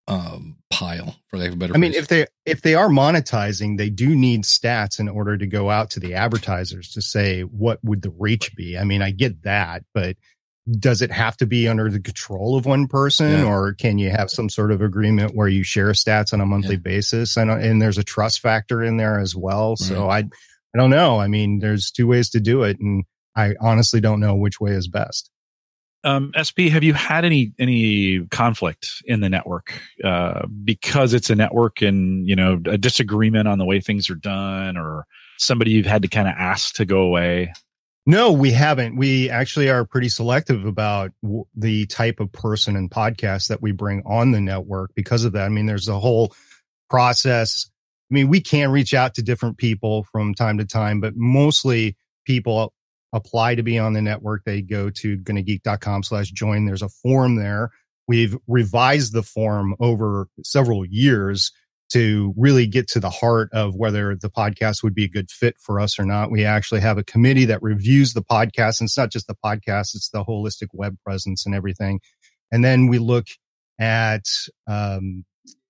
um, 0.07 0.57
pile 0.71 1.15
for 1.27 1.37
lack 1.37 1.49
of 1.49 1.53
a 1.55 1.57
better. 1.57 1.73
I 1.73 1.77
mean, 1.77 1.93
if 1.93 2.07
they 2.07 2.27
if 2.45 2.61
they 2.61 2.75
are 2.75 2.89
monetizing, 2.89 3.77
they 3.77 3.89
do 3.89 4.15
need 4.15 4.43
stats 4.43 4.99
in 4.99 5.09
order 5.09 5.37
to 5.37 5.47
go 5.47 5.69
out 5.69 5.89
to 5.91 5.99
the 5.99 6.13
advertisers 6.13 6.91
to 6.91 7.01
say 7.01 7.41
what 7.41 7.79
would 7.83 8.01
the 8.01 8.13
reach 8.17 8.55
be. 8.55 8.77
I 8.77 8.83
mean, 8.83 9.01
I 9.01 9.11
get 9.11 9.43
that, 9.43 9.83
but 9.93 10.17
does 10.79 11.01
it 11.01 11.11
have 11.11 11.37
to 11.37 11.45
be 11.45 11.67
under 11.67 11.89
the 11.89 11.99
control 11.99 12.57
of 12.57 12.65
one 12.65 12.87
person, 12.87 13.31
yeah. 13.31 13.45
or 13.45 13.73
can 13.73 13.97
you 13.97 14.09
have 14.09 14.31
some 14.31 14.49
sort 14.49 14.71
of 14.71 14.81
agreement 14.81 15.35
where 15.35 15.47
you 15.47 15.63
share 15.63 15.91
stats 15.91 16.33
on 16.33 16.41
a 16.41 16.45
monthly 16.45 16.75
yeah. 16.75 16.81
basis? 16.81 17.37
And 17.37 17.49
and 17.49 17.81
there's 17.81 17.97
a 17.97 18.03
trust 18.03 18.41
factor 18.41 18.83
in 18.83 18.97
there 18.97 19.19
as 19.19 19.35
well. 19.35 19.71
Right. 19.71 19.79
So 19.79 20.09
I 20.09 20.19
I 20.19 20.77
don't 20.77 20.89
know. 20.89 21.19
I 21.19 21.27
mean, 21.27 21.59
there's 21.59 21.91
two 21.91 22.07
ways 22.07 22.29
to 22.31 22.39
do 22.39 22.63
it, 22.63 22.79
and 22.79 23.05
I 23.35 23.55
honestly 23.59 24.01
don't 24.01 24.19
know 24.19 24.35
which 24.35 24.59
way 24.59 24.71
is 24.71 24.87
best 24.87 25.31
um, 26.05 26.31
SP, 26.37 26.69
have 26.71 26.83
you 26.83 26.93
had 26.93 27.25
any 27.25 27.51
any 27.59 28.25
conflict 28.27 29.03
in 29.05 29.21
the 29.21 29.29
network 29.29 29.73
uh, 30.03 30.45
because 30.63 31.13
it's 31.13 31.29
a 31.29 31.35
network 31.35 31.81
and 31.81 32.27
you 32.27 32.35
know 32.35 32.61
a 32.65 32.77
disagreement 32.77 33.47
on 33.47 33.57
the 33.57 33.65
way 33.65 33.81
things 33.81 34.09
are 34.09 34.15
done, 34.15 34.77
or 34.77 35.05
somebody 35.37 35.71
you've 35.71 35.85
had 35.85 36.03
to 36.03 36.07
kind 36.07 36.27
of 36.27 36.35
ask 36.37 36.75
to 36.75 36.85
go 36.85 36.99
away? 36.99 37.51
No, 38.05 38.31
we 38.31 38.51
haven't. 38.51 38.97
We 38.97 39.31
actually 39.31 39.67
are 39.67 39.83
pretty 39.83 40.09
selective 40.09 40.65
about 40.65 41.11
w- 41.23 41.45
the 41.55 41.87
type 41.87 42.19
of 42.19 42.31
person 42.31 42.75
and 42.75 42.89
podcast 42.89 43.47
that 43.47 43.63
we 43.63 43.71
bring 43.71 44.03
on 44.05 44.31
the 44.31 44.39
network 44.39 44.91
because 44.93 45.25
of 45.25 45.33
that. 45.33 45.45
I 45.45 45.49
mean, 45.49 45.65
there's 45.65 45.87
a 45.87 45.99
whole 45.99 46.35
process. 46.87 47.67
I 48.11 48.13
mean, 48.13 48.27
we 48.27 48.41
can 48.41 48.69
reach 48.69 48.93
out 48.93 49.15
to 49.15 49.23
different 49.23 49.57
people 49.57 50.03
from 50.11 50.35
time 50.35 50.59
to 50.59 50.65
time, 50.65 51.01
but 51.01 51.15
mostly 51.15 51.97
people 52.25 52.74
apply 53.15 53.55
to 53.55 53.63
be 53.63 53.79
on 53.79 53.93
the 53.93 54.01
network, 54.01 54.43
they 54.43 54.61
go 54.61 54.89
to 54.89 55.17
gonnageek.com 55.17 56.03
slash 56.03 56.29
join. 56.29 56.65
There's 56.65 56.81
a 56.81 56.89
form 56.89 57.37
there. 57.37 57.71
We've 58.07 58.37
revised 58.47 59.13
the 59.13 59.23
form 59.23 59.75
over 59.79 60.27
several 60.43 60.85
years 60.85 61.51
to 61.91 62.33
really 62.35 62.67
get 62.67 62.87
to 62.89 62.99
the 62.99 63.09
heart 63.09 63.49
of 63.53 63.75
whether 63.75 64.15
the 64.15 64.29
podcast 64.29 64.83
would 64.83 64.93
be 64.93 65.05
a 65.05 65.09
good 65.09 65.31
fit 65.31 65.55
for 65.59 65.79
us 65.79 65.97
or 65.97 66.05
not. 66.05 66.29
We 66.29 66.43
actually 66.43 66.81
have 66.81 66.97
a 66.97 67.03
committee 67.03 67.45
that 67.45 67.61
reviews 67.61 68.13
the 68.13 68.23
podcast. 68.23 68.79
And 68.79 68.87
it's 68.87 68.97
not 68.97 69.11
just 69.11 69.27
the 69.27 69.35
podcast, 69.35 69.95
it's 69.95 70.09
the 70.09 70.25
holistic 70.25 70.67
web 70.73 70.97
presence 71.05 71.45
and 71.45 71.55
everything. 71.55 72.01
And 72.51 72.63
then 72.63 72.87
we 72.87 72.99
look 72.99 73.27
at 73.79 74.25
um, 74.67 75.25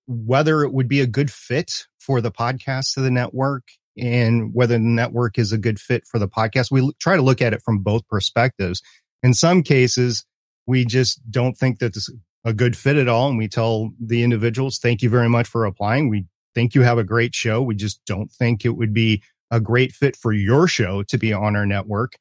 whether 0.06 0.62
it 0.62 0.72
would 0.72 0.88
be 0.88 1.00
a 1.00 1.06
good 1.06 1.30
fit 1.30 1.86
for 1.98 2.20
the 2.20 2.32
podcast 2.32 2.94
to 2.94 3.00
the 3.00 3.10
network 3.10 3.64
and 3.98 4.54
whether 4.54 4.74
the 4.74 4.84
network 4.84 5.38
is 5.38 5.52
a 5.52 5.58
good 5.58 5.80
fit 5.80 6.06
for 6.06 6.18
the 6.18 6.28
podcast. 6.28 6.70
We 6.70 6.92
try 7.00 7.16
to 7.16 7.22
look 7.22 7.40
at 7.40 7.52
it 7.52 7.62
from 7.64 7.78
both 7.78 8.06
perspectives. 8.08 8.82
In 9.22 9.34
some 9.34 9.62
cases, 9.62 10.24
we 10.66 10.84
just 10.84 11.20
don't 11.30 11.56
think 11.56 11.78
that 11.78 11.94
this 11.94 12.10
a 12.46 12.54
good 12.54 12.76
fit 12.76 12.96
at 12.96 13.08
all. 13.08 13.28
And 13.28 13.36
we 13.36 13.48
tell 13.48 13.90
the 14.00 14.22
individuals, 14.22 14.78
thank 14.78 15.02
you 15.02 15.10
very 15.10 15.28
much 15.28 15.48
for 15.48 15.64
applying. 15.64 16.08
We 16.08 16.26
think 16.54 16.74
you 16.74 16.82
have 16.82 16.96
a 16.96 17.04
great 17.04 17.34
show. 17.34 17.60
We 17.60 17.74
just 17.74 18.00
don't 18.06 18.30
think 18.30 18.64
it 18.64 18.76
would 18.76 18.94
be 18.94 19.22
a 19.50 19.60
great 19.60 19.92
fit 19.92 20.16
for 20.16 20.32
your 20.32 20.68
show 20.68 21.02
to 21.04 21.18
be 21.18 21.32
on 21.32 21.56
our 21.56 21.66
network. 21.66 22.12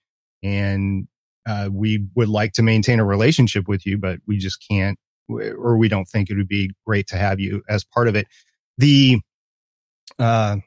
And 0.44 1.08
uh, 1.48 1.70
we 1.72 2.08
would 2.16 2.28
like 2.28 2.54
to 2.54 2.64
maintain 2.64 3.00
a 3.00 3.06
relationship 3.06 3.68
with 3.68 3.86
you, 3.86 4.00
but 4.00 4.20
we 4.26 4.38
just 4.38 4.66
can't, 4.68 4.98
or 5.30 5.78
we 5.78 5.88
don't 5.88 6.06
think 6.06 6.30
it 6.30 6.38
would 6.38 6.48
be 6.48 6.72
great 6.88 7.06
to 7.08 7.18
have 7.18 7.40
you 7.40 7.62
as 7.70 7.84
part 7.84 8.08
of 8.08 8.16
it. 8.16 8.28
The, 8.80 9.20
uh, 10.18 10.58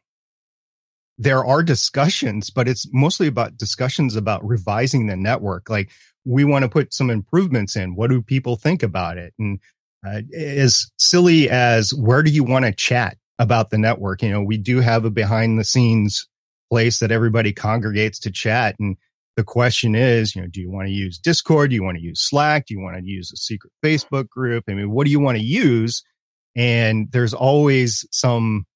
there 1.18 1.44
are 1.44 1.62
discussions, 1.62 2.48
but 2.48 2.68
it's 2.68 2.86
mostly 2.92 3.26
about 3.26 3.56
discussions 3.56 4.14
about 4.14 4.46
revising 4.46 5.06
the 5.06 5.16
network. 5.16 5.68
Like 5.68 5.90
we 6.24 6.44
want 6.44 6.62
to 6.62 6.68
put 6.68 6.94
some 6.94 7.10
improvements 7.10 7.74
in. 7.74 7.96
What 7.96 8.10
do 8.10 8.22
people 8.22 8.56
think 8.56 8.82
about 8.82 9.18
it? 9.18 9.34
And 9.38 9.58
uh, 10.06 10.22
as 10.36 10.90
silly 10.98 11.50
as 11.50 11.92
where 11.92 12.22
do 12.22 12.30
you 12.30 12.44
want 12.44 12.64
to 12.64 12.72
chat 12.72 13.16
about 13.38 13.70
the 13.70 13.78
network? 13.78 14.22
You 14.22 14.30
know, 14.30 14.42
we 14.42 14.58
do 14.58 14.80
have 14.80 15.04
a 15.04 15.10
behind 15.10 15.58
the 15.58 15.64
scenes 15.64 16.28
place 16.70 17.00
that 17.00 17.10
everybody 17.10 17.52
congregates 17.52 18.20
to 18.20 18.30
chat. 18.30 18.76
And 18.78 18.96
the 19.36 19.44
question 19.44 19.94
is, 19.94 20.36
you 20.36 20.42
know, 20.42 20.48
do 20.48 20.60
you 20.60 20.70
want 20.70 20.86
to 20.86 20.92
use 20.92 21.18
Discord? 21.18 21.70
Do 21.70 21.76
you 21.76 21.82
want 21.82 21.96
to 21.96 22.02
use 22.02 22.20
Slack? 22.20 22.66
Do 22.66 22.74
you 22.74 22.80
want 22.80 22.96
to 22.96 23.04
use 23.04 23.32
a 23.32 23.36
secret 23.36 23.72
Facebook 23.84 24.28
group? 24.28 24.64
I 24.68 24.74
mean, 24.74 24.90
what 24.90 25.04
do 25.04 25.10
you 25.10 25.20
want 25.20 25.38
to 25.38 25.44
use? 25.44 26.02
And 26.54 27.08
there's 27.10 27.34
always 27.34 28.06
some 28.10 28.66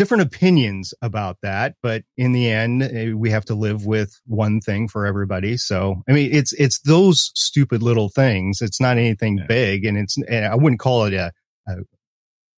different 0.00 0.22
opinions 0.22 0.94
about 1.02 1.36
that, 1.42 1.74
but 1.82 2.04
in 2.16 2.32
the 2.32 2.50
end, 2.50 2.82
eh, 2.82 3.12
we 3.12 3.28
have 3.28 3.44
to 3.44 3.54
live 3.54 3.84
with 3.84 4.18
one 4.26 4.58
thing 4.58 4.88
for 4.88 5.04
everybody. 5.04 5.58
So, 5.58 6.02
I 6.08 6.12
mean, 6.12 6.32
it's, 6.32 6.54
it's 6.54 6.80
those 6.80 7.30
stupid 7.34 7.82
little 7.82 8.08
things. 8.08 8.62
It's 8.62 8.80
not 8.80 8.96
anything 8.96 9.36
yeah. 9.36 9.44
big 9.46 9.84
and 9.84 9.98
it's, 9.98 10.16
eh, 10.26 10.48
I 10.50 10.54
wouldn't 10.54 10.80
call 10.80 11.04
it 11.04 11.12
a, 11.12 11.32
a 11.68 11.74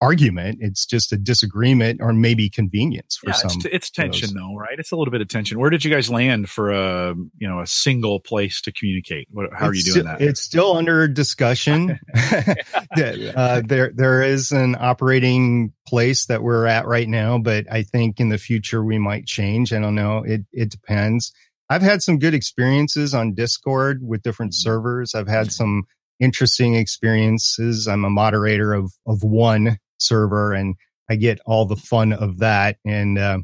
argument. 0.02 0.58
It's 0.60 0.84
just 0.84 1.12
a 1.12 1.16
disagreement 1.16 2.00
or 2.02 2.12
maybe 2.12 2.50
convenience 2.50 3.16
for 3.16 3.30
yeah, 3.30 3.34
some. 3.34 3.52
It's, 3.54 3.64
it's 3.66 3.90
tension 3.90 4.34
though, 4.34 4.56
right? 4.56 4.76
It's 4.76 4.90
a 4.90 4.96
little 4.96 5.12
bit 5.12 5.20
of 5.20 5.28
tension. 5.28 5.60
Where 5.60 5.70
did 5.70 5.84
you 5.84 5.92
guys 5.92 6.10
land 6.10 6.50
for 6.50 6.72
a, 6.72 7.14
you 7.38 7.48
know, 7.48 7.60
a 7.60 7.66
single 7.68 8.18
place 8.18 8.60
to 8.62 8.72
communicate? 8.72 9.28
What, 9.30 9.50
how 9.52 9.68
it's 9.68 9.70
are 9.70 9.74
you 9.74 9.94
doing 9.94 10.06
that? 10.06 10.20
It's 10.20 10.40
still 10.40 10.76
under 10.76 11.06
discussion. 11.06 12.00
uh, 12.14 13.62
there, 13.64 13.92
there 13.94 14.22
is 14.22 14.50
an 14.50 14.76
operating 14.78 15.72
place 15.86 16.26
that 16.26 16.42
we're 16.42 16.66
at 16.66 16.86
right 16.86 17.08
now, 17.08 17.38
but 17.38 17.66
I 17.70 17.84
think 17.84 18.18
in 18.18 18.28
the 18.28 18.38
future 18.38 18.82
we 18.82 18.98
might 18.98 19.26
change. 19.26 19.72
I 19.72 19.78
don't 19.78 19.94
know. 19.94 20.24
It, 20.26 20.40
it 20.52 20.70
depends. 20.70 21.32
I've 21.70 21.80
had 21.80 22.02
some 22.02 22.18
good 22.18 22.34
experiences 22.34 23.14
on 23.14 23.34
Discord 23.34 24.00
with 24.02 24.22
different 24.22 24.50
mm-hmm. 24.50 24.68
servers. 24.68 25.14
I've 25.14 25.28
had 25.28 25.52
some 25.52 25.84
interesting 26.18 26.74
experiences. 26.74 27.86
I'm 27.86 28.04
a 28.04 28.10
moderator 28.10 28.74
of 28.74 28.92
of 29.06 29.22
one 29.22 29.78
server, 30.02 30.52
and 30.52 30.74
I 31.10 31.16
get 31.16 31.40
all 31.46 31.66
the 31.66 31.76
fun 31.76 32.12
of 32.12 32.38
that. 32.38 32.76
And 32.84 33.18
uh, 33.18 33.38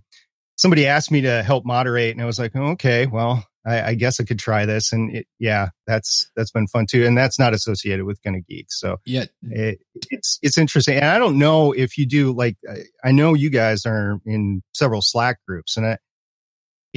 somebody 0.56 0.86
asked 0.86 1.11
me 1.11 1.20
to 1.22 1.42
help 1.42 1.64
moderate, 1.64 2.12
and 2.12 2.22
I 2.22 2.26
was 2.26 2.38
like, 2.38 2.52
oh, 2.54 2.70
okay, 2.72 3.06
well, 3.06 3.46
I, 3.66 3.88
I, 3.90 3.94
guess 3.94 4.20
I 4.20 4.24
could 4.24 4.38
try 4.38 4.64
this. 4.64 4.92
And 4.92 5.14
it, 5.14 5.26
yeah, 5.38 5.68
that's 5.86 6.30
that's 6.34 6.50
been 6.50 6.66
fun 6.68 6.86
too. 6.86 7.04
And 7.04 7.16
that's 7.16 7.38
not 7.38 7.54
associated 7.54 8.04
with 8.04 8.22
Gonna 8.22 8.40
Geek. 8.40 8.66
So 8.70 8.96
yeah, 9.04 9.26
it, 9.42 9.80
it's 10.11 10.38
it's 10.42 10.59
interesting. 10.59 10.96
And 10.96 11.06
I 11.06 11.18
don't 11.18 11.38
know 11.38 11.72
if 11.72 11.98
you 11.98 12.06
do 12.06 12.32
like 12.32 12.56
I 13.04 13.12
know 13.12 13.34
you 13.34 13.50
guys 13.50 13.84
are 13.84 14.20
in 14.24 14.62
several 14.72 15.02
Slack 15.02 15.38
groups, 15.46 15.76
and 15.76 15.86
I, 15.86 15.98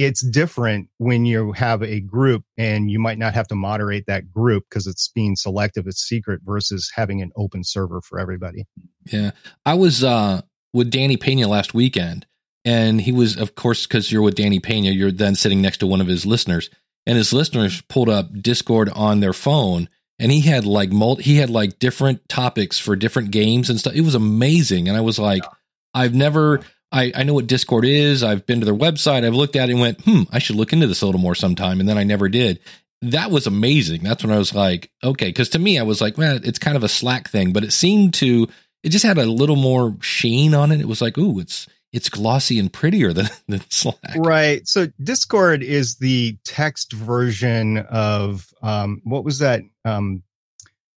it's 0.04 0.24
different 0.24 0.88
when 0.98 1.24
you 1.24 1.52
have 1.52 1.82
a 1.82 2.00
group 2.00 2.44
and 2.56 2.90
you 2.90 2.98
might 2.98 3.18
not 3.18 3.34
have 3.34 3.48
to 3.48 3.54
moderate 3.54 4.06
that 4.06 4.30
group 4.30 4.64
because 4.68 4.86
it's 4.86 5.08
being 5.08 5.36
selective, 5.36 5.86
it's 5.86 6.02
secret 6.02 6.40
versus 6.44 6.90
having 6.94 7.20
an 7.22 7.30
open 7.36 7.64
server 7.64 8.00
for 8.00 8.18
everybody. 8.18 8.64
Yeah, 9.10 9.32
I 9.64 9.74
was 9.74 10.04
uh 10.04 10.42
with 10.72 10.90
Danny 10.90 11.16
Pena 11.16 11.48
last 11.48 11.74
weekend 11.74 12.26
and 12.64 13.00
he 13.00 13.12
was, 13.12 13.36
of 13.36 13.54
course, 13.54 13.86
because 13.86 14.12
you're 14.12 14.22
with 14.22 14.36
Danny 14.36 14.60
Pena, 14.60 14.90
you're 14.90 15.10
then 15.10 15.34
sitting 15.34 15.60
next 15.60 15.78
to 15.78 15.86
one 15.86 16.00
of 16.00 16.06
his 16.06 16.24
listeners, 16.24 16.70
and 17.06 17.16
his 17.16 17.32
listeners 17.32 17.80
pulled 17.82 18.08
up 18.08 18.30
Discord 18.40 18.88
on 18.90 19.20
their 19.20 19.32
phone, 19.32 19.88
and 20.18 20.30
he 20.30 20.42
had 20.42 20.64
like 20.64 20.92
multi, 20.92 21.22
he 21.22 21.36
had 21.36 21.50
like 21.50 21.78
different 21.78 22.28
topics 22.28 22.78
for 22.78 22.94
different 22.94 23.30
games 23.30 23.68
and 23.68 23.80
stuff. 23.80 23.94
It 23.94 24.02
was 24.02 24.14
amazing, 24.14 24.88
and 24.88 24.96
I 24.96 25.00
was 25.00 25.18
like, 25.18 25.42
yeah. 25.42 25.50
I've 25.94 26.14
never. 26.14 26.60
I, 26.92 27.10
I 27.14 27.22
know 27.22 27.34
what 27.34 27.46
Discord 27.46 27.84
is. 27.86 28.22
I've 28.22 28.46
been 28.46 28.60
to 28.60 28.66
their 28.66 28.74
website. 28.74 29.24
I've 29.24 29.34
looked 29.34 29.56
at 29.56 29.68
it 29.68 29.72
and 29.72 29.80
went, 29.80 30.02
hmm, 30.02 30.22
I 30.30 30.38
should 30.38 30.56
look 30.56 30.72
into 30.72 30.86
this 30.86 31.02
a 31.02 31.06
little 31.06 31.20
more 31.20 31.34
sometime. 31.34 31.80
And 31.80 31.88
then 31.88 31.98
I 31.98 32.04
never 32.04 32.28
did. 32.28 32.60
That 33.00 33.30
was 33.30 33.46
amazing. 33.46 34.02
That's 34.02 34.22
when 34.22 34.32
I 34.32 34.38
was 34.38 34.54
like, 34.54 34.90
okay. 35.02 35.32
Cause 35.32 35.48
to 35.50 35.58
me, 35.58 35.78
I 35.78 35.82
was 35.82 36.00
like, 36.00 36.18
man, 36.18 36.42
it's 36.44 36.58
kind 36.58 36.76
of 36.76 36.84
a 36.84 36.88
Slack 36.88 37.28
thing, 37.28 37.52
but 37.52 37.64
it 37.64 37.72
seemed 37.72 38.14
to, 38.14 38.46
it 38.84 38.90
just 38.90 39.04
had 39.04 39.18
a 39.18 39.24
little 39.24 39.56
more 39.56 39.96
sheen 40.00 40.54
on 40.54 40.70
it. 40.70 40.80
It 40.80 40.88
was 40.88 41.00
like, 41.00 41.16
ooh, 41.18 41.40
it's, 41.40 41.66
it's 41.92 42.08
glossy 42.08 42.58
and 42.58 42.72
prettier 42.72 43.12
than, 43.12 43.28
than 43.48 43.62
Slack. 43.70 44.14
Right. 44.16 44.66
So 44.68 44.88
Discord 45.02 45.62
is 45.62 45.96
the 45.96 46.36
text 46.44 46.92
version 46.92 47.78
of 47.78 48.52
um, 48.62 49.00
what 49.04 49.24
was 49.24 49.38
that 49.38 49.62
um, 49.84 50.22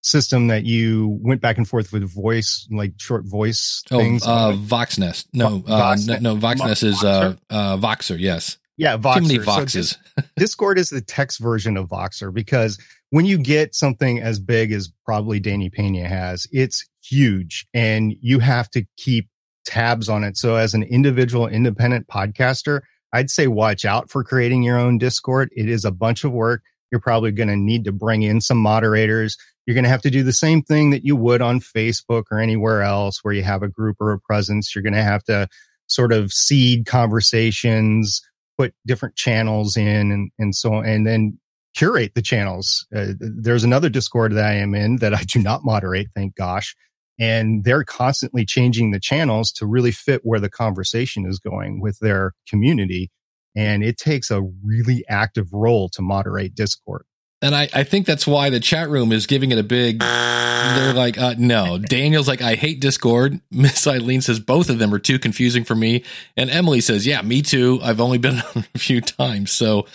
system 0.05 0.47
that 0.47 0.65
you 0.65 1.19
went 1.21 1.41
back 1.41 1.57
and 1.57 1.67
forth 1.67 1.91
with 1.91 2.09
voice, 2.09 2.67
like 2.71 2.93
short 2.97 3.25
voice 3.25 3.83
oh, 3.91 3.97
things? 3.97 4.25
Uh, 4.25 4.51
Voxnest. 4.53 5.25
No, 5.33 5.63
uh, 5.67 5.97
no, 6.05 6.17
no, 6.19 6.35
Voxnest 6.35 6.83
is 6.83 7.03
uh, 7.03 7.35
uh, 7.49 7.77
Voxer. 7.77 8.17
Yes. 8.19 8.57
Yeah, 8.77 8.97
Voxer. 8.97 9.15
Too 9.15 9.21
many 9.21 9.39
Voxes. 9.39 9.97
So 10.17 10.23
Discord 10.37 10.77
is 10.77 10.89
the 10.89 11.01
text 11.01 11.39
version 11.39 11.77
of 11.77 11.89
Voxer 11.89 12.33
because 12.33 12.77
when 13.09 13.25
you 13.25 13.37
get 13.37 13.73
something 13.73 14.21
as 14.21 14.39
big 14.39 14.71
as 14.71 14.91
probably 15.05 15.39
Danny 15.39 15.69
Pena 15.69 16.07
has, 16.07 16.47
it's 16.51 16.87
huge 17.03 17.65
and 17.73 18.13
you 18.21 18.39
have 18.39 18.69
to 18.71 18.85
keep 18.97 19.29
tabs 19.65 20.09
on 20.09 20.23
it. 20.23 20.37
So 20.37 20.55
as 20.55 20.73
an 20.73 20.83
individual 20.83 21.47
independent 21.47 22.07
podcaster, 22.07 22.81
I'd 23.13 23.29
say 23.29 23.47
watch 23.47 23.85
out 23.85 24.09
for 24.09 24.23
creating 24.23 24.63
your 24.63 24.77
own 24.77 24.97
Discord. 24.97 25.49
It 25.55 25.69
is 25.69 25.85
a 25.85 25.91
bunch 25.91 26.23
of 26.23 26.31
work. 26.31 26.61
You're 26.91 27.01
probably 27.01 27.31
going 27.31 27.47
to 27.47 27.55
need 27.55 27.85
to 27.85 27.91
bring 27.91 28.21
in 28.21 28.41
some 28.41 28.57
moderators. 28.57 29.37
You're 29.65 29.73
going 29.73 29.83
to 29.83 29.89
have 29.89 30.01
to 30.03 30.11
do 30.11 30.23
the 30.23 30.33
same 30.33 30.61
thing 30.61 30.91
that 30.91 31.03
you 31.03 31.15
would 31.15 31.41
on 31.41 31.59
Facebook 31.59 32.25
or 32.31 32.39
anywhere 32.39 32.81
else 32.81 33.19
where 33.23 33.33
you 33.33 33.43
have 33.43 33.63
a 33.63 33.67
group 33.67 33.97
or 33.99 34.11
a 34.11 34.19
presence. 34.19 34.75
You're 34.75 34.83
going 34.83 34.93
to 34.93 35.03
have 35.03 35.23
to 35.25 35.47
sort 35.87 36.13
of 36.13 36.31
seed 36.31 36.85
conversations, 36.85 38.21
put 38.57 38.73
different 38.85 39.15
channels 39.15 39.75
in 39.75 40.11
and, 40.11 40.31
and 40.37 40.55
so 40.55 40.75
on, 40.75 40.85
and 40.85 41.05
then 41.05 41.39
curate 41.75 42.13
the 42.15 42.21
channels. 42.21 42.87
Uh, 42.95 43.13
there's 43.19 43.63
another 43.63 43.89
Discord 43.89 44.33
that 44.33 44.45
I 44.45 44.53
am 44.53 44.73
in 44.75 44.97
that 44.97 45.13
I 45.13 45.23
do 45.23 45.41
not 45.41 45.65
moderate, 45.65 46.07
thank 46.15 46.35
gosh 46.35 46.75
and 47.19 47.63
they're 47.63 47.83
constantly 47.83 48.45
changing 48.45 48.91
the 48.91 48.99
channels 48.99 49.51
to 49.53 49.65
really 49.65 49.91
fit 49.91 50.21
where 50.23 50.39
the 50.39 50.49
conversation 50.49 51.25
is 51.25 51.39
going 51.39 51.79
with 51.79 51.99
their 51.99 52.33
community 52.47 53.09
and 53.55 53.83
it 53.83 53.97
takes 53.97 54.29
a 54.29 54.41
really 54.63 55.03
active 55.07 55.53
role 55.53 55.89
to 55.89 56.01
moderate 56.01 56.55
discord 56.55 57.05
and 57.45 57.55
I, 57.55 57.69
I 57.73 57.83
think 57.83 58.05
that's 58.05 58.25
why 58.25 58.49
the 58.49 58.59
chat 58.59 58.89
room 58.89 59.11
is 59.11 59.27
giving 59.27 59.51
it 59.51 59.59
a 59.59 59.63
big 59.63 59.99
they're 59.99 60.93
like 60.93 61.17
uh, 61.17 61.35
no. 61.37 61.77
Daniel's 61.77 62.27
like 62.27 62.41
i 62.41 62.55
hate 62.55 62.79
discord. 62.79 63.39
Miss 63.51 63.85
eileen 63.85 64.21
says 64.21 64.39
both 64.39 64.69
of 64.69 64.79
them 64.79 64.93
are 64.93 64.99
too 64.99 65.19
confusing 65.19 65.63
for 65.63 65.75
me. 65.75 66.03
And 66.35 66.49
emily 66.49 66.81
says 66.81 67.05
yeah 67.05 67.21
me 67.21 67.41
too. 67.41 67.79
I've 67.83 68.01
only 68.01 68.17
been 68.17 68.39
on 68.55 68.65
a 68.73 68.79
few 68.79 68.99
times. 69.01 69.51
So 69.51 69.85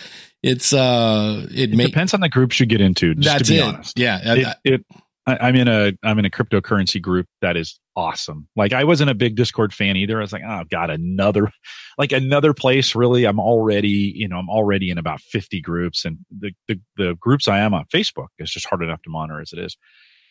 it's 0.41 0.71
uh 0.71 1.45
it, 1.51 1.73
it 1.73 1.75
may- 1.75 1.87
depends 1.87 2.13
on 2.13 2.21
the 2.21 2.29
groups 2.29 2.59
you 2.59 2.65
get 2.65 2.81
into 2.81 3.15
just 3.15 3.37
that's 3.37 3.47
to 3.49 3.53
be 3.53 3.59
it. 3.59 3.63
honest. 3.63 3.99
Yeah 3.99 4.55
it, 4.63 4.85
I, 5.27 5.49
am 5.49 5.55
in 5.55 5.67
a 5.67 5.91
I'm 6.03 6.19
in 6.19 6.25
a 6.25 6.29
cryptocurrency 6.29 7.01
group 7.01 7.27
that 7.41 7.57
is 7.57 7.79
awesome. 7.95 8.47
Like 8.55 8.73
I 8.73 8.83
wasn't 8.83 9.09
a 9.09 9.15
big 9.15 9.35
Discord 9.35 9.73
fan 9.73 9.97
either. 9.97 10.17
I 10.17 10.21
was 10.21 10.33
like, 10.33 10.43
oh 10.45 10.63
god, 10.69 10.89
another 10.89 11.51
like 11.97 12.11
another 12.11 12.53
place. 12.53 12.95
Really, 12.95 13.25
I'm 13.25 13.39
already 13.39 14.13
you 14.15 14.27
know 14.27 14.37
I'm 14.37 14.49
already 14.49 14.89
in 14.89 14.97
about 14.97 15.21
50 15.21 15.61
groups, 15.61 16.05
and 16.05 16.19
the 16.37 16.51
the, 16.67 16.79
the 16.97 17.15
groups 17.19 17.47
I 17.47 17.59
am 17.59 17.73
on 17.73 17.85
Facebook 17.93 18.27
is 18.39 18.51
just 18.51 18.67
hard 18.67 18.83
enough 18.83 19.01
to 19.03 19.09
monitor 19.09 19.41
as 19.41 19.53
it 19.53 19.59
is. 19.59 19.77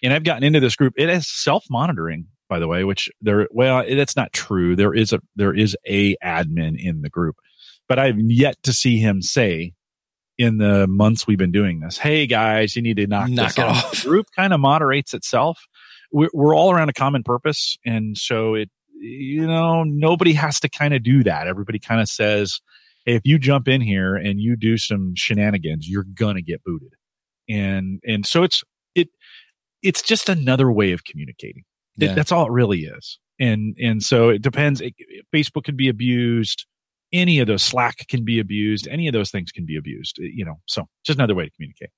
And 0.02 0.12
I've 0.12 0.24
gotten 0.24 0.44
into 0.44 0.60
this 0.60 0.76
group. 0.76 0.94
It 0.96 1.10
has 1.10 1.28
self 1.28 1.66
monitoring, 1.68 2.26
by 2.48 2.58
the 2.58 2.68
way, 2.68 2.84
which 2.84 3.10
there 3.20 3.48
well 3.50 3.84
that's 3.88 4.16
not 4.16 4.32
true. 4.32 4.76
There 4.76 4.94
is 4.94 5.12
a 5.12 5.20
there 5.36 5.54
is 5.54 5.76
a 5.86 6.16
admin 6.16 6.82
in 6.82 7.02
the 7.02 7.10
group, 7.10 7.36
but 7.88 7.98
I've 7.98 8.18
yet 8.18 8.62
to 8.64 8.72
see 8.72 8.98
him 8.98 9.22
say 9.22 9.74
in 10.40 10.56
the 10.56 10.86
months 10.86 11.26
we've 11.26 11.36
been 11.36 11.52
doing 11.52 11.80
this. 11.80 11.98
Hey 11.98 12.26
guys, 12.26 12.74
you 12.74 12.80
need 12.80 12.96
to 12.96 13.06
knock, 13.06 13.28
knock 13.28 13.58
it 13.58 13.64
off. 13.64 14.02
The 14.02 14.08
group 14.08 14.26
kind 14.34 14.54
of 14.54 14.60
moderates 14.60 15.12
itself. 15.12 15.66
We're, 16.12 16.30
we're 16.32 16.54
all 16.54 16.72
around 16.72 16.88
a 16.88 16.92
common 16.92 17.22
purpose. 17.22 17.76
And 17.84 18.16
so 18.16 18.54
it, 18.54 18.70
you 18.92 19.46
know, 19.46 19.84
nobody 19.84 20.32
has 20.34 20.60
to 20.60 20.68
kind 20.68 20.94
of 20.94 21.02
do 21.02 21.24
that. 21.24 21.46
Everybody 21.46 21.78
kind 21.78 22.00
of 22.00 22.08
says, 22.08 22.60
Hey, 23.06 23.14
if 23.14 23.22
you 23.24 23.38
jump 23.38 23.66
in 23.68 23.80
here 23.80 24.14
and 24.14 24.40
you 24.40 24.56
do 24.56 24.76
some 24.76 25.14
shenanigans, 25.16 25.88
you're 25.88 26.04
going 26.04 26.36
to 26.36 26.42
get 26.42 26.62
booted. 26.62 26.92
And, 27.48 28.00
and 28.06 28.26
so 28.26 28.42
it's, 28.42 28.62
it, 28.94 29.08
it's 29.82 30.02
just 30.02 30.28
another 30.28 30.70
way 30.70 30.92
of 30.92 31.04
communicating. 31.04 31.64
Yeah. 31.96 32.12
It, 32.12 32.14
that's 32.16 32.30
all 32.30 32.46
it 32.46 32.52
really 32.52 32.80
is. 32.80 33.18
And, 33.38 33.74
and 33.80 34.02
so 34.02 34.28
it 34.28 34.42
depends. 34.42 34.82
It, 34.82 34.94
Facebook 35.34 35.64
can 35.64 35.76
be 35.76 35.88
abused 35.88 36.66
any 37.12 37.40
of 37.40 37.46
those 37.46 37.62
slack 37.62 38.06
can 38.08 38.24
be 38.24 38.38
abused 38.38 38.86
any 38.88 39.08
of 39.08 39.12
those 39.12 39.30
things 39.30 39.50
can 39.50 39.66
be 39.66 39.76
abused 39.76 40.18
you 40.18 40.44
know 40.44 40.60
so 40.66 40.86
just 41.04 41.18
another 41.18 41.34
way 41.34 41.44
to 41.44 41.50
communicate 41.50 41.90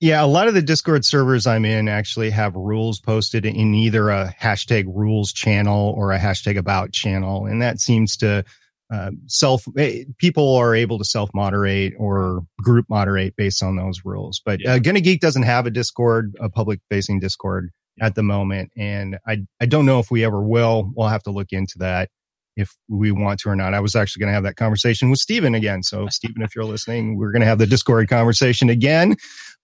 yeah 0.00 0.24
a 0.24 0.26
lot 0.26 0.48
of 0.48 0.54
the 0.54 0.62
discord 0.62 1.04
servers 1.04 1.46
i'm 1.46 1.64
in 1.64 1.88
actually 1.88 2.30
have 2.30 2.54
rules 2.56 3.00
posted 3.00 3.44
in 3.44 3.74
either 3.74 4.10
a 4.10 4.34
hashtag 4.40 4.84
rules 4.86 5.32
channel 5.32 5.94
or 5.96 6.12
a 6.12 6.18
hashtag 6.18 6.56
about 6.56 6.92
channel 6.92 7.46
and 7.46 7.62
that 7.62 7.80
seems 7.80 8.16
to 8.16 8.44
uh, 8.92 9.10
self 9.26 9.64
eh, 9.78 10.04
people 10.18 10.56
are 10.56 10.74
able 10.74 10.98
to 10.98 11.04
self 11.04 11.30
moderate 11.32 11.94
or 11.98 12.42
group 12.60 12.86
moderate 12.88 13.36
based 13.36 13.62
on 13.62 13.76
those 13.76 14.00
rules. 14.04 14.42
But 14.44 14.66
uh, 14.66 14.78
gonna 14.80 15.00
geek 15.00 15.20
doesn't 15.20 15.44
have 15.44 15.66
a 15.66 15.70
discord 15.70 16.36
a 16.40 16.50
public 16.50 16.80
facing 16.90 17.20
discord 17.20 17.70
at 18.00 18.14
the 18.14 18.22
moment 18.22 18.72
and 18.76 19.18
i 19.26 19.38
i 19.60 19.66
don't 19.66 19.86
know 19.86 19.98
if 19.98 20.10
we 20.10 20.24
ever 20.24 20.42
will. 20.42 20.90
We'll 20.96 21.08
have 21.08 21.22
to 21.24 21.30
look 21.30 21.48
into 21.52 21.78
that 21.78 22.10
if 22.56 22.76
we 22.88 23.10
want 23.10 23.40
to 23.40 23.48
or 23.48 23.56
not. 23.56 23.74
I 23.74 23.80
was 23.80 23.94
actually 23.94 24.20
going 24.20 24.30
to 24.30 24.34
have 24.34 24.44
that 24.44 24.56
conversation 24.56 25.10
with 25.10 25.20
Stephen 25.20 25.54
again. 25.54 25.82
So, 25.82 26.06
Stephen, 26.10 26.42
if 26.42 26.54
you're 26.54 26.64
listening, 26.64 27.16
we're 27.16 27.32
going 27.32 27.40
to 27.40 27.46
have 27.46 27.58
the 27.58 27.66
Discord 27.66 28.08
conversation 28.08 28.68
again. 28.68 29.16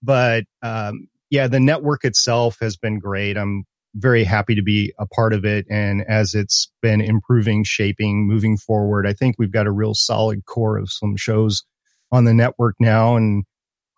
But 0.03 0.45
um, 0.63 1.09
yeah, 1.31 1.49
the 1.49 1.61
network 1.61 2.05
itself 2.05 2.59
has 2.61 2.77
been 2.77 2.99
great. 2.99 3.37
I'm 3.37 3.65
very 3.95 4.25
happy 4.25 4.55
to 4.55 4.63
be 4.63 4.93
a 4.99 5.07
part 5.07 5.33
of 5.33 5.45
it. 5.45 5.67
And 5.71 6.05
as 6.07 6.35
it's 6.35 6.71
been 6.83 7.01
improving, 7.01 7.65
shaping, 7.65 8.27
moving 8.27 8.57
forward, 8.59 9.07
I 9.07 9.15
think 9.15 9.37
we've 9.39 9.51
got 9.51 9.67
a 9.67 9.73
real 9.73 9.95
solid 9.95 10.45
core 10.45 10.77
of 10.77 10.91
some 10.91 11.17
shows 11.17 11.65
on 12.13 12.25
the 12.25 12.35
network 12.35 12.77
now. 12.79 13.17
And 13.17 13.45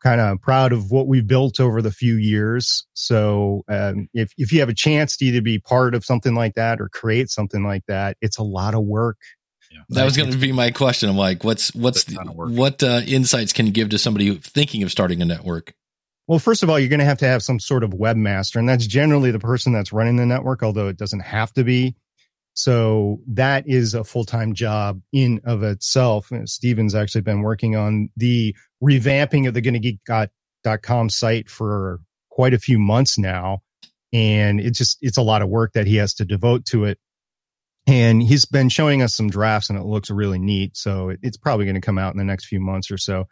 kind 0.02 0.20
of 0.20 0.40
proud 0.40 0.72
of 0.72 0.90
what 0.90 1.08
we've 1.08 1.26
built 1.26 1.60
over 1.60 1.82
the 1.82 1.90
few 1.90 2.16
years. 2.16 2.86
So 2.94 3.64
um, 3.68 4.08
if 4.14 4.32
if 4.38 4.52
you 4.52 4.60
have 4.60 4.68
a 4.68 4.74
chance 4.74 5.16
to 5.16 5.24
either 5.24 5.42
be 5.42 5.58
part 5.58 5.94
of 5.94 6.04
something 6.04 6.34
like 6.34 6.54
that 6.54 6.80
or 6.80 6.88
create 6.88 7.30
something 7.30 7.64
like 7.64 7.84
that, 7.88 8.16
it's 8.20 8.38
a 8.38 8.42
lot 8.42 8.74
of 8.74 8.84
work. 8.84 9.18
Yeah. 9.70 9.80
That 9.90 10.04
was 10.04 10.16
going 10.16 10.30
to 10.30 10.36
be 10.36 10.52
my 10.52 10.70
question. 10.70 11.10
I'm 11.10 11.16
like, 11.16 11.44
what's 11.44 11.74
what's 11.74 12.04
the, 12.04 12.16
what 12.24 12.82
uh, 12.82 13.02
insights 13.06 13.52
can 13.52 13.66
you 13.66 13.72
give 13.72 13.90
to 13.90 13.98
somebody 13.98 14.34
thinking 14.36 14.82
of 14.82 14.90
starting 14.90 15.20
a 15.20 15.24
network? 15.24 15.74
Well, 16.26 16.38
first 16.38 16.62
of 16.62 16.68
all, 16.68 16.78
you're 16.78 16.90
going 16.90 17.00
to 17.00 17.06
have 17.06 17.18
to 17.18 17.26
have 17.26 17.42
some 17.42 17.58
sort 17.58 17.84
of 17.84 17.90
webmaster, 17.90 18.56
and 18.56 18.68
that's 18.68 18.86
generally 18.86 19.30
the 19.30 19.38
person 19.38 19.72
that's 19.72 19.92
running 19.92 20.16
the 20.16 20.26
network, 20.26 20.62
although 20.62 20.88
it 20.88 20.98
doesn't 20.98 21.20
have 21.20 21.52
to 21.54 21.64
be. 21.64 21.96
So 22.58 23.20
that 23.28 23.68
is 23.68 23.94
a 23.94 24.02
full 24.02 24.24
time 24.24 24.52
job 24.52 25.00
in 25.12 25.40
of 25.44 25.62
itself. 25.62 26.32
Steven's 26.46 26.92
actually 26.92 27.20
been 27.20 27.42
working 27.42 27.76
on 27.76 28.08
the 28.16 28.52
revamping 28.82 29.46
of 29.46 29.54
the 29.54 29.62
GonnaGeek.com 29.62 31.08
site 31.08 31.48
for 31.48 32.00
quite 32.30 32.54
a 32.54 32.58
few 32.58 32.80
months 32.80 33.16
now. 33.16 33.60
And 34.12 34.58
it's 34.58 34.76
just, 34.76 34.98
it's 35.02 35.16
a 35.16 35.22
lot 35.22 35.40
of 35.40 35.48
work 35.48 35.74
that 35.74 35.86
he 35.86 35.96
has 35.96 36.14
to 36.14 36.24
devote 36.24 36.64
to 36.66 36.84
it. 36.86 36.98
And 37.86 38.20
he's 38.20 38.44
been 38.44 38.70
showing 38.70 39.02
us 39.02 39.14
some 39.14 39.30
drafts 39.30 39.70
and 39.70 39.78
it 39.78 39.84
looks 39.84 40.10
really 40.10 40.40
neat. 40.40 40.76
So 40.76 41.10
it, 41.10 41.20
it's 41.22 41.36
probably 41.36 41.64
going 41.64 41.76
to 41.76 41.80
come 41.80 41.96
out 41.96 42.12
in 42.12 42.18
the 42.18 42.24
next 42.24 42.46
few 42.46 42.58
months 42.58 42.90
or 42.90 42.98
so. 42.98 43.28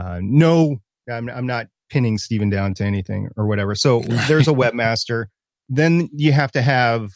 Uh, 0.00 0.20
no, 0.22 0.76
I'm, 1.10 1.28
I'm 1.28 1.46
not 1.46 1.66
pinning 1.88 2.18
Stephen 2.18 2.50
down 2.50 2.74
to 2.74 2.84
anything 2.84 3.30
or 3.36 3.48
whatever. 3.48 3.74
So 3.74 3.98
there's 4.28 4.46
a 4.46 4.52
webmaster. 4.52 5.24
Then 5.68 6.08
you 6.12 6.30
have 6.30 6.52
to 6.52 6.62
have 6.62 7.10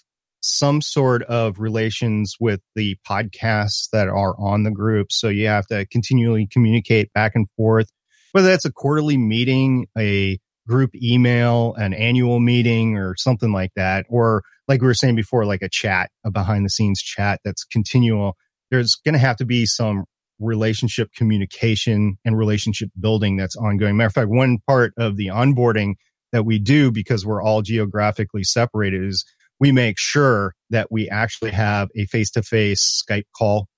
some 0.45 0.82
sort 0.82 1.22
of 1.22 1.59
relations 1.59 2.36
with 2.38 2.61
the 2.74 2.97
podcasts 3.09 3.88
that 3.92 4.09
are 4.09 4.38
on 4.38 4.62
the 4.62 4.70
group. 4.70 5.11
So 5.11 5.28
you 5.28 5.47
have 5.47 5.66
to 5.68 5.86
continually 5.86 6.47
communicate 6.47 7.11
back 7.14 7.32
and 7.34 7.49
forth, 7.57 7.88
whether 8.32 8.49
that's 8.49 8.66
a 8.66 8.72
quarterly 8.72 9.16
meeting, 9.16 9.86
a 9.97 10.38
group 10.68 10.90
email, 10.95 11.74
an 11.74 11.95
annual 11.95 12.40
meeting 12.40 12.99
or 12.99 13.16
something 13.16 13.53
like 13.53 13.70
that. 13.76 14.05
Or 14.11 14.42
like 14.68 14.82
we 14.82 14.86
were 14.86 14.95
saying 14.95 15.16
before, 15.16 15.47
like 15.47 15.62
a 15.62 15.68
chat, 15.68 16.11
a 16.26 16.30
behind 16.30 16.66
the 16.66 16.70
scenes 16.70 17.01
chat 17.01 17.40
that's 17.42 17.64
continual. 17.64 18.36
There's 18.70 18.97
going 18.97 19.14
to 19.14 19.18
have 19.18 19.36
to 19.36 19.47
be 19.47 19.64
some 19.64 20.05
relationship 20.38 21.09
communication 21.16 22.18
and 22.24 22.36
relationship 22.36 22.90
building 23.01 23.36
that's 23.36 23.57
ongoing. 23.57 23.97
Matter 23.97 24.09
of 24.09 24.12
fact, 24.12 24.28
one 24.28 24.59
part 24.66 24.92
of 24.99 25.16
the 25.16 25.28
onboarding 25.28 25.95
that 26.32 26.45
we 26.45 26.59
do 26.59 26.90
because 26.90 27.24
we're 27.24 27.42
all 27.42 27.62
geographically 27.62 28.42
separated 28.42 29.05
is 29.05 29.24
we 29.61 29.72
make 29.72 29.98
sure 29.98 30.55
that 30.70 30.90
we 30.90 31.09
actually 31.09 31.50
have 31.50 31.88
a 31.94 32.07
face 32.07 32.30
to 32.32 32.42
face 32.42 33.02
Skype 33.09 33.26
call 33.36 33.68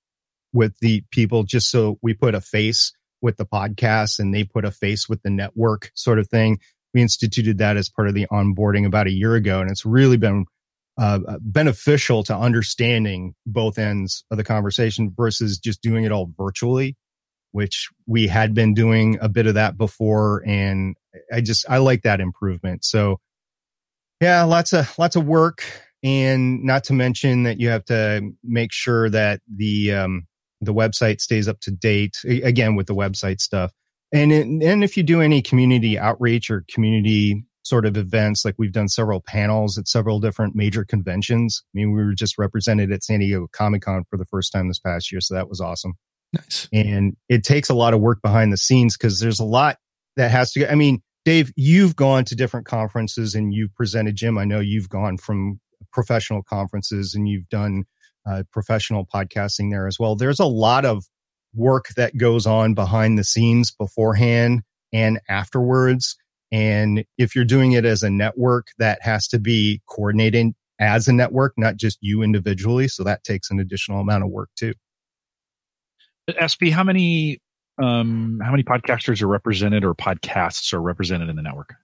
with 0.52 0.78
the 0.80 1.02
people 1.10 1.44
just 1.44 1.70
so 1.70 1.98
we 2.02 2.14
put 2.14 2.34
a 2.34 2.40
face 2.40 2.92
with 3.20 3.36
the 3.36 3.46
podcast 3.46 4.18
and 4.18 4.34
they 4.34 4.44
put 4.44 4.64
a 4.64 4.70
face 4.70 5.08
with 5.08 5.22
the 5.22 5.30
network 5.30 5.90
sort 5.94 6.18
of 6.18 6.28
thing. 6.28 6.58
We 6.94 7.02
instituted 7.02 7.58
that 7.58 7.76
as 7.76 7.90
part 7.90 8.08
of 8.08 8.14
the 8.14 8.26
onboarding 8.32 8.86
about 8.86 9.06
a 9.06 9.12
year 9.12 9.34
ago 9.34 9.60
and 9.60 9.70
it's 9.70 9.84
really 9.84 10.16
been 10.16 10.46
uh, 10.98 11.18
beneficial 11.40 12.22
to 12.22 12.34
understanding 12.34 13.34
both 13.44 13.78
ends 13.78 14.24
of 14.30 14.38
the 14.38 14.44
conversation 14.44 15.12
versus 15.14 15.58
just 15.58 15.82
doing 15.82 16.04
it 16.04 16.12
all 16.12 16.30
virtually, 16.38 16.96
which 17.52 17.90
we 18.06 18.26
had 18.26 18.54
been 18.54 18.72
doing 18.72 19.18
a 19.20 19.28
bit 19.28 19.46
of 19.46 19.54
that 19.54 19.76
before. 19.76 20.42
And 20.46 20.96
I 21.30 21.42
just, 21.42 21.68
I 21.68 21.78
like 21.78 22.02
that 22.02 22.20
improvement. 22.20 22.84
So 22.84 23.20
yeah, 24.20 24.42
lots 24.44 24.72
of, 24.72 24.98
lots 24.98 25.16
of 25.16 25.26
work. 25.26 25.62
And 26.02 26.62
not 26.62 26.84
to 26.84 26.92
mention 26.92 27.44
that 27.44 27.58
you 27.58 27.68
have 27.70 27.84
to 27.86 28.30
make 28.44 28.72
sure 28.72 29.10
that 29.10 29.40
the, 29.52 29.92
um, 29.92 30.26
the 30.60 30.74
website 30.74 31.20
stays 31.20 31.48
up 31.48 31.60
to 31.60 31.70
date 31.70 32.16
again 32.24 32.76
with 32.76 32.86
the 32.86 32.94
website 32.94 33.40
stuff. 33.40 33.72
And, 34.12 34.30
and 34.32 34.84
if 34.84 34.96
you 34.96 35.02
do 35.02 35.20
any 35.20 35.42
community 35.42 35.98
outreach 35.98 36.50
or 36.50 36.64
community 36.72 37.44
sort 37.66 37.84
of 37.84 37.96
events. 37.96 38.44
Like 38.44 38.54
we've 38.58 38.72
done 38.72 38.88
several 38.88 39.20
panels 39.20 39.76
at 39.76 39.88
several 39.88 40.20
different 40.20 40.54
major 40.54 40.84
conventions. 40.84 41.62
I 41.66 41.70
mean, 41.74 41.92
we 41.92 42.04
were 42.04 42.14
just 42.14 42.38
represented 42.38 42.92
at 42.92 43.02
San 43.02 43.20
Diego 43.20 43.48
Comic 43.52 43.82
Con 43.82 44.04
for 44.08 44.16
the 44.16 44.24
first 44.24 44.52
time 44.52 44.68
this 44.68 44.78
past 44.78 45.10
year. 45.10 45.20
So 45.20 45.34
that 45.34 45.48
was 45.48 45.60
awesome. 45.60 45.94
Nice. 46.32 46.68
And 46.72 47.16
it 47.28 47.44
takes 47.44 47.68
a 47.68 47.74
lot 47.74 47.94
of 47.94 48.00
work 48.00 48.22
behind 48.22 48.52
the 48.52 48.56
scenes 48.56 48.96
because 48.96 49.20
there's 49.20 49.40
a 49.40 49.44
lot 49.44 49.78
that 50.16 50.30
has 50.30 50.52
to 50.52 50.60
go. 50.60 50.66
I 50.66 50.74
mean, 50.74 51.02
Dave, 51.26 51.52
you've 51.56 51.96
gone 51.96 52.24
to 52.24 52.34
different 52.34 52.66
conferences 52.66 53.34
and 53.34 53.52
you've 53.52 53.74
presented, 53.74 54.16
Jim. 54.16 54.38
I 54.38 54.44
know 54.44 54.60
you've 54.60 54.88
gone 54.88 55.18
from 55.18 55.60
professional 55.92 56.42
conferences 56.42 57.14
and 57.14 57.28
you've 57.28 57.48
done 57.48 57.84
uh, 58.24 58.44
professional 58.52 59.04
podcasting 59.04 59.70
there 59.70 59.86
as 59.86 59.98
well. 59.98 60.16
There's 60.16 60.40
a 60.40 60.46
lot 60.46 60.84
of 60.84 61.04
work 61.52 61.86
that 61.96 62.16
goes 62.16 62.46
on 62.46 62.74
behind 62.74 63.18
the 63.18 63.24
scenes 63.24 63.70
beforehand 63.72 64.62
and 64.92 65.20
afterwards 65.28 66.16
and 66.52 67.04
if 67.18 67.34
you're 67.34 67.44
doing 67.44 67.72
it 67.72 67.84
as 67.84 68.02
a 68.02 68.10
network, 68.10 68.68
that 68.78 69.02
has 69.02 69.26
to 69.28 69.38
be 69.38 69.82
coordinated 69.86 70.52
as 70.78 71.08
a 71.08 71.12
network, 71.12 71.54
not 71.56 71.76
just 71.76 71.98
you 72.00 72.22
individually. 72.22 72.86
So 72.88 73.02
that 73.04 73.24
takes 73.24 73.50
an 73.50 73.58
additional 73.58 74.00
amount 74.00 74.24
of 74.24 74.30
work 74.30 74.50
too. 74.56 74.74
SP, 76.38 76.70
how 76.72 76.84
many 76.84 77.40
um, 77.78 78.40
how 78.42 78.50
many 78.50 78.62
podcasters 78.62 79.22
are 79.22 79.28
represented 79.28 79.84
or 79.84 79.94
podcasts 79.94 80.72
are 80.72 80.80
represented 80.80 81.28
in 81.28 81.36
the 81.36 81.42
network? 81.42 81.74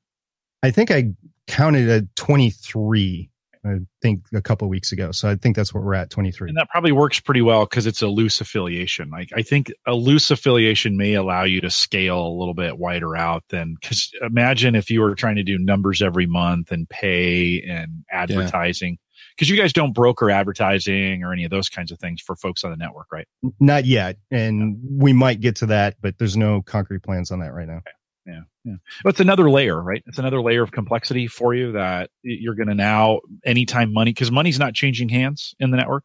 I 0.62 0.70
think 0.70 0.90
I 0.90 1.12
counted 1.46 1.88
at 1.88 2.14
23 2.16 3.30
I 3.64 3.78
think 4.00 4.24
a 4.34 4.42
couple 4.42 4.68
weeks 4.68 4.90
ago. 4.90 5.12
So 5.12 5.28
I 5.28 5.36
think 5.36 5.54
that's 5.54 5.72
what 5.72 5.84
we're 5.84 5.94
at 5.94 6.10
23. 6.10 6.48
And 6.48 6.58
that 6.58 6.68
probably 6.68 6.90
works 6.90 7.20
pretty 7.20 7.42
well 7.42 7.64
because 7.64 7.86
it's 7.86 8.02
a 8.02 8.08
loose 8.08 8.40
affiliation. 8.40 9.08
Like 9.10 9.30
I 9.36 9.42
think 9.42 9.72
a 9.86 9.94
loose 9.94 10.30
affiliation 10.32 10.96
may 10.96 11.14
allow 11.14 11.44
you 11.44 11.60
to 11.60 11.70
scale 11.70 12.26
a 12.26 12.36
little 12.36 12.54
bit 12.54 12.78
wider 12.78 13.16
out 13.16 13.44
than 13.50 13.76
because 13.80 14.10
imagine 14.20 14.74
if 14.74 14.90
you 14.90 15.00
were 15.00 15.14
trying 15.14 15.36
to 15.36 15.44
do 15.44 15.58
numbers 15.58 16.02
every 16.02 16.26
month 16.26 16.72
and 16.72 16.88
pay 16.88 17.62
and 17.62 18.04
advertising. 18.10 18.98
Because 19.42 19.50
you 19.50 19.56
guys 19.56 19.72
don't 19.72 19.92
broker 19.92 20.30
advertising 20.30 21.24
or 21.24 21.32
any 21.32 21.42
of 21.42 21.50
those 21.50 21.68
kinds 21.68 21.90
of 21.90 21.98
things 21.98 22.22
for 22.22 22.36
folks 22.36 22.62
on 22.62 22.70
the 22.70 22.76
network, 22.76 23.10
right? 23.10 23.26
Not 23.58 23.86
yet. 23.86 24.18
And 24.30 24.78
we 24.88 25.12
might 25.12 25.40
get 25.40 25.56
to 25.56 25.66
that, 25.66 25.96
but 26.00 26.16
there's 26.18 26.36
no 26.36 26.62
concrete 26.62 27.02
plans 27.02 27.32
on 27.32 27.40
that 27.40 27.52
right 27.52 27.66
now. 27.66 27.78
Okay 27.78 27.90
yeah 28.26 28.42
yeah 28.64 28.74
well, 29.04 29.10
it's 29.10 29.18
another 29.20 29.50
layer 29.50 29.80
right 29.82 30.02
it's 30.06 30.18
another 30.18 30.40
layer 30.40 30.62
of 30.62 30.70
complexity 30.70 31.26
for 31.26 31.54
you 31.54 31.72
that 31.72 32.08
you're 32.22 32.54
going 32.54 32.68
to 32.68 32.74
now 32.74 33.20
anytime 33.44 33.92
money 33.92 34.12
because 34.12 34.30
money's 34.30 34.60
not 34.60 34.74
changing 34.74 35.08
hands 35.08 35.54
in 35.58 35.70
the 35.70 35.76
network 35.76 36.04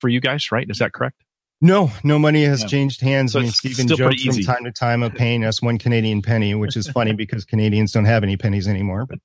for 0.00 0.08
you 0.08 0.20
guys 0.20 0.52
right 0.52 0.68
is 0.70 0.78
that 0.78 0.92
correct 0.92 1.20
no 1.62 1.90
no 2.04 2.18
money 2.18 2.44
has 2.44 2.60
yeah. 2.60 2.66
changed 2.66 3.00
hands 3.00 3.32
so 3.32 3.38
i 3.38 3.42
mean 3.42 3.50
stephen 3.50 3.86
jokes 3.88 4.22
from 4.22 4.42
time 4.42 4.64
to 4.64 4.72
time 4.72 5.02
of 5.02 5.14
paying 5.14 5.44
us 5.44 5.62
one 5.62 5.78
canadian 5.78 6.20
penny 6.20 6.54
which 6.54 6.76
is 6.76 6.88
funny 6.88 7.12
because 7.16 7.44
canadians 7.44 7.92
don't 7.92 8.04
have 8.04 8.22
any 8.22 8.36
pennies 8.36 8.68
anymore 8.68 9.06
but 9.06 9.18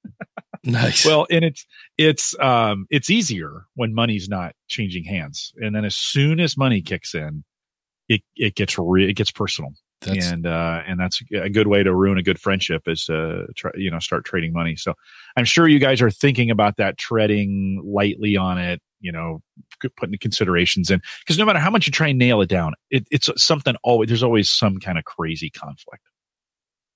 nice 0.63 1.05
well 1.05 1.27
and 1.29 1.43
it's 1.43 1.65
it's 1.97 2.39
um 2.39 2.85
it's 2.89 3.09
easier 3.09 3.65
when 3.75 3.93
money's 3.93 4.29
not 4.29 4.53
changing 4.67 5.03
hands 5.03 5.51
and 5.57 5.75
then 5.75 5.83
as 5.83 5.95
soon 5.95 6.39
as 6.39 6.55
money 6.55 6.81
kicks 6.81 7.13
in 7.13 7.43
it 8.07 8.21
it 8.35 8.55
gets 8.55 8.77
re- 8.77 9.09
it 9.09 9.13
gets 9.13 9.31
personal 9.31 9.73
that's, 10.01 10.27
and 10.27 10.45
uh, 10.45 10.83
and 10.85 10.99
that's 10.99 11.21
a 11.33 11.49
good 11.49 11.67
way 11.67 11.81
to 11.81 11.93
ruin 11.93 12.17
a 12.17 12.23
good 12.23 12.39
friendship 12.39 12.83
is 12.87 13.05
to 13.05 13.47
try, 13.55 13.71
you 13.75 13.89
know 13.89 13.99
start 13.99 14.25
trading 14.25 14.53
money. 14.53 14.75
So 14.75 14.93
I'm 15.35 15.45
sure 15.45 15.67
you 15.67 15.79
guys 15.79 16.01
are 16.01 16.11
thinking 16.11 16.51
about 16.51 16.77
that, 16.77 16.97
treading 16.97 17.81
lightly 17.83 18.37
on 18.37 18.59
it. 18.59 18.79
You 18.99 19.11
know, 19.11 19.41
putting 19.97 20.17
considerations 20.19 20.89
in 20.89 21.01
because 21.19 21.37
no 21.37 21.45
matter 21.45 21.59
how 21.59 21.69
much 21.69 21.87
you 21.87 21.91
try 21.91 22.07
and 22.07 22.19
nail 22.19 22.41
it 22.41 22.49
down, 22.49 22.73
it, 22.89 23.07
it's 23.11 23.29
something 23.41 23.75
always. 23.83 24.07
There's 24.07 24.23
always 24.23 24.49
some 24.49 24.79
kind 24.79 24.97
of 24.97 25.05
crazy 25.05 25.49
conflict. 25.49 26.03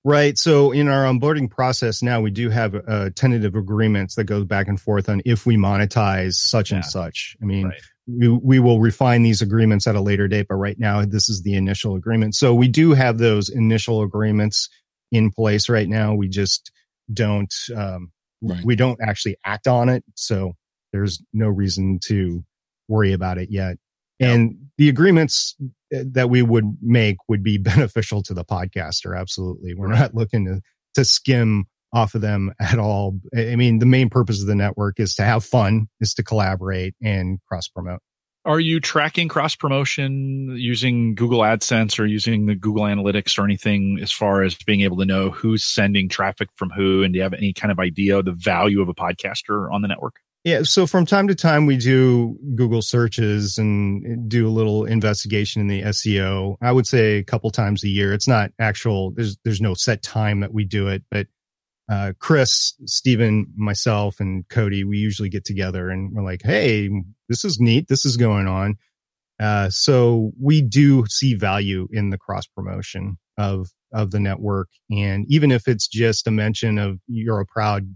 Right. 0.04 0.36
So 0.36 0.72
in 0.72 0.88
our 0.88 1.04
onboarding 1.04 1.48
process 1.48 2.02
now, 2.02 2.20
we 2.20 2.32
do 2.32 2.50
have 2.50 2.74
uh, 2.74 3.10
tentative 3.14 3.54
agreements 3.54 4.16
that 4.16 4.24
goes 4.24 4.44
back 4.44 4.66
and 4.66 4.80
forth 4.80 5.08
on 5.08 5.22
if 5.24 5.46
we 5.46 5.56
monetize 5.56 6.34
such 6.34 6.72
yeah. 6.72 6.78
and 6.78 6.84
such. 6.84 7.36
I 7.40 7.44
mean, 7.44 7.68
right 7.68 7.80
we, 8.06 8.28
we 8.28 8.58
will 8.58 8.80
refine 8.80 9.22
these 9.22 9.42
agreements 9.42 9.86
at 9.86 9.94
a 9.94 10.00
later 10.00 10.28
date, 10.28 10.46
but 10.48 10.56
right 10.56 10.78
now 10.78 11.04
this 11.04 11.28
is 11.28 11.42
the 11.42 11.54
initial 11.54 11.94
agreement. 11.94 12.34
So 12.34 12.54
we 12.54 12.68
do 12.68 12.92
have 12.92 13.18
those 13.18 13.48
initial 13.48 14.02
agreements 14.02 14.68
in 15.10 15.30
place 15.30 15.68
right 15.68 15.88
now. 15.88 16.14
We 16.14 16.28
just 16.28 16.72
don't, 17.12 17.54
um, 17.74 18.12
right. 18.42 18.64
we 18.64 18.76
don't 18.76 18.98
actually 19.00 19.36
act 19.44 19.66
on 19.66 19.88
it. 19.88 20.04
So 20.14 20.54
there's 20.92 21.22
no 21.32 21.48
reason 21.48 21.98
to 22.04 22.44
worry 22.88 23.12
about 23.12 23.38
it 23.38 23.50
yet. 23.50 23.76
And 24.20 24.56
the 24.78 24.88
agreements 24.88 25.56
uh, 25.94 26.04
that 26.12 26.30
we 26.30 26.42
would 26.42 26.76
make 26.80 27.16
would 27.28 27.42
be 27.42 27.58
beneficial 27.58 28.22
to 28.24 28.34
the 28.34 28.44
podcaster. 28.44 29.18
Absolutely. 29.18 29.74
We're 29.74 29.88
not 29.88 30.14
looking 30.14 30.46
to, 30.46 30.60
to 30.94 31.04
skim 31.04 31.66
off 31.92 32.14
of 32.14 32.20
them 32.20 32.52
at 32.60 32.78
all. 32.78 33.18
I 33.36 33.56
mean, 33.56 33.78
the 33.78 33.86
main 33.86 34.08
purpose 34.08 34.40
of 34.40 34.46
the 34.46 34.54
network 34.54 34.98
is 34.98 35.14
to 35.16 35.24
have 35.24 35.44
fun, 35.44 35.88
is 36.00 36.14
to 36.14 36.22
collaborate 36.22 36.94
and 37.02 37.38
cross 37.48 37.68
promote. 37.68 38.00
Are 38.44 38.58
you 38.58 38.80
tracking 38.80 39.28
cross 39.28 39.54
promotion 39.54 40.56
using 40.56 41.14
Google 41.14 41.40
AdSense 41.40 42.00
or 42.00 42.06
using 42.06 42.46
the 42.46 42.56
Google 42.56 42.82
Analytics 42.82 43.38
or 43.38 43.44
anything 43.44 44.00
as 44.02 44.10
far 44.10 44.42
as 44.42 44.56
being 44.56 44.80
able 44.80 44.96
to 44.96 45.04
know 45.04 45.30
who's 45.30 45.64
sending 45.64 46.08
traffic 46.08 46.48
from 46.56 46.70
who? 46.70 47.04
And 47.04 47.12
do 47.12 47.18
you 47.18 47.22
have 47.22 47.34
any 47.34 47.52
kind 47.52 47.70
of 47.70 47.78
idea 47.78 48.18
of 48.18 48.24
the 48.24 48.32
value 48.32 48.80
of 48.80 48.88
a 48.88 48.94
podcaster 48.94 49.72
on 49.72 49.82
the 49.82 49.88
network? 49.88 50.16
Yeah, 50.44 50.62
so 50.64 50.88
from 50.88 51.06
time 51.06 51.28
to 51.28 51.36
time 51.36 51.66
we 51.66 51.76
do 51.76 52.36
Google 52.56 52.82
searches 52.82 53.58
and 53.58 54.28
do 54.28 54.48
a 54.48 54.50
little 54.50 54.84
investigation 54.84 55.62
in 55.62 55.68
the 55.68 55.82
SEO. 55.82 56.56
I 56.60 56.72
would 56.72 56.86
say 56.86 57.18
a 57.18 57.24
couple 57.24 57.50
times 57.50 57.84
a 57.84 57.88
year. 57.88 58.12
It's 58.12 58.26
not 58.26 58.50
actual 58.58 59.12
there's 59.12 59.38
there's 59.44 59.60
no 59.60 59.74
set 59.74 60.02
time 60.02 60.40
that 60.40 60.52
we 60.52 60.64
do 60.64 60.88
it, 60.88 61.04
but 61.10 61.28
uh, 61.88 62.12
Chris, 62.18 62.74
Stephen, 62.86 63.52
myself, 63.56 64.18
and 64.18 64.48
Cody, 64.48 64.82
we 64.82 64.98
usually 64.98 65.28
get 65.28 65.44
together 65.44 65.90
and 65.90 66.12
we're 66.12 66.24
like, 66.24 66.42
hey, 66.42 66.90
this 67.28 67.44
is 67.44 67.60
neat. 67.60 67.86
This 67.88 68.04
is 68.04 68.16
going 68.16 68.48
on. 68.48 68.76
Uh, 69.40 69.70
so 69.70 70.32
we 70.40 70.60
do 70.60 71.04
see 71.06 71.34
value 71.34 71.86
in 71.92 72.10
the 72.10 72.18
cross 72.18 72.46
promotion 72.46 73.16
of 73.38 73.68
of 73.92 74.10
the 74.10 74.20
network, 74.20 74.70
and 74.90 75.24
even 75.28 75.52
if 75.52 75.68
it's 75.68 75.86
just 75.86 76.26
a 76.26 76.30
mention 76.32 76.78
of 76.78 76.98
you're 77.06 77.40
a 77.40 77.46
proud 77.46 77.94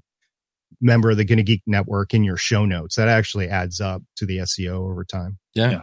member 0.81 1.11
of 1.11 1.17
the 1.17 1.25
Gonna 1.25 1.43
Geek 1.43 1.63
Network 1.67 2.15
in 2.15 2.25
your 2.25 2.37
show 2.37 2.65
notes, 2.65 2.97
that 2.97 3.09
actually 3.09 3.49
adds 3.49 3.81
up 3.81 4.03
to 4.17 4.27
the 4.27 4.39
SEO 4.39 4.91
over 4.91 5.05
time. 5.05 5.39
Yeah, 5.55 5.83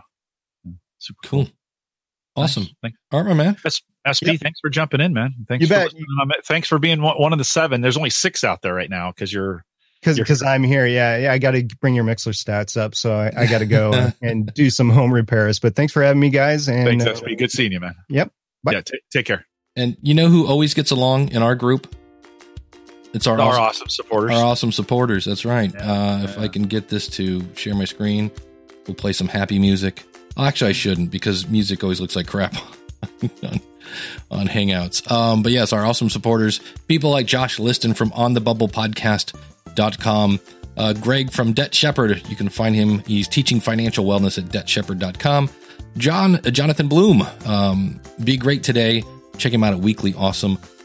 yeah. 0.66 0.72
super 1.00 1.20
cool. 1.26 1.48
Awesome. 2.36 2.68
Nice. 2.82 2.94
All 3.12 3.22
right, 3.22 3.36
my 3.36 3.44
man. 3.44 3.58
SP, 4.04 4.26
yep. 4.26 4.40
thanks 4.42 4.60
for 4.60 4.70
jumping 4.70 5.02
in, 5.02 5.14
man. 5.14 5.34
Thanks 5.48 5.62
you 5.62 5.68
for, 5.68 5.90
bet. 6.28 6.46
thanks 6.46 6.68
for 6.68 6.80
being 6.80 7.02
one 7.02 7.32
of 7.32 7.38
the 7.38 7.46
seven. 7.46 7.82
There's 7.82 7.98
only 7.98 8.10
six 8.10 8.44
out 8.44 8.62
there 8.62 8.74
right 8.74 8.90
now 8.90 9.12
because 9.12 9.32
you're 9.32 9.64
because 10.02 10.18
because 10.18 10.44
I'm 10.44 10.64
here. 10.64 10.86
Yeah, 10.86 11.18
yeah. 11.18 11.32
I 11.32 11.38
got 11.38 11.52
to 11.52 11.64
bring 11.80 11.94
your 11.94 12.04
Mixlr 12.04 12.34
stats 12.34 12.76
up, 12.76 12.96
so 12.96 13.14
I, 13.14 13.32
I 13.38 13.46
got 13.46 13.60
to 13.60 13.66
go 13.66 14.12
and 14.22 14.52
do 14.54 14.70
some 14.70 14.90
home 14.90 15.14
repairs. 15.14 15.60
But 15.60 15.76
thanks 15.76 15.94
for 15.94 16.02
having 16.04 16.20
me, 16.20 16.30
guys. 16.30 16.68
And 16.68 16.86
thanks, 16.86 17.06
uh, 17.06 17.16
SP. 17.16 17.38
Good 17.38 17.52
seeing 17.52 17.72
you, 17.72 17.80
man. 17.80 17.96
Yep. 18.10 18.32
Bye. 18.64 18.74
Yeah. 18.74 18.82
T- 18.82 19.00
take 19.12 19.26
care. 19.26 19.46
And 19.76 19.98
you 20.02 20.14
know 20.14 20.28
who 20.28 20.48
always 20.48 20.74
gets 20.74 20.92
along 20.92 21.30
in 21.30 21.42
our 21.42 21.56
group? 21.56 21.96
It's 23.14 23.28
our, 23.28 23.40
our 23.40 23.50
awesome, 23.50 23.64
awesome 23.64 23.90
supporters. 23.90 24.32
Our 24.32 24.44
awesome 24.44 24.72
supporters. 24.72 25.26
That's 25.26 25.46
right. 25.46 25.72
Yeah, 25.74 25.82
uh, 25.82 26.18
yeah. 26.18 26.24
If 26.24 26.40
I 26.40 26.48
can 26.48 26.64
get 26.64 26.90
this 26.90 27.08
to 27.10 27.44
share 27.56 27.76
my 27.76 27.86
screen, 27.86 28.32
we'll 28.88 28.96
play 28.96 29.14
some 29.14 29.28
happy 29.28 29.60
music. 29.60 30.04
Actually, 30.38 30.72
I 30.72 30.74
shouldn't 30.74 31.12
because 31.12 31.48
music 31.48 31.84
always 31.84 32.02
looks 32.02 32.16
like 32.16 32.26
crap 32.28 32.56
on, 33.22 33.62
on 34.32 34.48
Hangouts. 34.48 35.12
Um, 35.12 35.44
but 35.44 35.52
yes, 35.52 35.74
our 35.74 35.86
awesome 35.86 36.10
supporters, 36.10 36.60
people 36.88 37.12
like 37.12 37.28
Josh 37.28 37.60
Liston 37.60 37.94
from 37.94 38.10
OnTheBubblePodcast.com, 38.12 40.40
uh, 40.76 40.94
Greg 40.94 41.32
from 41.32 41.54
Debt 41.54 41.76
Shepherd. 41.76 42.28
You 42.30 42.36
can 42.36 42.50
find 42.50 42.76
him. 42.76 42.98
He's 43.00 43.28
teaching 43.28 43.60
financial 43.60 44.06
wellness 44.06 44.40
at 44.40 44.46
DebtShepherd.com. 44.46 45.50
John 45.98 46.38
uh, 46.38 46.50
Jonathan 46.50 46.88
Bloom, 46.88 47.28
um, 47.46 48.02
be 48.24 48.38
great 48.38 48.64
today. 48.64 49.04
Check 49.38 49.54
him 49.54 49.64
out 49.64 49.76
at 49.76 49.80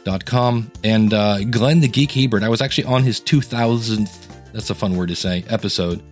weeklyawesome.com. 0.09 0.73
And 0.85 1.15
uh, 1.15 1.45
Glenn 1.45 1.81
the 1.81 1.89
Geek 1.89 2.13
Hebert. 2.13 2.43
I 2.43 2.49
was 2.49 2.61
actually 2.61 2.85
on 2.85 3.03
his 3.03 3.21
2000th, 3.21 4.53
that's 4.53 4.71
a 4.71 4.75
fun 4.75 4.97
word 4.97 5.09
to 5.09 5.17
say, 5.17 5.45
episode. 5.49 6.03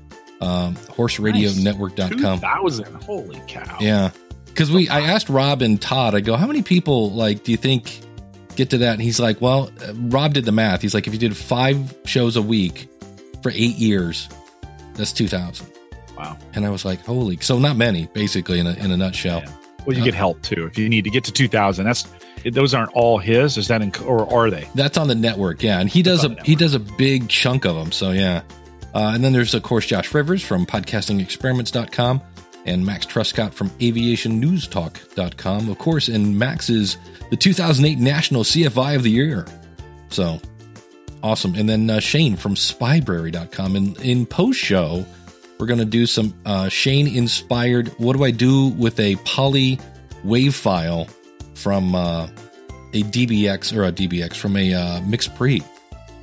Um, 0.40 0.74
horseradionetwork.com. 0.74 2.38
2000. 2.40 3.02
Holy 3.02 3.42
cow. 3.46 3.78
Yeah. 3.80 4.10
Because 4.46 4.70
we, 4.70 4.88
I 4.88 5.00
asked 5.00 5.28
Rob 5.28 5.62
and 5.62 5.80
Todd, 5.80 6.14
I 6.14 6.20
go, 6.20 6.36
how 6.36 6.46
many 6.46 6.62
people, 6.62 7.10
like, 7.10 7.44
do 7.44 7.52
you 7.52 7.58
think 7.58 8.00
get 8.54 8.70
to 8.70 8.78
that? 8.78 8.92
And 8.92 9.02
he's 9.02 9.20
like, 9.20 9.40
well, 9.40 9.70
uh, 9.86 9.92
Rob 9.94 10.34
did 10.34 10.44
the 10.44 10.52
math. 10.52 10.82
He's 10.82 10.94
like, 10.94 11.06
if 11.06 11.12
you 11.12 11.18
did 11.18 11.36
five 11.36 11.94
shows 12.04 12.36
a 12.36 12.42
week 12.42 12.88
for 13.42 13.50
eight 13.50 13.76
years, 13.76 14.28
that's 14.94 15.12
2000. 15.12 15.70
Wow. 16.16 16.38
And 16.54 16.64
I 16.64 16.70
was 16.70 16.84
like, 16.84 17.04
holy, 17.04 17.36
so 17.40 17.58
not 17.58 17.76
many, 17.76 18.06
basically, 18.14 18.58
in 18.58 18.66
a, 18.66 18.72
in 18.74 18.90
a 18.90 18.96
nutshell. 18.96 19.40
Yeah. 19.40 19.52
Well, 19.86 19.94
you 19.94 20.02
uh, 20.02 20.06
get 20.06 20.14
help 20.14 20.40
too. 20.42 20.66
If 20.66 20.78
you 20.78 20.88
need 20.88 21.04
to 21.04 21.10
get 21.10 21.24
to 21.24 21.32
2000, 21.32 21.84
that's, 21.84 22.04
those 22.44 22.74
aren't 22.74 22.92
all 22.92 23.18
his. 23.18 23.56
Is 23.56 23.68
that, 23.68 23.82
in, 23.82 23.92
or 24.04 24.32
are 24.32 24.50
they? 24.50 24.68
That's 24.74 24.98
on 24.98 25.08
the 25.08 25.14
network. 25.14 25.62
Yeah. 25.62 25.80
And 25.80 25.88
he 25.88 26.02
does 26.02 26.24
a, 26.24 26.36
he 26.44 26.54
does 26.54 26.74
a 26.74 26.80
big 26.80 27.28
chunk 27.28 27.64
of 27.64 27.74
them. 27.74 27.92
So 27.92 28.10
yeah. 28.12 28.42
Uh, 28.94 29.12
and 29.14 29.22
then 29.22 29.32
there's, 29.32 29.54
of 29.54 29.62
course, 29.62 29.86
Josh 29.86 30.14
Rivers 30.14 30.42
from 30.42 30.64
podcastingexperiments.com 30.64 32.22
and 32.64 32.84
Max 32.84 33.06
Trescott 33.06 33.52
from 33.52 33.70
aviationnewstalk.com. 33.70 35.68
Of 35.68 35.78
course, 35.78 36.08
and 36.08 36.38
Max 36.38 36.70
is 36.70 36.96
the 37.30 37.36
2008 37.36 37.98
National 37.98 38.42
CFI 38.42 38.96
of 38.96 39.02
the 39.02 39.10
Year. 39.10 39.46
So 40.08 40.40
awesome. 41.22 41.54
And 41.54 41.68
then 41.68 41.90
uh, 41.90 42.00
Shane 42.00 42.36
from 42.36 42.54
spybrary.com. 42.54 43.76
And 43.76 43.98
in 44.00 44.26
post 44.26 44.58
show, 44.58 45.04
we're 45.58 45.66
going 45.66 45.78
to 45.78 45.84
do 45.84 46.06
some 46.06 46.34
uh, 46.44 46.68
Shane 46.68 47.06
inspired. 47.06 47.88
What 47.98 48.16
do 48.16 48.24
I 48.24 48.30
do 48.30 48.68
with 48.68 48.98
a 49.00 49.16
poly 49.16 49.78
wave 50.24 50.54
file 50.54 51.06
from 51.56 51.94
uh, 51.94 52.28
a 52.92 53.02
DBX 53.02 53.76
or 53.76 53.84
a 53.84 53.92
DBX 53.92 54.36
from 54.36 54.56
a 54.56 54.74
uh, 54.74 55.00
MixPre 55.00 55.64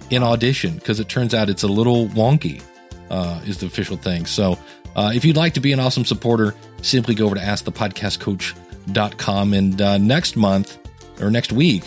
in 0.09 0.23
Audition? 0.23 0.75
Because 0.75 0.99
it 0.99 1.09
turns 1.09 1.34
out 1.34 1.49
it's 1.49 1.63
a 1.63 1.67
little 1.67 2.07
wonky, 2.09 2.61
uh, 3.09 3.41
is 3.45 3.57
the 3.57 3.65
official 3.65 3.97
thing. 3.97 4.25
So 4.25 4.57
uh, 4.95 5.11
if 5.13 5.25
you'd 5.25 5.36
like 5.36 5.53
to 5.55 5.59
be 5.59 5.73
an 5.73 5.79
awesome 5.79 6.05
supporter, 6.05 6.53
simply 6.81 7.15
go 7.15 7.25
over 7.25 7.36
to 7.36 7.41
askthepodcastcoach.com. 7.41 9.53
And 9.53 9.81
uh, 9.81 9.97
next 9.97 10.36
month 10.36 10.77
or 11.19 11.31
next 11.31 11.51
week, 11.51 11.84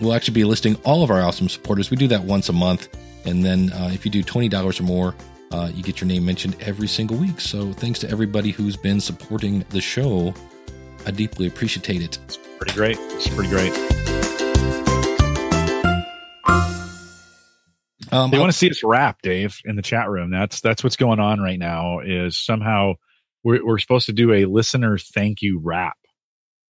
we'll 0.00 0.12
actually 0.12 0.34
be 0.34 0.44
listing 0.44 0.76
all 0.84 1.02
of 1.02 1.10
our 1.10 1.20
awesome 1.20 1.48
supporters. 1.48 1.90
We 1.90 1.96
do 1.96 2.08
that 2.08 2.24
once 2.24 2.48
a 2.48 2.52
month. 2.52 2.88
And 3.24 3.44
then 3.44 3.72
uh, 3.72 3.90
if 3.92 4.04
you 4.04 4.10
do 4.10 4.24
$20 4.24 4.80
or 4.80 4.82
more, 4.82 5.14
you 5.74 5.82
get 5.82 6.00
your 6.00 6.08
name 6.08 6.24
mentioned 6.24 6.56
every 6.60 6.88
single 6.88 7.16
week. 7.16 7.40
So 7.40 7.72
thanks 7.72 8.00
to 8.00 8.10
everybody 8.10 8.50
who's 8.50 8.76
been 8.76 9.00
supporting 9.00 9.64
the 9.70 9.80
show. 9.80 10.34
I 11.06 11.12
deeply 11.12 11.46
appreciate 11.46 12.02
it. 12.02 12.18
Pretty 12.60 12.74
great. 12.74 12.98
It's 13.00 13.28
pretty 13.28 13.48
great. 13.48 13.72
Um, 18.12 18.30
they 18.30 18.38
want 18.38 18.52
to 18.52 18.58
see 18.58 18.68
us 18.68 18.82
rap, 18.82 19.22
Dave, 19.22 19.60
in 19.64 19.76
the 19.76 19.82
chat 19.82 20.10
room. 20.10 20.30
That's 20.30 20.60
that's 20.60 20.84
what's 20.84 20.96
going 20.96 21.20
on 21.20 21.40
right 21.40 21.58
now. 21.58 22.00
Is 22.00 22.38
somehow 22.38 22.94
we're 23.42 23.64
we're 23.64 23.78
supposed 23.78 24.06
to 24.06 24.12
do 24.12 24.32
a 24.32 24.44
listener 24.44 24.98
thank 24.98 25.42
you 25.42 25.60
rap, 25.62 25.96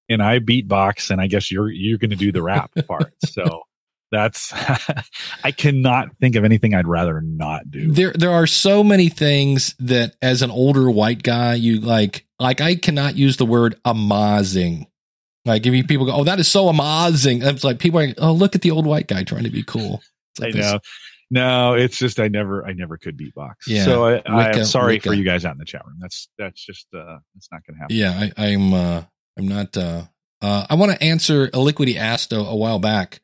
and 0.08 0.22
I 0.22 0.38
beatbox, 0.38 1.10
and 1.10 1.20
I 1.20 1.26
guess 1.26 1.50
you're 1.50 1.70
you're 1.70 1.98
going 1.98 2.10
to 2.10 2.16
do 2.16 2.30
the 2.30 2.42
rap 2.42 2.70
part. 2.86 3.12
So 3.24 3.62
that's 4.12 4.52
I 5.44 5.50
cannot 5.50 6.16
think 6.20 6.36
of 6.36 6.44
anything 6.44 6.74
I'd 6.74 6.86
rather 6.86 7.20
not 7.20 7.70
do. 7.70 7.90
There 7.90 8.12
there 8.12 8.32
are 8.32 8.46
so 8.46 8.84
many 8.84 9.08
things 9.08 9.74
that 9.80 10.14
as 10.20 10.42
an 10.42 10.50
older 10.50 10.90
white 10.90 11.22
guy 11.22 11.54
you 11.54 11.80
like 11.80 12.26
like 12.38 12.60
I 12.60 12.76
cannot 12.76 13.16
use 13.16 13.38
the 13.38 13.46
word 13.46 13.76
amazing. 13.84 14.86
Like 15.44 15.66
if 15.66 15.72
you 15.72 15.84
people 15.84 16.06
go, 16.06 16.12
oh 16.12 16.24
that 16.24 16.38
is 16.38 16.48
so 16.48 16.68
amazing. 16.68 17.42
It's 17.42 17.64
like 17.64 17.78
people 17.78 18.00
are 18.00 18.06
like, 18.08 18.16
oh 18.18 18.32
look 18.32 18.54
at 18.54 18.62
the 18.62 18.70
old 18.70 18.86
white 18.86 19.08
guy 19.08 19.24
trying 19.24 19.44
to 19.44 19.50
be 19.50 19.62
cool. 19.62 20.02
Like 20.38 20.54
I 20.54 20.58
know. 20.58 20.78
No, 21.32 21.74
it's 21.74 21.96
just 21.96 22.18
I 22.18 22.28
never 22.28 22.66
I 22.66 22.72
never 22.72 22.96
could 22.96 23.16
beatbox. 23.16 23.54
Yeah. 23.66 23.84
So 23.84 24.04
I, 24.04 24.22
I 24.26 24.56
am 24.56 24.64
sorry 24.64 24.94
Wicca. 24.94 25.08
for 25.08 25.14
you 25.14 25.24
guys 25.24 25.44
out 25.44 25.52
in 25.52 25.58
the 25.58 25.64
chat 25.64 25.86
room. 25.86 25.96
That's 26.00 26.28
that's 26.38 26.64
just 26.64 26.86
uh 26.94 27.18
it's 27.36 27.48
not 27.52 27.62
gonna 27.66 27.78
happen. 27.78 27.96
Yeah, 27.96 28.28
I, 28.36 28.50
I'm 28.50 28.74
uh 28.74 29.02
I'm 29.38 29.48
not 29.48 29.76
uh 29.76 30.02
uh 30.42 30.66
I 30.68 30.74
want 30.74 30.92
to 30.92 31.02
answer 31.02 31.44
a 31.44 31.58
liquidy 31.58 31.96
asked 31.96 32.32
a, 32.32 32.38
a 32.38 32.56
while 32.56 32.78
back 32.78 33.20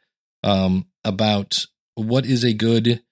um, 0.47 0.87
about 1.05 1.67
what 1.97 2.25
is 2.25 2.45
a 2.45 2.53
good 2.53 3.03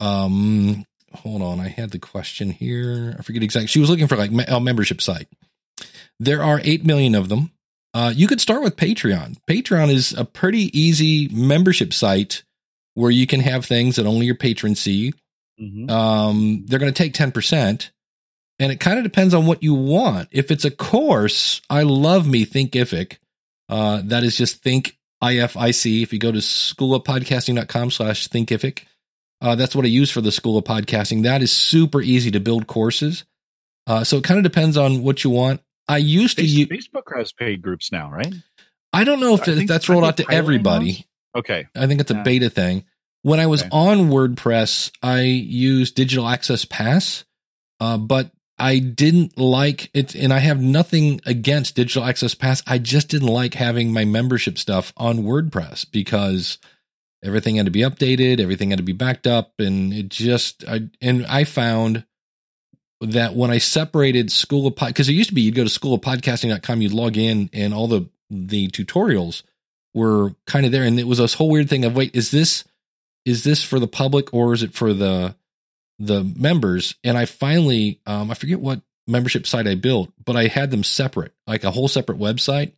um 0.00 0.84
hold 1.12 1.42
on 1.42 1.60
i 1.60 1.68
had 1.68 1.90
the 1.90 1.98
question 1.98 2.50
here 2.50 3.14
i 3.18 3.22
forget 3.22 3.42
exactly 3.42 3.66
she 3.66 3.78
was 3.78 3.90
looking 3.90 4.08
for 4.08 4.16
like 4.16 4.30
a 4.48 4.58
membership 4.58 5.02
site 5.02 5.28
there 6.18 6.42
are 6.42 6.60
8 6.64 6.84
million 6.86 7.14
of 7.14 7.28
them 7.28 7.52
uh, 7.94 8.12
you 8.14 8.26
could 8.26 8.40
start 8.40 8.62
with 8.62 8.76
patreon 8.76 9.36
patreon 9.48 9.90
is 9.90 10.12
a 10.12 10.24
pretty 10.24 10.76
easy 10.78 11.28
membership 11.28 11.92
site 11.92 12.42
where 12.94 13.10
you 13.10 13.26
can 13.26 13.40
have 13.40 13.64
things 13.64 13.96
that 13.96 14.06
only 14.06 14.26
your 14.26 14.34
patrons 14.34 14.80
see 14.80 15.12
mm-hmm. 15.60 15.88
um, 15.90 16.64
they're 16.66 16.78
going 16.78 16.92
to 16.92 17.02
take 17.02 17.14
10% 17.14 17.90
and 18.58 18.70
it 18.70 18.80
kind 18.80 18.98
of 18.98 19.04
depends 19.04 19.34
on 19.34 19.46
what 19.46 19.62
you 19.62 19.74
want 19.74 20.28
if 20.30 20.50
it's 20.50 20.64
a 20.64 20.70
course 20.70 21.60
i 21.70 21.82
love 21.82 22.26
me 22.26 22.44
thinkific 22.46 23.18
uh, 23.68 24.02
that 24.04 24.22
is 24.22 24.36
just 24.36 24.62
think 24.62 24.98
IFIC. 25.22 26.02
If 26.02 26.12
you 26.12 26.18
go 26.18 26.32
to 26.32 26.38
schoolofpodcasting.com 26.38 27.90
slash 27.90 28.28
thinkific, 28.28 28.84
uh, 29.40 29.54
that's 29.54 29.74
what 29.74 29.84
I 29.84 29.88
use 29.88 30.10
for 30.10 30.20
the 30.20 30.32
School 30.32 30.58
of 30.58 30.64
Podcasting. 30.64 31.22
That 31.22 31.42
is 31.42 31.52
super 31.52 32.00
easy 32.00 32.30
to 32.32 32.40
build 32.40 32.66
courses. 32.66 33.24
Uh, 33.86 34.04
so 34.04 34.18
it 34.18 34.24
kind 34.24 34.38
of 34.38 34.44
depends 34.44 34.76
on 34.76 35.02
what 35.02 35.24
you 35.24 35.30
want. 35.30 35.60
I 35.88 35.98
used 35.98 36.38
to 36.38 36.44
use 36.44 36.68
Facebook 36.68 37.16
has 37.16 37.32
paid 37.32 37.62
groups 37.62 37.92
now, 37.92 38.10
right? 38.10 38.34
I 38.92 39.04
don't 39.04 39.20
know 39.20 39.34
if, 39.34 39.44
think, 39.44 39.68
that's 39.68 39.88
rolled 39.88 40.04
out 40.04 40.18
to 40.18 40.30
everybody. 40.30 41.06
Okay. 41.34 41.66
I 41.74 41.86
think 41.86 42.00
it's 42.00 42.10
a 42.10 42.14
yeah. 42.14 42.22
beta 42.22 42.50
thing. 42.50 42.84
When 43.22 43.40
I 43.40 43.46
was 43.46 43.62
okay. 43.62 43.70
on 43.72 44.10
WordPress, 44.10 44.90
I 45.02 45.20
used 45.20 45.94
Digital 45.94 46.28
Access 46.28 46.64
Pass, 46.64 47.24
uh, 47.80 47.96
but 47.96 48.30
I 48.58 48.78
didn't 48.78 49.38
like 49.38 49.90
it, 49.94 50.14
and 50.14 50.32
I 50.32 50.38
have 50.38 50.60
nothing 50.60 51.20
against 51.24 51.76
Digital 51.76 52.04
Access 52.04 52.34
Pass. 52.34 52.62
I 52.66 52.78
just 52.78 53.08
didn't 53.08 53.28
like 53.28 53.54
having 53.54 53.92
my 53.92 54.04
membership 54.04 54.58
stuff 54.58 54.92
on 54.96 55.20
WordPress 55.20 55.90
because 55.90 56.58
everything 57.24 57.56
had 57.56 57.66
to 57.66 57.72
be 57.72 57.80
updated, 57.80 58.40
everything 58.40 58.70
had 58.70 58.78
to 58.78 58.84
be 58.84 58.92
backed 58.92 59.26
up, 59.26 59.54
and 59.58 59.92
it 59.92 60.08
just 60.10 60.64
I 60.68 60.90
and 61.00 61.24
I 61.26 61.44
found 61.44 62.04
that 63.02 63.34
when 63.34 63.50
I 63.50 63.58
separated 63.58 64.30
School 64.32 64.66
of 64.66 64.76
Pod, 64.76 64.88
because 64.88 65.08
it 65.08 65.14
used 65.14 65.28
to 65.30 65.34
be 65.34 65.42
you'd 65.42 65.54
go 65.54 65.64
to 65.64 65.70
schoolofpodcasting.com, 65.70 66.82
you'd 66.82 66.92
log 66.92 67.16
in, 67.16 67.50
and 67.52 67.74
all 67.74 67.88
the 67.88 68.08
the 68.30 68.68
tutorials 68.68 69.42
were 69.94 70.34
kind 70.46 70.64
of 70.64 70.72
there, 70.72 70.84
and 70.84 70.98
it 70.98 71.06
was 71.06 71.18
this 71.18 71.34
whole 71.34 71.50
weird 71.50 71.68
thing 71.68 71.84
of 71.84 71.94
wait, 71.94 72.14
is 72.14 72.30
this 72.30 72.64
is 73.24 73.44
this 73.44 73.62
for 73.62 73.78
the 73.78 73.86
public 73.86 74.32
or 74.32 74.52
is 74.52 74.62
it 74.62 74.74
for 74.74 74.92
the 74.92 75.34
the 75.98 76.24
members 76.24 76.96
and 77.04 77.16
I 77.16 77.26
finally 77.26 78.00
um, 78.06 78.30
I 78.30 78.34
forget 78.34 78.58
what 78.58 78.80
membership 79.06 79.46
site 79.46 79.66
I 79.66 79.74
built, 79.74 80.12
but 80.24 80.36
I 80.36 80.46
had 80.46 80.70
them 80.70 80.84
separate, 80.84 81.32
like 81.46 81.64
a 81.64 81.70
whole 81.70 81.88
separate 81.88 82.18
website. 82.18 82.72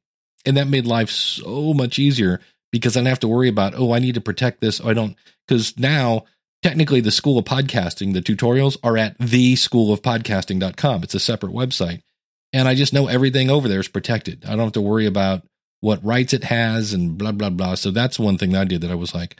And 0.46 0.56
that 0.56 0.68
made 0.68 0.86
life 0.86 1.10
so 1.10 1.72
much 1.72 1.98
easier 1.98 2.40
because 2.70 2.96
I 2.96 3.00
don't 3.00 3.06
have 3.06 3.20
to 3.20 3.28
worry 3.28 3.48
about, 3.48 3.74
oh, 3.74 3.92
I 3.92 3.98
need 3.98 4.14
to 4.14 4.20
protect 4.20 4.60
this. 4.60 4.80
Oh, 4.80 4.88
I 4.88 4.94
don't 4.94 5.16
because 5.46 5.78
now 5.78 6.24
technically 6.64 7.02
the 7.02 7.10
school 7.10 7.38
of 7.38 7.44
podcasting, 7.44 8.14
the 8.14 8.22
tutorials 8.22 8.78
are 8.82 8.96
at 8.96 9.18
the 9.18 9.54
school 9.54 9.92
of 9.92 10.00
podcasting.com. 10.00 11.02
It's 11.02 11.14
a 11.14 11.20
separate 11.20 11.52
website. 11.52 12.00
And 12.54 12.66
I 12.66 12.74
just 12.74 12.94
know 12.94 13.06
everything 13.06 13.50
over 13.50 13.68
there 13.68 13.80
is 13.80 13.88
protected. 13.88 14.46
I 14.46 14.50
don't 14.50 14.60
have 14.60 14.72
to 14.72 14.80
worry 14.80 15.04
about 15.04 15.42
what 15.80 16.02
rights 16.02 16.32
it 16.32 16.42
has 16.44 16.94
and 16.94 17.18
blah 17.18 17.32
blah 17.32 17.50
blah. 17.50 17.74
So 17.74 17.90
that's 17.90 18.18
one 18.18 18.38
thing 18.38 18.52
that 18.52 18.62
I 18.62 18.64
did 18.64 18.80
that 18.80 18.90
I 18.90 18.94
was 18.94 19.14
like, 19.14 19.36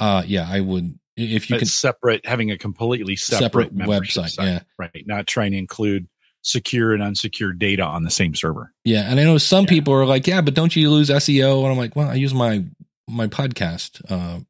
uh 0.00 0.22
yeah, 0.26 0.48
I 0.48 0.60
would 0.60 0.98
if 1.14 1.50
you 1.50 1.58
can 1.58 1.66
separate 1.66 2.24
having 2.24 2.50
a 2.50 2.56
completely 2.56 3.16
separate, 3.16 3.68
separate 3.68 3.74
website, 3.74 4.30
site, 4.30 4.46
yeah, 4.46 4.60
right, 4.78 5.04
not 5.04 5.26
trying 5.26 5.52
to 5.52 5.58
include 5.58 6.08
secure 6.40 6.94
and 6.94 7.02
unsecured 7.02 7.58
data 7.58 7.82
on 7.82 8.02
the 8.02 8.10
same 8.10 8.34
server. 8.34 8.72
Yeah, 8.86 9.10
and 9.10 9.20
I 9.20 9.24
know 9.24 9.36
some 9.36 9.64
yeah. 9.64 9.68
people 9.68 9.92
are 9.92 10.06
like, 10.06 10.26
yeah, 10.26 10.40
but 10.40 10.54
don't 10.54 10.74
you 10.74 10.88
lose 10.88 11.10
SEO? 11.10 11.64
And 11.64 11.72
I'm 11.72 11.76
like, 11.76 11.94
well, 11.94 12.08
I 12.08 12.14
use 12.14 12.32
my 12.32 12.64
my 13.06 13.26
podcast. 13.26 14.00
Uh, 14.10 14.40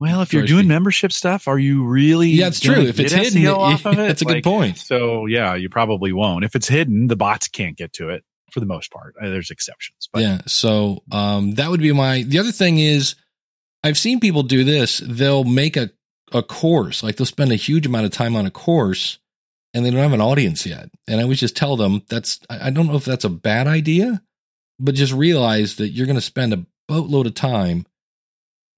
well, 0.00 0.22
if 0.22 0.32
you're 0.32 0.46
doing 0.46 0.66
membership 0.66 1.12
stuff, 1.12 1.46
are 1.46 1.58
you 1.58 1.84
really? 1.84 2.28
Yeah, 2.30 2.48
it's 2.48 2.60
true. 2.60 2.82
If 2.82 2.98
it's 2.98 3.12
hidden, 3.12 3.42
SEO 3.42 3.56
off 3.56 3.84
of 3.86 3.94
it, 3.94 3.96
that's 3.96 4.22
a 4.22 4.24
like, 4.24 4.36
good 4.36 4.44
point. 4.44 4.78
So 4.78 5.26
yeah, 5.26 5.54
you 5.54 5.68
probably 5.68 6.12
won't. 6.12 6.44
If 6.44 6.56
it's 6.56 6.68
hidden, 6.68 7.06
the 7.06 7.16
bots 7.16 7.48
can't 7.48 7.76
get 7.76 7.92
to 7.94 8.08
it 8.08 8.24
for 8.50 8.60
the 8.60 8.66
most 8.66 8.90
part. 8.90 9.14
Uh, 9.20 9.28
there's 9.28 9.50
exceptions, 9.50 10.08
but 10.12 10.22
yeah. 10.22 10.40
So 10.46 11.02
um, 11.12 11.52
that 11.52 11.70
would 11.70 11.80
be 11.80 11.92
my. 11.92 12.22
The 12.22 12.38
other 12.38 12.52
thing 12.52 12.78
is, 12.78 13.14
I've 13.84 13.98
seen 13.98 14.18
people 14.18 14.42
do 14.42 14.64
this. 14.64 15.02
They'll 15.04 15.44
make 15.44 15.76
a 15.76 15.90
a 16.32 16.42
course. 16.42 17.02
Like 17.02 17.16
they'll 17.16 17.26
spend 17.26 17.52
a 17.52 17.56
huge 17.56 17.86
amount 17.86 18.06
of 18.06 18.12
time 18.12 18.36
on 18.36 18.46
a 18.46 18.50
course 18.50 19.18
and 19.74 19.84
they 19.84 19.90
don't 19.90 20.00
have 20.00 20.12
an 20.12 20.20
audience 20.20 20.66
yet. 20.66 20.88
And 21.06 21.20
I 21.20 21.22
always 21.22 21.40
just 21.40 21.56
tell 21.56 21.76
them 21.76 22.02
that's, 22.08 22.40
I 22.48 22.70
don't 22.70 22.86
know 22.86 22.96
if 22.96 23.04
that's 23.04 23.24
a 23.24 23.30
bad 23.30 23.66
idea, 23.66 24.22
but 24.78 24.94
just 24.94 25.12
realize 25.12 25.76
that 25.76 25.90
you're 25.90 26.06
going 26.06 26.16
to 26.16 26.22
spend 26.22 26.52
a 26.52 26.66
boatload 26.88 27.26
of 27.26 27.34
time 27.34 27.86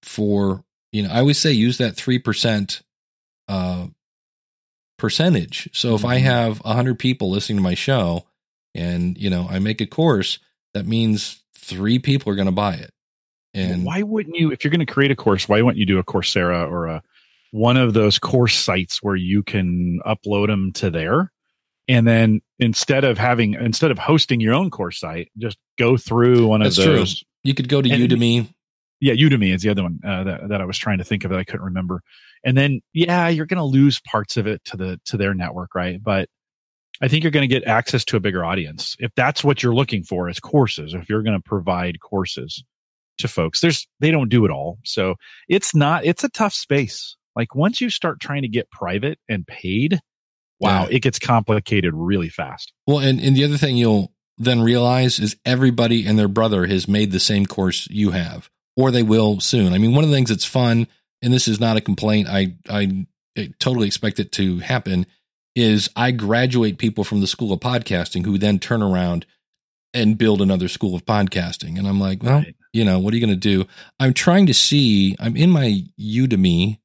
for, 0.01 0.63
you 0.93 1.03
know, 1.03 1.09
I 1.09 1.19
always 1.19 1.39
say 1.39 1.51
use 1.51 1.79
that 1.79 1.95
3% 1.95 2.81
uh, 3.49 3.87
percentage. 4.97 5.69
So 5.73 5.89
mm-hmm. 5.89 5.95
if 5.95 6.05
I 6.05 6.17
mm-hmm. 6.17 6.25
have 6.25 6.59
100 6.59 6.99
people 6.99 7.31
listening 7.31 7.57
to 7.57 7.63
my 7.63 7.73
show 7.73 8.27
and, 8.73 9.17
you 9.17 9.29
know, 9.29 9.47
I 9.49 9.59
make 9.59 9.81
a 9.81 9.85
course, 9.85 10.39
that 10.73 10.85
means 10.85 11.43
three 11.57 11.99
people 11.99 12.31
are 12.31 12.35
going 12.35 12.45
to 12.45 12.51
buy 12.51 12.75
it. 12.75 12.91
And 13.55 13.85
why 13.85 14.01
wouldn't 14.01 14.35
you, 14.35 14.51
if 14.51 14.63
you're 14.63 14.71
going 14.71 14.85
to 14.85 14.91
create 14.91 15.11
a 15.11 15.15
course, 15.15 15.47
why 15.47 15.61
wouldn't 15.61 15.77
you 15.77 15.85
do 15.85 15.99
a 15.99 16.03
Coursera 16.03 16.69
or 16.69 16.87
a 16.87 17.03
one 17.51 17.77
of 17.77 17.93
those 17.93 18.17
course 18.17 18.55
sites 18.55 19.03
where 19.03 19.15
you 19.15 19.43
can 19.43 19.99
upload 20.05 20.47
them 20.47 20.71
to 20.73 20.89
there? 20.89 21.31
And 21.87 22.07
then 22.07 22.41
instead 22.57 23.03
of 23.03 23.17
having, 23.17 23.53
instead 23.53 23.91
of 23.91 23.99
hosting 23.99 24.39
your 24.39 24.55
own 24.55 24.71
course 24.71 24.99
site, 24.99 25.31
just 25.37 25.57
go 25.77 25.97
through 25.97 26.47
one 26.47 26.61
That's 26.61 26.77
of 26.77 26.85
those. 26.85 27.19
True. 27.19 27.27
You 27.43 27.53
could 27.53 27.67
go 27.67 27.81
to 27.81 27.89
and, 27.89 28.09
Udemy. 28.09 28.52
Yeah, 29.03 29.13
Udemy 29.13 29.53
is 29.53 29.61
the 29.61 29.69
other 29.69 29.83
one 29.83 29.99
uh, 30.05 30.23
that, 30.23 30.49
that 30.49 30.61
I 30.61 30.65
was 30.65 30.77
trying 30.77 30.99
to 30.99 31.03
think 31.03 31.23
of 31.23 31.31
that 31.31 31.39
I 31.39 31.43
couldn't 31.43 31.65
remember. 31.65 32.01
And 32.43 32.55
then, 32.57 32.81
yeah, 32.93 33.27
you're 33.27 33.45
going 33.45 33.57
to 33.57 33.63
lose 33.63 33.99
parts 33.99 34.37
of 34.37 34.47
it 34.47 34.63
to 34.65 34.77
the 34.77 34.99
to 35.05 35.17
their 35.17 35.33
network, 35.33 35.75
right? 35.75 36.01
But 36.01 36.29
I 37.01 37.07
think 37.07 37.23
you're 37.23 37.31
going 37.31 37.47
to 37.47 37.53
get 37.53 37.67
access 37.67 38.05
to 38.05 38.17
a 38.17 38.19
bigger 38.19 38.45
audience 38.45 38.95
if 38.99 39.11
that's 39.15 39.43
what 39.43 39.61
you're 39.61 39.75
looking 39.75 40.03
for 40.03 40.29
as 40.29 40.39
courses. 40.39 40.93
If 40.93 41.09
you're 41.09 41.23
going 41.23 41.37
to 41.37 41.43
provide 41.43 41.99
courses, 41.99 42.63
to 43.19 43.27
folks. 43.27 43.61
There's 43.61 43.87
they 43.99 44.11
don't 44.11 44.29
do 44.29 44.45
it 44.45 44.51
all. 44.51 44.79
So 44.83 45.15
it's 45.47 45.75
not 45.75 46.05
it's 46.05 46.23
a 46.23 46.29
tough 46.29 46.53
space. 46.53 47.15
Like 47.35 47.55
once 47.55 47.81
you 47.81 47.89
start 47.89 48.19
trying 48.19 48.43
to 48.43 48.47
get 48.47 48.69
private 48.71 49.19
and 49.27 49.45
paid, 49.45 49.99
wow, 50.59 50.83
yeah. 50.83 50.97
it 50.97 50.99
gets 50.99 51.19
complicated 51.19 51.93
really 51.95 52.29
fast. 52.29 52.71
Well, 52.85 52.99
and, 52.99 53.19
and 53.19 53.35
the 53.35 53.43
other 53.43 53.57
thing 53.57 53.75
you'll 53.75 54.13
then 54.37 54.61
realize 54.61 55.19
is 55.19 55.35
everybody 55.45 56.05
and 56.05 56.17
their 56.17 56.27
brother 56.27 56.67
has 56.67 56.87
made 56.87 57.11
the 57.11 57.19
same 57.19 57.45
course 57.45 57.87
you 57.89 58.11
have, 58.11 58.49
or 58.75 58.91
they 58.91 59.03
will 59.03 59.39
soon. 59.39 59.73
I 59.73 59.77
mean, 59.77 59.93
one 59.93 60.03
of 60.03 60.09
the 60.09 60.15
things 60.15 60.29
that's 60.29 60.45
fun, 60.45 60.87
and 61.21 61.33
this 61.33 61.47
is 61.47 61.59
not 61.59 61.77
a 61.77 61.81
complaint, 61.81 62.27
I 62.27 62.55
I, 62.69 63.05
I 63.37 63.53
totally 63.59 63.87
expect 63.87 64.19
it 64.19 64.31
to 64.33 64.59
happen, 64.59 65.05
is 65.55 65.89
I 65.95 66.11
graduate 66.11 66.77
people 66.77 67.03
from 67.03 67.21
the 67.21 67.27
school 67.27 67.53
of 67.53 67.59
podcasting 67.59 68.25
who 68.25 68.37
then 68.37 68.59
turn 68.59 68.81
around 68.81 69.25
and 69.93 70.17
build 70.17 70.41
another 70.41 70.67
school 70.67 70.95
of 70.95 71.05
podcasting. 71.05 71.77
And 71.77 71.87
I'm 71.87 71.99
like, 71.99 72.23
well, 72.23 72.39
right 72.39 72.55
you 72.73 72.83
know, 72.83 72.99
what 72.99 73.13
are 73.13 73.17
you 73.17 73.25
going 73.25 73.39
to 73.39 73.39
do? 73.39 73.65
I'm 73.99 74.13
trying 74.13 74.47
to 74.47 74.53
see, 74.53 75.15
I'm 75.19 75.37
in 75.37 75.51
my 75.51 75.83
Udemy 75.99 76.79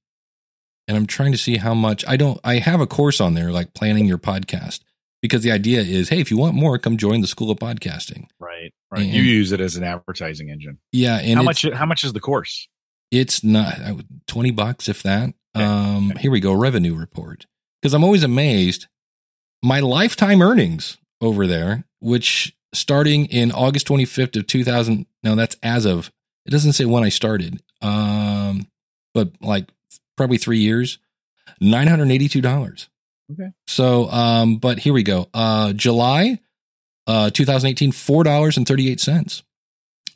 and 0.87 0.97
I'm 0.97 1.07
trying 1.07 1.33
to 1.33 1.39
see 1.39 1.57
how 1.57 1.75
much 1.75 2.05
I 2.07 2.17
don't, 2.17 2.39
I 2.45 2.59
have 2.59 2.81
a 2.81 2.87
course 2.87 3.21
on 3.21 3.35
there, 3.35 3.51
like 3.51 3.75
planning 3.75 4.05
your 4.05 4.19
podcast, 4.19 4.81
because 5.21 5.43
the 5.43 5.51
idea 5.51 5.81
is, 5.81 6.09
hey, 6.09 6.21
if 6.21 6.31
you 6.31 6.37
want 6.37 6.55
more, 6.55 6.79
come 6.79 6.97
join 6.97 7.21
the 7.21 7.27
School 7.27 7.51
of 7.51 7.59
Podcasting. 7.59 8.27
Right. 8.39 8.73
Right. 8.91 9.03
And, 9.03 9.11
you 9.11 9.23
use 9.23 9.53
it 9.53 9.61
as 9.61 9.77
an 9.77 9.85
advertising 9.85 10.51
engine. 10.51 10.79
Yeah. 10.93 11.19
And 11.19 11.37
how 11.37 11.43
much, 11.43 11.67
how 11.73 11.87
much 11.87 12.05
is 12.05 12.13
the 12.13 12.21
course? 12.21 12.69
It's 13.11 13.43
not 13.43 13.75
20 14.27 14.51
bucks, 14.53 14.89
if 14.89 15.03
that. 15.03 15.33
Okay. 15.57 15.65
Um, 15.65 16.11
okay. 16.13 16.21
here 16.23 16.31
we 16.31 16.41
go. 16.41 16.53
Revenue 16.53 16.95
report. 16.95 17.47
Cause 17.83 17.95
I'm 17.95 18.05
always 18.05 18.23
amazed. 18.25 18.87
My 19.63 19.81
lifetime 19.81 20.43
earnings 20.43 20.99
over 21.21 21.47
there, 21.47 21.85
which 22.01 22.55
starting 22.75 23.27
in 23.27 23.53
August 23.53 23.89
25th 23.89 24.37
of 24.37 24.47
2000. 24.47 25.07
No, 25.23 25.35
that's 25.35 25.57
as 25.63 25.85
of, 25.85 26.13
it 26.47 26.51
doesn't 26.51 26.73
say 26.73 26.85
when 26.85 27.05
I 27.05 27.09
started. 27.09 27.63
Um, 27.83 28.69
but 29.15 29.33
like 29.41 29.69
probably 30.17 30.39
three 30.39 30.59
years, 30.59 30.99
$982. 31.63 32.89
Okay. 33.33 33.51
So, 33.67 34.11
um, 34.11 34.57
but 34.57 34.79
here 34.79 34.93
we 34.93 35.03
go. 35.03 35.29
Uh, 35.35 35.73
July, 35.73 36.39
uh, 37.07 37.31
2018, 37.31 37.93
$4.38. 37.93 39.43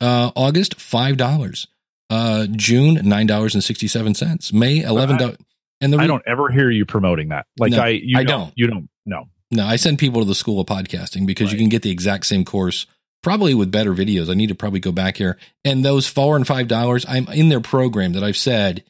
Uh, 0.01 0.31
August, 0.35 0.77
$5. 0.77 1.67
Uh, 2.09 2.47
June, 2.51 2.97
$9.67. 2.97 4.53
May, 4.53 4.81
$11. 4.81 5.37
and 5.81 5.93
the 5.93 5.97
re- 5.97 6.03
I 6.03 6.07
don't 6.07 6.23
ever 6.25 6.49
hear 6.49 6.69
you 6.69 6.85
promoting 6.85 7.29
that. 7.29 7.45
Like 7.59 7.71
no, 7.71 7.79
I, 7.79 7.89
you 7.89 8.17
I 8.17 8.23
don't, 8.23 8.39
don't. 8.39 8.53
You 8.55 8.67
don't. 8.67 8.89
No. 9.05 9.29
No, 9.51 9.65
I 9.65 9.75
send 9.75 9.99
people 9.99 10.21
to 10.21 10.27
the 10.27 10.35
school 10.35 10.59
of 10.59 10.67
podcasting 10.67 11.27
because 11.27 11.47
right. 11.47 11.53
you 11.53 11.59
can 11.59 11.69
get 11.69 11.83
the 11.83 11.91
exact 11.91 12.25
same 12.25 12.43
course, 12.43 12.87
probably 13.21 13.53
with 13.53 13.71
better 13.71 13.93
videos. 13.93 14.29
I 14.29 14.33
need 14.33 14.49
to 14.49 14.55
probably 14.55 14.79
go 14.79 14.91
back 14.91 15.17
here. 15.17 15.37
And 15.63 15.85
those 15.85 16.07
four 16.07 16.35
and 16.35 16.45
five 16.45 16.67
dollars, 16.67 17.05
I'm 17.07 17.27
in 17.27 17.49
their 17.49 17.61
program 17.61 18.13
that 18.13 18.23
I've 18.23 18.37
said 18.37 18.83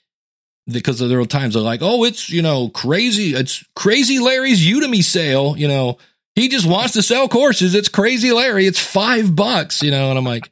because 0.67 0.99
there 0.99 1.19
are 1.19 1.25
times 1.25 1.53
they're 1.53 1.63
like, 1.63 1.81
oh, 1.81 2.03
it's 2.03 2.29
you 2.29 2.41
know 2.41 2.69
crazy, 2.69 3.33
it's 3.35 3.63
crazy 3.75 4.19
Larry's 4.19 4.65
Udemy 4.65 5.03
sale. 5.03 5.57
You 5.57 5.67
know, 5.67 5.97
he 6.35 6.47
just 6.47 6.67
wants 6.67 6.93
to 6.93 7.01
sell 7.01 7.27
courses. 7.27 7.75
It's 7.75 7.89
crazy 7.89 8.31
Larry. 8.31 8.65
It's 8.65 8.79
five 8.79 9.35
bucks. 9.35 9.81
You 9.81 9.91
know, 9.91 10.09
and 10.09 10.17
I'm 10.17 10.25
like, 10.25 10.51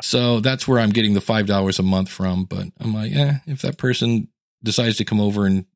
so 0.00 0.40
that's 0.40 0.66
where 0.66 0.78
I'm 0.78 0.90
getting 0.90 1.14
the 1.14 1.20
five 1.20 1.46
dollars 1.46 1.78
a 1.78 1.82
month 1.82 2.08
from. 2.08 2.44
But 2.44 2.66
I'm 2.80 2.94
like, 2.94 3.12
yeah, 3.12 3.38
if 3.46 3.62
that 3.62 3.78
person 3.78 4.28
decides 4.62 4.98
to 4.98 5.04
come 5.04 5.20
over 5.20 5.46
and 5.46 5.66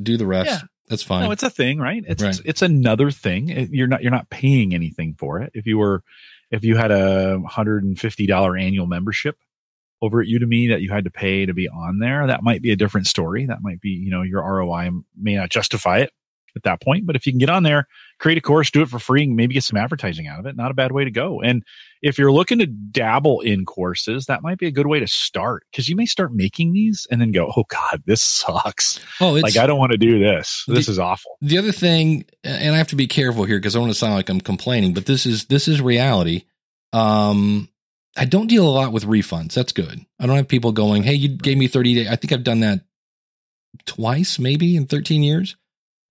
do 0.00 0.16
the 0.16 0.26
rest. 0.26 0.50
Yeah. 0.50 0.60
That's 0.88 1.02
fine. 1.02 1.24
No, 1.24 1.32
it's 1.32 1.42
a 1.42 1.50
thing, 1.50 1.78
right? 1.78 2.04
It's, 2.06 2.22
right. 2.22 2.30
it's, 2.30 2.40
it's 2.44 2.62
another 2.62 3.10
thing. 3.10 3.50
Eh, 3.50 3.66
you're 3.70 3.88
not 3.88 4.02
you're 4.02 4.12
not 4.12 4.30
paying 4.30 4.72
anything 4.72 5.14
for 5.14 5.40
it. 5.40 5.50
If 5.52 5.66
you 5.66 5.78
were 5.78 6.04
if 6.52 6.64
you 6.64 6.76
had 6.76 6.92
a 6.92 7.40
hundred 7.40 7.82
and 7.82 7.98
fifty 7.98 8.26
dollar 8.26 8.56
annual 8.56 8.86
membership 8.86 9.36
over 10.02 10.20
at 10.20 10.28
Udemy 10.28 10.70
that 10.70 10.82
you 10.82 10.90
had 10.90 11.04
to 11.04 11.10
pay 11.10 11.46
to 11.46 11.54
be 11.54 11.68
on 11.68 11.98
there, 11.98 12.26
that 12.26 12.42
might 12.42 12.62
be 12.62 12.70
a 12.70 12.76
different 12.76 13.06
story. 13.06 13.46
That 13.46 13.62
might 13.62 13.80
be 13.80 13.90
you 13.90 14.10
know 14.10 14.22
your 14.22 14.42
ROI 14.42 14.90
may 15.16 15.36
not 15.36 15.50
justify 15.50 15.98
it 15.98 16.10
at 16.56 16.62
that 16.64 16.80
point. 16.80 17.06
But 17.06 17.14
if 17.14 17.26
you 17.26 17.32
can 17.32 17.38
get 17.38 17.50
on 17.50 17.62
there, 17.62 17.86
create 18.18 18.38
a 18.38 18.40
course, 18.40 18.70
do 18.70 18.82
it 18.82 18.88
for 18.88 18.98
free, 18.98 19.24
and 19.24 19.36
maybe 19.36 19.54
get 19.54 19.62
some 19.62 19.76
advertising 19.76 20.26
out 20.26 20.40
of 20.40 20.46
it, 20.46 20.56
not 20.56 20.70
a 20.70 20.74
bad 20.74 20.90
way 20.90 21.04
to 21.04 21.10
go. 21.10 21.40
And 21.40 21.62
if 22.02 22.18
you're 22.18 22.32
looking 22.32 22.58
to 22.58 22.66
dabble 22.66 23.40
in 23.42 23.64
courses, 23.64 24.26
that 24.26 24.42
might 24.42 24.58
be 24.58 24.66
a 24.66 24.72
good 24.72 24.86
way 24.86 24.98
to 24.98 25.06
start 25.06 25.64
because 25.70 25.88
you 25.88 25.94
may 25.94 26.06
start 26.06 26.32
making 26.32 26.72
these 26.72 27.06
and 27.10 27.20
then 27.20 27.30
go, 27.30 27.52
oh 27.56 27.64
God, 27.68 28.02
this 28.06 28.22
sucks. 28.22 28.98
Oh, 29.20 29.32
like 29.32 29.56
I 29.56 29.66
don't 29.66 29.78
want 29.78 29.92
to 29.92 29.98
do 29.98 30.18
this. 30.18 30.64
This 30.66 30.86
the, 30.86 30.92
is 30.92 30.98
awful. 30.98 31.36
The 31.42 31.58
other 31.58 31.72
thing, 31.72 32.24
and 32.42 32.74
I 32.74 32.78
have 32.78 32.88
to 32.88 32.96
be 32.96 33.06
careful 33.06 33.44
here 33.44 33.58
because 33.58 33.76
I 33.76 33.78
want 33.78 33.92
to 33.92 33.98
sound 33.98 34.14
like 34.14 34.28
I'm 34.28 34.40
complaining, 34.40 34.94
but 34.94 35.06
this 35.06 35.26
is 35.26 35.44
this 35.46 35.68
is 35.68 35.80
reality. 35.80 36.44
Um, 36.92 37.68
I 38.16 38.24
don't 38.24 38.46
deal 38.46 38.66
a 38.66 38.70
lot 38.70 38.92
with 38.92 39.04
refunds. 39.04 39.54
That's 39.54 39.72
good. 39.72 40.04
I 40.18 40.26
don't 40.26 40.36
have 40.36 40.48
people 40.48 40.72
going, 40.72 41.02
"Hey, 41.02 41.14
you 41.14 41.28
gave 41.28 41.58
me 41.58 41.68
30 41.68 41.94
days." 41.94 42.08
I 42.08 42.16
think 42.16 42.32
I've 42.32 42.44
done 42.44 42.60
that 42.60 42.80
twice, 43.84 44.38
maybe 44.38 44.76
in 44.76 44.86
13 44.86 45.22
years. 45.22 45.56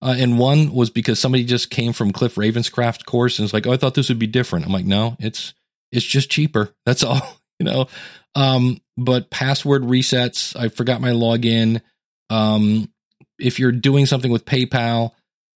Uh, 0.02 0.16
and 0.18 0.38
one 0.38 0.74
was 0.74 0.90
because 0.90 1.20
somebody 1.20 1.44
just 1.44 1.70
came 1.70 1.94
from 1.94 2.12
Cliff 2.12 2.36
Ravenscraft 2.36 3.06
course 3.06 3.40
and 3.40 3.44
was 3.46 3.54
like, 3.54 3.66
"Oh, 3.66 3.72
I 3.72 3.78
thought 3.78 3.96
this 3.96 4.10
would 4.10 4.20
be 4.20 4.28
different." 4.28 4.66
I'm 4.66 4.72
like, 4.72 4.86
"No, 4.86 5.16
it's 5.20 5.54
it's 5.92 6.06
just 6.06 6.30
cheaper. 6.30 6.74
That's 6.86 7.04
all." 7.04 7.40
you 7.60 7.66
know. 7.66 7.88
Um, 8.36 8.82
but 8.98 9.30
password 9.30 9.84
resets. 9.84 10.56
I 10.56 10.70
forgot 10.70 11.02
my 11.02 11.12
login. 11.12 11.82
Um, 12.30 12.92
if 13.40 13.60
you're 13.60 13.72
doing 13.72 14.06
something 14.06 14.32
with 14.32 14.46
PayPal 14.46 15.12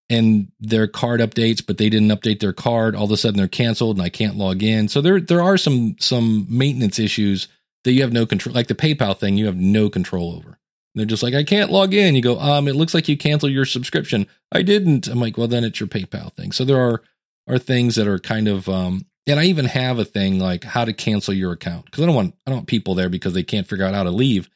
and 0.10 0.52
their 0.60 0.88
card 0.88 1.22
updates, 1.22 1.66
but 1.66 1.78
they 1.78 1.90
didn't 1.90 2.10
update 2.10 2.40
their 2.40 2.54
card, 2.54 2.96
all 2.96 3.06
of 3.06 3.12
a 3.12 3.18
sudden 3.18 3.38
they're 3.38 3.48
canceled 3.48 3.98
and 3.98 4.06
I 4.06 4.10
can't 4.10 4.38
log 4.38 4.64
in. 4.64 4.88
So 4.88 5.02
there 5.02 5.20
there 5.20 5.42
are 5.42 5.58
some 5.58 5.96
some 6.00 6.48
maintenance 6.50 7.00
issues 7.00 7.48
that 7.84 7.94
you 7.94 8.02
have 8.02 8.14
no 8.14 8.26
control. 8.26 8.56
Like 8.56 8.68
the 8.68 8.76
PayPal 8.76 9.18
thing, 9.18 9.38
you 9.38 9.46
have 9.46 9.58
no 9.58 9.90
control 9.90 10.36
over 10.36 10.60
they're 10.96 11.06
just 11.06 11.24
like, 11.24 11.34
I 11.34 11.44
can't 11.44 11.72
log 11.72 11.94
in. 11.94 12.16
You 12.16 12.22
go, 12.22 12.40
um, 12.40 12.68
it 12.68 12.76
looks 12.76 12.94
like 12.94 13.08
you 13.08 13.18
canceled 13.18 13.52
your 13.52 13.66
subscription. 13.66 14.28
I 14.52 14.62
didn't. 14.62 15.08
I'm 15.08 15.20
like, 15.20 15.38
well, 15.38 15.48
then 15.48 15.64
it's 15.64 15.80
your 15.80 15.88
PayPal 15.88 16.34
thing. 16.34 16.52
So 16.52 16.66
there 16.66 16.80
are 16.80 17.02
are 17.48 17.58
things 17.58 17.96
that 17.96 18.08
are 18.08 18.20
kind 18.20 18.48
of 18.48 18.70
um, 18.70 19.06
and 19.26 19.40
I 19.40 19.46
even 19.46 19.66
have 19.66 19.98
a 19.98 20.06
thing 20.06 20.40
like 20.40 20.64
how 20.64 20.86
to 20.86 20.94
cancel 20.94 21.34
your 21.34 21.52
account 21.52 21.86
because 21.86 22.04
I 22.04 22.06
don't 22.06 22.16
want 22.16 22.36
I 22.46 22.52
don't 22.52 22.60
want 22.60 22.68
people 22.68 22.96
there 22.96 23.10
because 23.10 23.34
they 23.34 23.44
can't 23.44 23.68
figure 23.68 23.86
out 23.86 23.96
how 23.96 24.04
to 24.04 24.12
leave. 24.12 24.50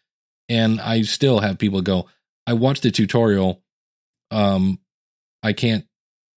And 0.49 0.81
I 0.81 1.03
still 1.03 1.39
have 1.39 1.57
people 1.57 1.81
go, 1.81 2.09
I 2.45 2.53
watched 2.53 2.83
the 2.83 2.91
tutorial. 2.91 3.61
Um, 4.29 4.79
I 5.43 5.53
can't 5.53 5.85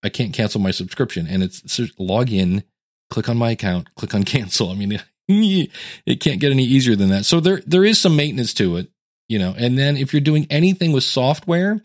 I 0.03 0.09
can't 0.11 0.35
cancel 0.35 0.61
my 0.61 0.71
subscription, 0.71 1.27
and 1.27 1.43
it's, 1.43 1.81
log 1.99 2.31
in, 2.31 2.63
click 3.11 3.29
on 3.29 3.37
my 3.37 3.53
account, 3.53 3.95
click 3.95 4.15
on 4.15 4.23
cancel. 4.25 4.71
I 4.71 4.75
mean, 4.75 5.01
it 5.29 6.21
can't 6.21 6.41
get 6.41 6.53
any 6.53 6.65
easier 6.65 6.97
than 6.97 7.09
that. 7.09 7.25
So 7.25 7.41
there 7.41 7.63
there 7.67 7.85
is 7.85 8.01
some 8.01 8.17
maintenance 8.17 8.53
to 8.55 8.77
it 8.77 8.91
you 9.29 9.39
know. 9.39 9.55
And 9.57 9.79
then 9.79 9.97
if 9.97 10.13
you're 10.13 10.21
doing 10.21 10.47
anything 10.51 10.93
with 10.93 11.05
software 11.05 11.83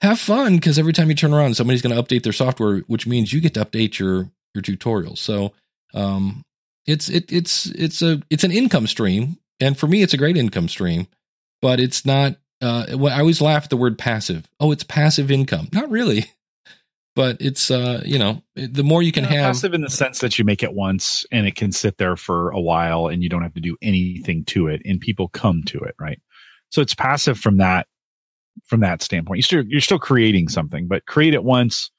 have 0.00 0.20
fun 0.20 0.56
because 0.56 0.78
every 0.78 0.92
time 0.92 1.08
you 1.08 1.14
turn 1.14 1.32
around 1.32 1.56
somebody's 1.56 1.82
going 1.82 1.94
to 1.94 2.02
update 2.02 2.22
their 2.22 2.32
software 2.32 2.80
which 2.80 3.06
means 3.06 3.32
you 3.32 3.40
get 3.40 3.54
to 3.54 3.64
update 3.64 3.98
your 3.98 4.30
your 4.54 4.62
tutorials. 4.62 5.18
So 5.18 5.52
um 5.94 6.42
it's 6.86 7.08
it, 7.08 7.32
it's 7.32 7.66
it's 7.66 8.02
a 8.02 8.22
it's 8.30 8.44
an 8.44 8.52
income 8.52 8.86
stream. 8.86 9.38
And 9.60 9.78
for 9.78 9.86
me 9.86 10.02
it's 10.02 10.14
a 10.14 10.18
great 10.18 10.36
income 10.36 10.68
stream 10.68 11.06
but 11.62 11.80
it's 11.80 12.04
not 12.04 12.36
uh 12.60 12.86
i 12.90 13.20
always 13.20 13.40
laugh 13.40 13.64
at 13.64 13.70
the 13.70 13.76
word 13.76 13.98
passive. 13.98 14.46
Oh 14.60 14.72
it's 14.72 14.84
passive 14.84 15.30
income. 15.30 15.68
Not 15.72 15.90
really 15.90 16.26
but 17.14 17.36
it's 17.40 17.70
uh 17.70 18.02
you 18.04 18.18
know 18.18 18.42
the 18.54 18.84
more 18.84 19.02
you 19.02 19.12
can 19.12 19.24
yeah, 19.24 19.30
have 19.30 19.44
passive 19.54 19.74
in 19.74 19.80
the 19.80 19.90
sense 19.90 20.20
that 20.20 20.38
you 20.38 20.44
make 20.44 20.62
it 20.62 20.72
once 20.72 21.24
and 21.30 21.46
it 21.46 21.54
can 21.54 21.72
sit 21.72 21.98
there 21.98 22.16
for 22.16 22.50
a 22.50 22.60
while 22.60 23.08
and 23.08 23.22
you 23.22 23.28
don't 23.28 23.42
have 23.42 23.54
to 23.54 23.60
do 23.60 23.76
anything 23.82 24.44
to 24.44 24.68
it 24.68 24.82
and 24.84 25.00
people 25.00 25.28
come 25.28 25.62
to 25.64 25.78
it 25.78 25.94
right 25.98 26.20
so 26.70 26.82
it's 26.82 26.94
passive 26.94 27.38
from 27.38 27.58
that 27.58 27.86
from 28.66 28.80
that 28.80 29.02
standpoint. 29.02 29.38
You 29.38 29.42
still 29.42 29.64
you're 29.66 29.80
still 29.80 29.98
creating 29.98 30.48
something, 30.48 30.86
but 30.86 31.06
create 31.06 31.34
it 31.34 31.44
once, 31.44 31.90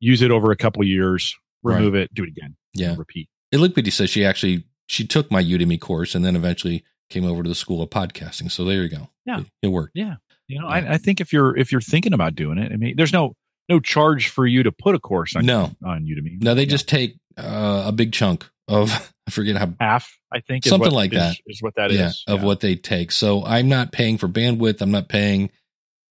use 0.00 0.22
it 0.22 0.30
over 0.30 0.50
a 0.50 0.56
couple 0.56 0.84
years, 0.84 1.36
remove 1.62 1.94
right. 1.94 2.02
it, 2.02 2.14
do 2.14 2.22
it 2.24 2.28
again. 2.28 2.56
Yeah. 2.74 2.94
Repeat. 2.96 3.28
Illiquity 3.54 3.92
says 3.92 4.10
she 4.10 4.24
actually 4.24 4.64
she 4.86 5.06
took 5.06 5.30
my 5.30 5.42
Udemy 5.42 5.80
course 5.80 6.14
and 6.14 6.24
then 6.24 6.36
eventually 6.36 6.84
came 7.10 7.24
over 7.24 7.42
to 7.42 7.48
the 7.48 7.54
school 7.54 7.82
of 7.82 7.90
podcasting. 7.90 8.50
So 8.50 8.64
there 8.64 8.82
you 8.82 8.88
go. 8.88 9.08
Yeah. 9.24 9.40
It, 9.40 9.46
it 9.62 9.68
worked. 9.68 9.92
Yeah. 9.94 10.16
You 10.48 10.60
know, 10.60 10.68
I, 10.68 10.94
I, 10.94 10.98
think 10.98 11.20
if 11.20 11.32
you're 11.32 11.56
if 11.56 11.72
you're 11.72 11.80
thinking 11.80 12.12
about 12.12 12.36
doing 12.36 12.58
it, 12.58 12.70
I 12.70 12.76
mean, 12.76 12.94
there's 12.96 13.12
no 13.12 13.34
no 13.68 13.80
charge 13.80 14.28
for 14.28 14.46
you 14.46 14.62
to 14.62 14.72
put 14.72 14.94
a 14.94 14.98
course 14.98 15.36
on 15.36 15.46
no 15.46 15.72
on 15.84 16.04
Udemy. 16.04 16.42
No, 16.42 16.54
they 16.54 16.62
yeah. 16.62 16.68
just 16.68 16.88
take 16.88 17.18
uh, 17.36 17.84
a 17.86 17.92
big 17.92 18.12
chunk 18.12 18.48
of 18.68 18.90
I 19.26 19.30
forget 19.30 19.56
how 19.56 19.72
half 19.80 20.16
I 20.32 20.40
think 20.40 20.64
something 20.64 20.92
like 20.92 21.12
is, 21.12 21.18
that 21.18 21.36
is 21.46 21.62
what 21.62 21.74
that 21.76 21.90
yeah, 21.90 22.08
is 22.08 22.22
of 22.26 22.40
yeah. 22.40 22.46
what 22.46 22.60
they 22.60 22.76
take. 22.76 23.10
So 23.10 23.44
I'm 23.44 23.68
not 23.68 23.92
paying 23.92 24.18
for 24.18 24.28
bandwidth. 24.28 24.80
I'm 24.80 24.90
not 24.90 25.08
paying 25.08 25.50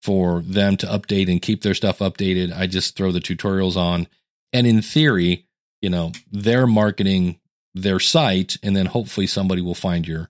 for 0.03 0.41
them 0.41 0.77
to 0.77 0.85
update 0.87 1.31
and 1.31 1.41
keep 1.41 1.63
their 1.63 1.73
stuff 1.73 1.99
updated. 1.99 2.55
I 2.55 2.67
just 2.67 2.95
throw 2.95 3.11
the 3.11 3.19
tutorials 3.19 3.77
on, 3.77 4.07
and 4.53 4.67
in 4.67 4.81
theory, 4.81 5.47
you 5.81 5.89
know, 5.89 6.11
they're 6.31 6.67
marketing 6.67 7.39
their 7.73 7.99
site, 7.99 8.57
and 8.61 8.75
then 8.75 8.87
hopefully 8.87 9.27
somebody 9.27 9.61
will 9.61 9.75
find 9.75 10.07
your 10.07 10.29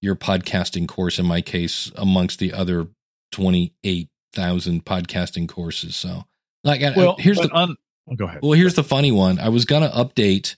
your 0.00 0.14
podcasting 0.14 0.86
course. 0.88 1.18
In 1.18 1.26
my 1.26 1.40
case, 1.40 1.90
amongst 1.96 2.38
the 2.38 2.52
other 2.52 2.88
twenty 3.32 3.74
eight 3.82 4.08
thousand 4.32 4.84
podcasting 4.84 5.48
courses. 5.48 5.96
So, 5.96 6.24
like, 6.64 6.80
well, 6.96 7.16
here's 7.18 7.38
the 7.38 7.50
on, 7.50 7.76
oh, 8.10 8.14
go 8.14 8.24
ahead. 8.26 8.40
Well, 8.42 8.52
here's 8.52 8.74
the 8.74 8.84
funny 8.84 9.12
one. 9.12 9.38
I 9.38 9.48
was 9.48 9.64
gonna 9.64 9.90
update. 9.90 10.56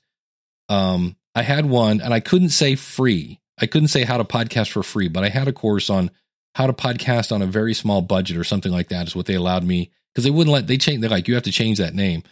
Um, 0.68 1.16
I 1.34 1.42
had 1.42 1.66
one, 1.66 2.00
and 2.00 2.12
I 2.12 2.20
couldn't 2.20 2.50
say 2.50 2.76
free. 2.76 3.40
I 3.60 3.66
couldn't 3.66 3.88
say 3.88 4.04
how 4.04 4.16
to 4.16 4.24
podcast 4.24 4.70
for 4.70 4.82
free, 4.82 5.08
but 5.08 5.24
I 5.24 5.28
had 5.28 5.48
a 5.48 5.52
course 5.52 5.90
on 5.90 6.10
how 6.54 6.66
to 6.66 6.72
podcast 6.72 7.32
on 7.32 7.42
a 7.42 7.46
very 7.46 7.74
small 7.74 8.02
budget 8.02 8.36
or 8.36 8.44
something 8.44 8.72
like 8.72 8.88
that. 8.88 9.06
Is 9.06 9.16
what 9.16 9.26
they 9.26 9.34
allowed 9.34 9.64
me 9.64 9.90
because 10.12 10.24
they 10.24 10.30
wouldn't 10.30 10.52
let 10.52 10.66
they 10.66 10.78
change. 10.78 11.00
They're 11.00 11.10
like, 11.10 11.28
you 11.28 11.34
have 11.34 11.44
to 11.44 11.52
change 11.52 11.78
that 11.78 11.94
name. 11.94 12.22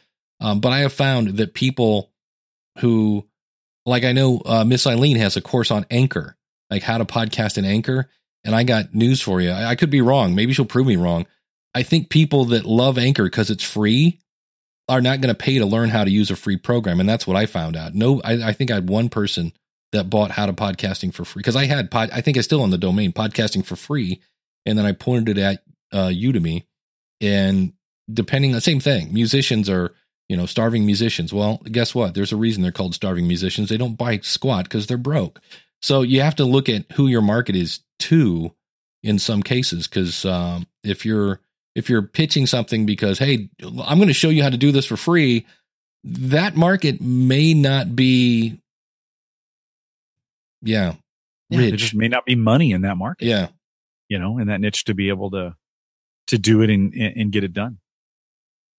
Um, 0.41 0.61
but 0.61 0.73
I 0.73 0.81
have 0.81 0.93
found 0.93 1.37
that 1.37 1.55
people 1.55 2.11
who, 2.79 3.27
like, 3.85 4.05
I 4.05 4.12
know 4.12 4.41
uh, 4.45 4.64
Miss 4.64 4.87
Eileen 4.87 5.16
has 5.16 5.37
a 5.37 5.43
course 5.43 5.71
on 5.71 5.87
Anchor, 5.91 6.37
like 6.71 6.83
how 6.83 6.99
to 6.99 7.05
podcast 7.05 7.59
in 7.59 7.64
Anchor. 7.64 8.09
And 8.43 8.55
I 8.55 8.64
got 8.64 8.95
news 8.95 9.21
for 9.21 9.41
you. 9.41 9.51
I, 9.51 9.71
I 9.71 9.75
could 9.75 9.91
be 9.91 10.01
wrong. 10.01 10.35
Maybe 10.35 10.55
she'll 10.55 10.64
prove 10.64 10.87
me 10.87 10.97
wrong. 10.97 11.27
I 11.75 11.83
think 11.83 12.11
people 12.11 12.47
that 12.47 12.64
love 12.64 12.99
Anchor 12.99 13.25
because 13.25 13.51
it's 13.51 13.64
free 13.64 14.21
are 14.89 15.01
not 15.01 15.21
going 15.21 15.33
to 15.35 15.39
pay 15.39 15.59
to 15.59 15.66
learn 15.66 15.89
how 15.89 16.05
to 16.05 16.11
use 16.11 16.31
a 16.31 16.37
free 16.37 16.57
program. 16.57 16.99
And 16.99 17.09
that's 17.09 17.27
what 17.27 17.37
I 17.37 17.47
found 17.47 17.77
out. 17.77 17.95
No, 17.95 18.21
I, 18.23 18.49
I 18.49 18.53
think 18.53 18.71
I 18.71 18.75
had 18.75 18.89
one 18.89 19.09
person 19.09 19.53
that 19.93 20.11
bought 20.11 20.33
how 20.33 20.47
to 20.47 20.53
podcasting 20.53 21.14
for 21.14 21.25
free 21.25 21.41
because 21.41 21.57
I 21.57 21.66
had 21.66 21.91
pod, 21.91 22.11
I 22.12 22.21
think 22.21 22.37
I 22.37 22.41
still 22.41 22.62
on 22.62 22.71
the 22.71 22.79
domain 22.79 23.12
podcasting 23.12 23.64
for 23.64 23.77
free. 23.77 24.21
And 24.66 24.77
then 24.77 24.87
I 24.87 24.93
pointed 24.93 25.39
it 25.39 25.41
at 25.41 25.62
uh, 25.93 26.09
Udemy 26.09 26.64
and 27.21 27.73
depending 28.12 28.55
on 28.55 28.61
same 28.61 28.81
thing, 28.81 29.12
musicians 29.12 29.68
are, 29.68 29.95
you 30.29 30.37
know, 30.37 30.47
starving 30.47 30.87
musicians. 30.87 31.33
Well, 31.33 31.59
guess 31.71 31.95
what? 31.95 32.14
There's 32.14 32.33
a 32.33 32.37
reason 32.37 32.62
they're 32.62 32.73
called 32.73 32.95
starving 32.95 33.27
musicians. 33.27 33.68
They 33.68 33.77
don't 33.77 33.97
buy 33.97 34.18
squat 34.18 34.64
because 34.64 34.87
they're 34.87 34.97
broke. 34.97 35.41
So 35.83 36.03
you 36.03 36.21
have 36.21 36.37
to 36.37 36.45
look 36.45 36.68
at 36.68 36.91
who 36.93 37.07
your 37.07 37.23
market 37.23 37.57
is 37.57 37.81
to 38.01 38.55
in 39.03 39.18
some 39.18 39.43
cases. 39.43 39.87
Cause 39.87 40.25
um, 40.25 40.66
if 40.85 41.07
you're, 41.07 41.41
if 41.75 41.89
you're 41.89 42.03
pitching 42.03 42.47
something 42.47 42.87
because, 42.87 43.18
hey, 43.18 43.49
I'm 43.62 43.99
going 43.99 44.09
to 44.09 44.14
show 44.14 44.29
you 44.29 44.43
how 44.43 44.51
to 44.51 44.57
do 44.57 44.73
this 44.73 44.87
for 44.87 44.97
free, 44.97 45.47
that 46.05 46.57
market 46.57 47.01
may 47.01 47.55
not 47.55 47.95
be, 47.95 48.61
yeah, 50.62 50.95
yeah 51.49 51.61
there 51.61 51.77
just 51.77 51.95
may 51.95 52.09
not 52.09 52.25
be 52.25 52.35
money 52.35 52.73
in 52.73 52.83
that 52.83 52.97
market. 52.97 53.27
Yeah, 53.27 53.49
you 54.09 54.18
know, 54.18 54.39
in 54.39 54.49
that 54.49 54.61
niche 54.61 54.85
to 54.85 54.95
be 54.95 55.09
able 55.09 55.31
to 55.31 55.55
to 56.29 56.39
do 56.39 56.62
it 56.62 56.71
and 56.71 56.93
and 56.95 57.33
get 57.33 57.45
it 57.45 57.53
done. 57.53 57.79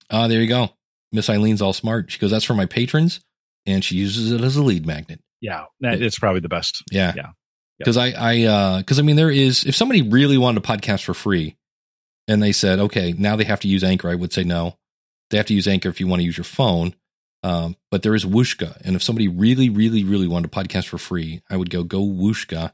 Ah, 0.10 0.24
uh, 0.24 0.28
there 0.28 0.42
you 0.42 0.48
go. 0.48 0.70
Miss 1.12 1.30
Eileen's 1.30 1.62
all 1.62 1.74
smart. 1.74 2.12
She 2.12 2.20
goes, 2.20 2.32
"That's 2.32 2.46
for 2.46 2.54
my 2.54 2.66
patrons," 2.66 3.22
and 3.66 3.84
she 3.84 3.96
uses 3.96 4.32
it 4.32 4.42
as 4.42 4.56
a 4.56 4.64
lead 4.64 4.86
magnet. 4.86 5.22
Yeah, 5.42 5.66
that, 5.80 6.02
it's 6.02 6.20
probably 6.20 6.42
the 6.42 6.50
best. 6.50 6.84
Yeah, 6.92 7.14
yeah. 7.16 7.30
Because 7.78 7.98
I, 7.98 8.12
I, 8.12 8.44
uh, 8.44 8.78
because 8.80 9.00
I 9.00 9.02
mean, 9.02 9.16
there 9.16 9.32
is 9.32 9.64
if 9.66 9.76
somebody 9.76 10.04
really 10.04 10.38
wanted 10.38 10.64
to 10.64 10.70
podcast 10.70 11.04
for 11.04 11.14
free, 11.14 11.58
and 12.32 12.42
they 12.42 12.54
said, 12.54 12.80
okay, 12.80 13.14
now 13.18 13.36
they 13.36 13.44
have 13.44 13.60
to 13.60 13.68
use 13.68 13.84
Anchor, 13.84 14.10
I 14.10 14.16
would 14.16 14.32
say 14.32 14.46
no. 14.46 14.78
They 15.30 15.38
have 15.38 15.48
to 15.48 15.54
use 15.54 15.68
Anchor 15.68 15.90
if 15.90 16.00
you 16.00 16.08
want 16.08 16.22
to 16.22 16.26
use 16.26 16.38
your 16.38 16.46
phone. 16.46 16.96
Um, 17.44 17.76
but 17.90 18.04
there 18.04 18.16
is 18.16 18.24
Whooshkaa. 18.24 18.80
And 18.86 18.96
if 18.96 19.04
somebody 19.04 19.28
really, 19.28 19.70
really, 19.70 20.06
really 20.06 20.30
wanted 20.30 20.50
to 20.50 20.58
podcast 20.58 20.88
for 20.88 20.98
free, 20.98 21.42
I 21.50 21.58
would 21.58 21.70
go, 21.70 21.84
go 21.84 22.00
Whooshkaa 22.00 22.72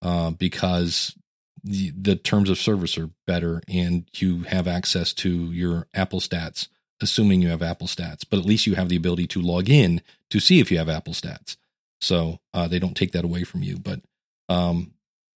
uh, 0.00 0.30
because 0.30 1.14
the, 1.62 1.90
the 1.90 2.16
terms 2.16 2.48
of 2.48 2.56
service 2.56 2.96
are 2.96 3.10
better 3.26 3.60
and 3.68 4.08
you 4.14 4.44
have 4.44 4.66
access 4.66 5.12
to 5.14 5.52
your 5.52 5.88
Apple 5.92 6.20
stats, 6.20 6.68
assuming 7.02 7.42
you 7.42 7.50
have 7.50 7.62
Apple 7.62 7.88
stats. 7.88 8.24
But 8.28 8.38
at 8.38 8.46
least 8.46 8.66
you 8.66 8.76
have 8.76 8.88
the 8.88 8.96
ability 8.96 9.26
to 9.28 9.42
log 9.42 9.68
in 9.68 10.00
to 10.30 10.40
see 10.40 10.58
if 10.58 10.70
you 10.70 10.78
have 10.78 10.88
Apple 10.88 11.12
stats. 11.12 11.58
So 12.00 12.38
uh, 12.54 12.66
they 12.66 12.78
don't 12.78 12.96
take 12.96 13.12
that 13.12 13.24
away 13.24 13.44
from 13.44 13.62
you. 13.62 13.76
But 13.76 14.00
um, 14.48 14.94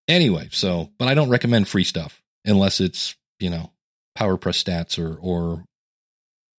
anyway, 0.09 0.49
so, 0.51 0.93
but 0.99 1.09
I 1.09 1.15
don't 1.15 1.29
recommend 1.29 1.69
free 1.69 1.85
stuff 1.85 2.23
unless 2.47 2.81
it's 2.81 3.17
you 3.41 3.51
know, 3.51 3.73
PowerPress 4.19 4.63
stats 4.63 4.99
or 4.99 5.19
or 5.21 5.65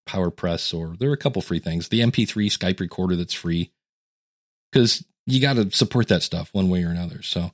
PowerPress 0.07 0.77
or 0.77 0.95
there 0.97 1.09
are 1.09 1.13
a 1.13 1.17
couple 1.17 1.41
free 1.41 1.59
things. 1.59 1.89
The 1.89 2.01
MP3 2.01 2.47
Skype 2.47 2.79
recorder 2.79 3.15
that's 3.15 3.33
free 3.33 3.71
because 4.71 5.05
you 5.25 5.39
got 5.39 5.55
to 5.55 5.69
support 5.71 6.07
that 6.09 6.23
stuff 6.23 6.49
one 6.53 6.69
way 6.69 6.83
or 6.83 6.89
another. 6.89 7.21
So, 7.21 7.51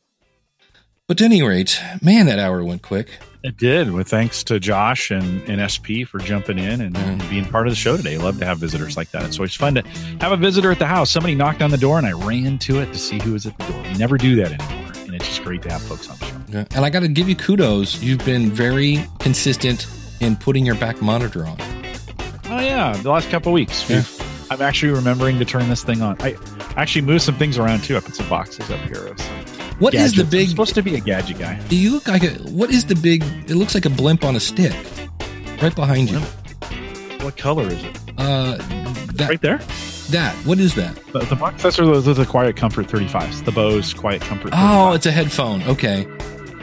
but 1.07 1.21
at 1.21 1.25
any 1.25 1.41
rate, 1.41 1.81
man, 2.01 2.25
that 2.27 2.39
hour 2.39 2.63
went 2.63 2.81
quick. 2.81 3.09
It 3.43 3.57
did. 3.57 3.91
With 3.91 4.07
thanks 4.07 4.43
to 4.45 4.59
Josh 4.59 5.11
and, 5.11 5.41
and 5.47 5.61
SP 5.71 6.03
for 6.07 6.19
jumping 6.19 6.57
in 6.57 6.81
and, 6.81 6.95
mm. 6.95 7.03
and 7.03 7.29
being 7.29 7.45
part 7.45 7.67
of 7.67 7.71
the 7.71 7.77
show 7.77 7.95
today. 7.95 8.17
Love 8.17 8.39
to 8.39 8.45
have 8.45 8.57
visitors 8.57 8.97
like 8.97 9.11
that. 9.11 9.23
It's 9.23 9.37
always 9.37 9.55
fun 9.55 9.75
to 9.75 9.83
have 10.19 10.31
a 10.31 10.37
visitor 10.37 10.71
at 10.71 10.79
the 10.79 10.87
house. 10.87 11.11
Somebody 11.11 11.35
knocked 11.35 11.61
on 11.61 11.71
the 11.71 11.77
door 11.77 11.97
and 11.97 12.07
I 12.07 12.13
ran 12.13 12.57
to 12.59 12.79
it 12.79 12.87
to 12.87 12.99
see 12.99 13.19
who 13.19 13.33
was 13.33 13.45
at 13.45 13.57
the 13.57 13.65
door. 13.65 13.81
We 13.83 13.93
never 13.93 14.17
do 14.17 14.35
that 14.37 14.53
anymore 14.53 14.87
and 15.07 15.15
it's 15.15 15.27
just 15.27 15.43
great 15.43 15.61
to 15.63 15.71
have 15.71 15.81
folks 15.81 16.09
on. 16.09 16.17
Yeah. 16.47 16.65
And 16.75 16.85
I 16.85 16.89
got 16.89 17.01
to 17.01 17.07
give 17.07 17.27
you 17.27 17.35
kudos. 17.35 18.01
You've 18.01 18.23
been 18.25 18.51
very 18.51 19.05
consistent 19.19 19.87
in 20.19 20.35
putting 20.35 20.65
your 20.65 20.75
back 20.75 21.01
monitor 21.01 21.45
on. 21.45 21.57
Oh 22.49 22.59
yeah, 22.59 22.95
the 22.97 23.09
last 23.09 23.29
couple 23.29 23.51
weeks. 23.51 23.89
Yeah. 23.89 24.03
I'm 24.49 24.61
actually 24.61 24.93
remembering 24.93 25.39
to 25.39 25.45
turn 25.45 25.67
this 25.69 25.83
thing 25.83 26.01
on. 26.01 26.15
I 26.21 26.35
actually 26.77 27.01
moved 27.01 27.23
some 27.23 27.35
things 27.35 27.57
around 27.57 27.83
too. 27.83 27.97
I 27.97 27.99
put 27.99 28.15
some 28.15 28.29
boxes 28.29 28.69
up 28.71 28.79
here. 28.81 29.13
What 29.79 29.91
gadgets. 29.91 30.17
is 30.17 30.23
the 30.23 30.23
big? 30.23 30.43
I'm 30.43 30.49
supposed 30.51 30.75
to 30.75 30.81
be 30.81 30.95
a 30.95 30.99
gadget 30.99 31.37
guy. 31.37 31.59
Do 31.67 31.75
you 31.75 31.91
look 31.91 32.07
like 32.07 32.23
a? 32.23 32.29
What 32.49 32.71
is 32.71 32.85
the 32.85 32.95
big? 32.95 33.23
It 33.49 33.55
looks 33.55 33.75
like 33.75 33.85
a 33.85 33.89
blimp 33.89 34.23
on 34.23 34.35
a 34.35 34.39
stick, 34.39 34.73
right 35.61 35.75
behind 35.75 36.09
you. 36.09 36.19
What 37.23 37.35
color 37.35 37.67
is 37.67 37.83
it? 37.83 37.99
Uh, 38.17 38.55
that, 39.13 39.29
right 39.29 39.41
there. 39.41 39.57
That 40.09 40.33
what 40.45 40.59
is 40.59 40.73
that? 40.75 40.95
The, 41.11 41.19
the 41.19 41.35
box 41.35 41.65
are 41.65 41.99
the, 41.99 42.13
the 42.13 42.25
Quiet 42.25 42.55
Comfort 42.55 42.87
35s. 42.87 43.43
The 43.43 43.51
Bose 43.51 43.93
Quiet 43.93 44.21
Comfort. 44.21 44.51
35. 44.51 44.59
Oh, 44.63 44.93
it's 44.93 45.05
a 45.05 45.11
headphone. 45.11 45.61
Okay. 45.63 46.07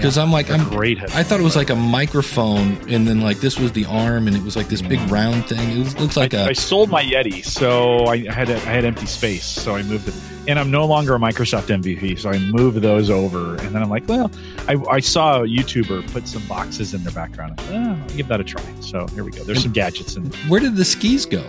Because 0.05 0.19
I'm 0.19 0.31
like, 0.31 0.51
I'm 0.51 0.69
great. 0.69 1.01
I 1.15 1.23
thought 1.23 1.41
it 1.41 1.43
was 1.43 1.57
like 1.57 1.71
a 1.71 1.75
microphone, 1.75 2.77
and 2.91 3.09
then 3.09 3.23
like 3.23 3.39
this 3.39 3.59
was 3.59 3.73
the 3.73 3.87
arm, 3.87 4.27
and 4.27 4.37
it 4.37 4.43
was 4.43 4.55
like 4.55 4.69
this 4.69 4.83
big 4.83 5.01
round 5.11 5.47
thing. 5.47 5.71
It 5.71 5.79
was, 5.79 5.99
looks 5.99 6.15
like 6.15 6.35
I, 6.35 6.41
a. 6.41 6.45
I 6.49 6.53
sold 6.53 6.91
my 6.91 7.03
Yeti, 7.03 7.43
so 7.43 8.05
I 8.05 8.19
had 8.31 8.51
a, 8.51 8.57
I 8.57 8.59
had 8.59 8.85
empty 8.85 9.07
space, 9.07 9.47
so 9.47 9.75
I 9.75 9.83
moved 9.83 10.09
it, 10.09 10.15
and 10.47 10.59
I'm 10.59 10.71
no 10.71 10.85
longer 10.85 11.15
a 11.15 11.19
Microsoft 11.19 11.75
MVP, 11.75 12.19
so 12.19 12.29
I 12.29 12.39
moved 12.39 12.83
those 12.83 13.09
over, 13.09 13.57
and 13.57 13.75
then 13.75 13.83
I'm 13.83 13.89
like, 13.89 14.07
well, 14.07 14.31
I, 14.69 14.75
I 14.91 15.01
saw 15.01 15.41
a 15.41 15.47
YouTuber 15.47 16.13
put 16.13 16.29
some 16.29 16.47
boxes 16.47 16.93
in 16.93 17.03
their 17.03 17.15
background. 17.15 17.57
Like, 17.57 17.71
oh, 17.71 17.99
I'll 17.99 18.09
give 18.11 18.29
that 18.29 18.41
a 18.41 18.45
try. 18.45 18.63
So 18.81 19.07
here 19.07 19.25
we 19.25 19.31
go. 19.31 19.43
There's 19.43 19.63
some 19.63 19.73
gadgets 19.73 20.17
in. 20.17 20.27
Where 20.51 20.61
did 20.61 20.77
the 20.77 20.85
skis 20.85 21.25
go? 21.25 21.43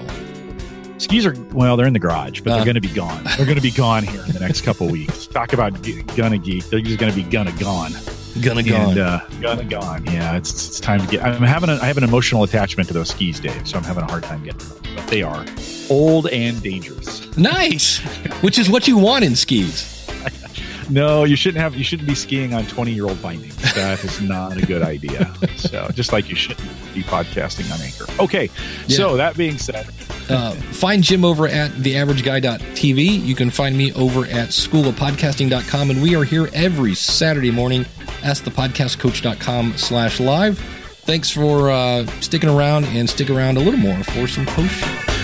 Skis 0.98 1.26
are 1.26 1.36
well, 1.52 1.76
they're 1.76 1.88
in 1.88 1.94
the 1.94 2.00
garage, 2.00 2.40
but 2.40 2.52
uh, 2.52 2.56
they're 2.56 2.64
going 2.64 2.76
to 2.76 2.80
be 2.80 2.88
gone. 2.88 3.22
They're 3.36 3.46
going 3.46 3.58
to 3.58 3.62
be 3.62 3.72
gone 3.72 4.06
here 4.06 4.24
in 4.26 4.32
the 4.32 4.40
next 4.40 4.62
couple 4.62 4.88
weeks. 4.88 5.28
Talk 5.28 5.52
about 5.52 5.74
gonna 6.16 6.38
geek. 6.38 6.64
They're 6.68 6.80
just 6.80 7.00
going 7.00 7.12
to 7.12 7.22
be 7.22 7.30
gonna 7.30 7.52
gone. 7.60 7.92
Gonna 8.42 8.64
gone. 8.64 8.98
Uh, 9.00 9.26
gonna 9.42 9.64
gone. 9.64 10.06
Yeah, 10.06 10.36
it's 10.36 10.52
it's 10.52 10.80
time 10.80 11.00
to 11.00 11.08
get. 11.08 11.24
I'm 11.24 11.42
having 11.42 11.70
a, 11.70 11.76
I 11.76 11.86
have 11.86 11.98
an 11.98 12.04
emotional 12.04 12.44
attachment 12.44 12.88
to 12.90 12.94
those 12.94 13.10
skis, 13.10 13.40
Dave. 13.40 13.68
So 13.68 13.78
I'm 13.78 13.84
having 13.84 14.04
a 14.04 14.08
hard 14.08 14.24
time 14.24 14.44
getting 14.44 14.68
them. 14.68 14.96
But 14.96 15.08
they 15.08 15.24
are 15.24 15.46
old 15.90 16.28
and 16.28 16.62
dangerous. 16.62 17.36
Nice, 17.38 18.00
which 18.42 18.60
is 18.60 18.70
what 18.70 18.88
you 18.88 18.98
want 18.98 19.24
in 19.24 19.36
skis. 19.36 19.95
No, 20.90 21.24
you 21.24 21.36
shouldn't 21.36 21.62
have. 21.62 21.76
You 21.76 21.84
shouldn't 21.84 22.08
be 22.08 22.16
skiing 22.16 22.54
on 22.54 22.66
20 22.66 22.92
year 22.92 23.06
old 23.06 23.22
bindings. 23.22 23.56
That 23.74 24.04
is 24.04 24.22
not 24.22 24.58
a 24.58 24.66
good 24.66 24.82
idea. 24.82 25.34
so 25.58 25.90
just 25.94 26.12
like 26.12 26.30
you 26.30 26.36
shouldn't 26.36 26.70
be 26.94 27.02
podcasting 27.04 27.72
on 27.74 27.82
Anchor. 27.82 28.06
Okay. 28.22 28.50
Yeah. 28.88 28.98
So 28.98 29.18
that 29.18 29.38
being 29.38 29.58
said, 29.58 29.88
uh, 30.30 30.52
find 30.52 31.04
Jim 31.04 31.26
over 31.26 31.48
at 31.48 31.72
theaverageguy.tv. 31.72 33.26
You 33.26 33.36
can 33.36 33.50
find 33.50 33.78
me 33.78 33.94
over 33.94 34.26
at 34.26 34.50
schoolofpodcasting.com. 34.50 35.90
And 35.90 36.02
we 36.02 36.16
are 36.16 36.24
here 36.24 36.50
every 36.54 36.96
Saturday 36.96 37.52
morning. 37.52 37.86
AskThePodcastCoach.com 38.22 39.78
slash 39.78 40.20
live. 40.20 40.58
Thanks 41.06 41.30
for 41.30 41.70
uh, 41.70 42.06
sticking 42.22 42.50
around 42.50 42.86
and 42.86 43.08
stick 43.10 43.30
around 43.30 43.58
a 43.58 43.60
little 43.60 43.80
more 43.80 44.04
for 44.04 44.28
some 44.28 44.46
post 44.48 45.15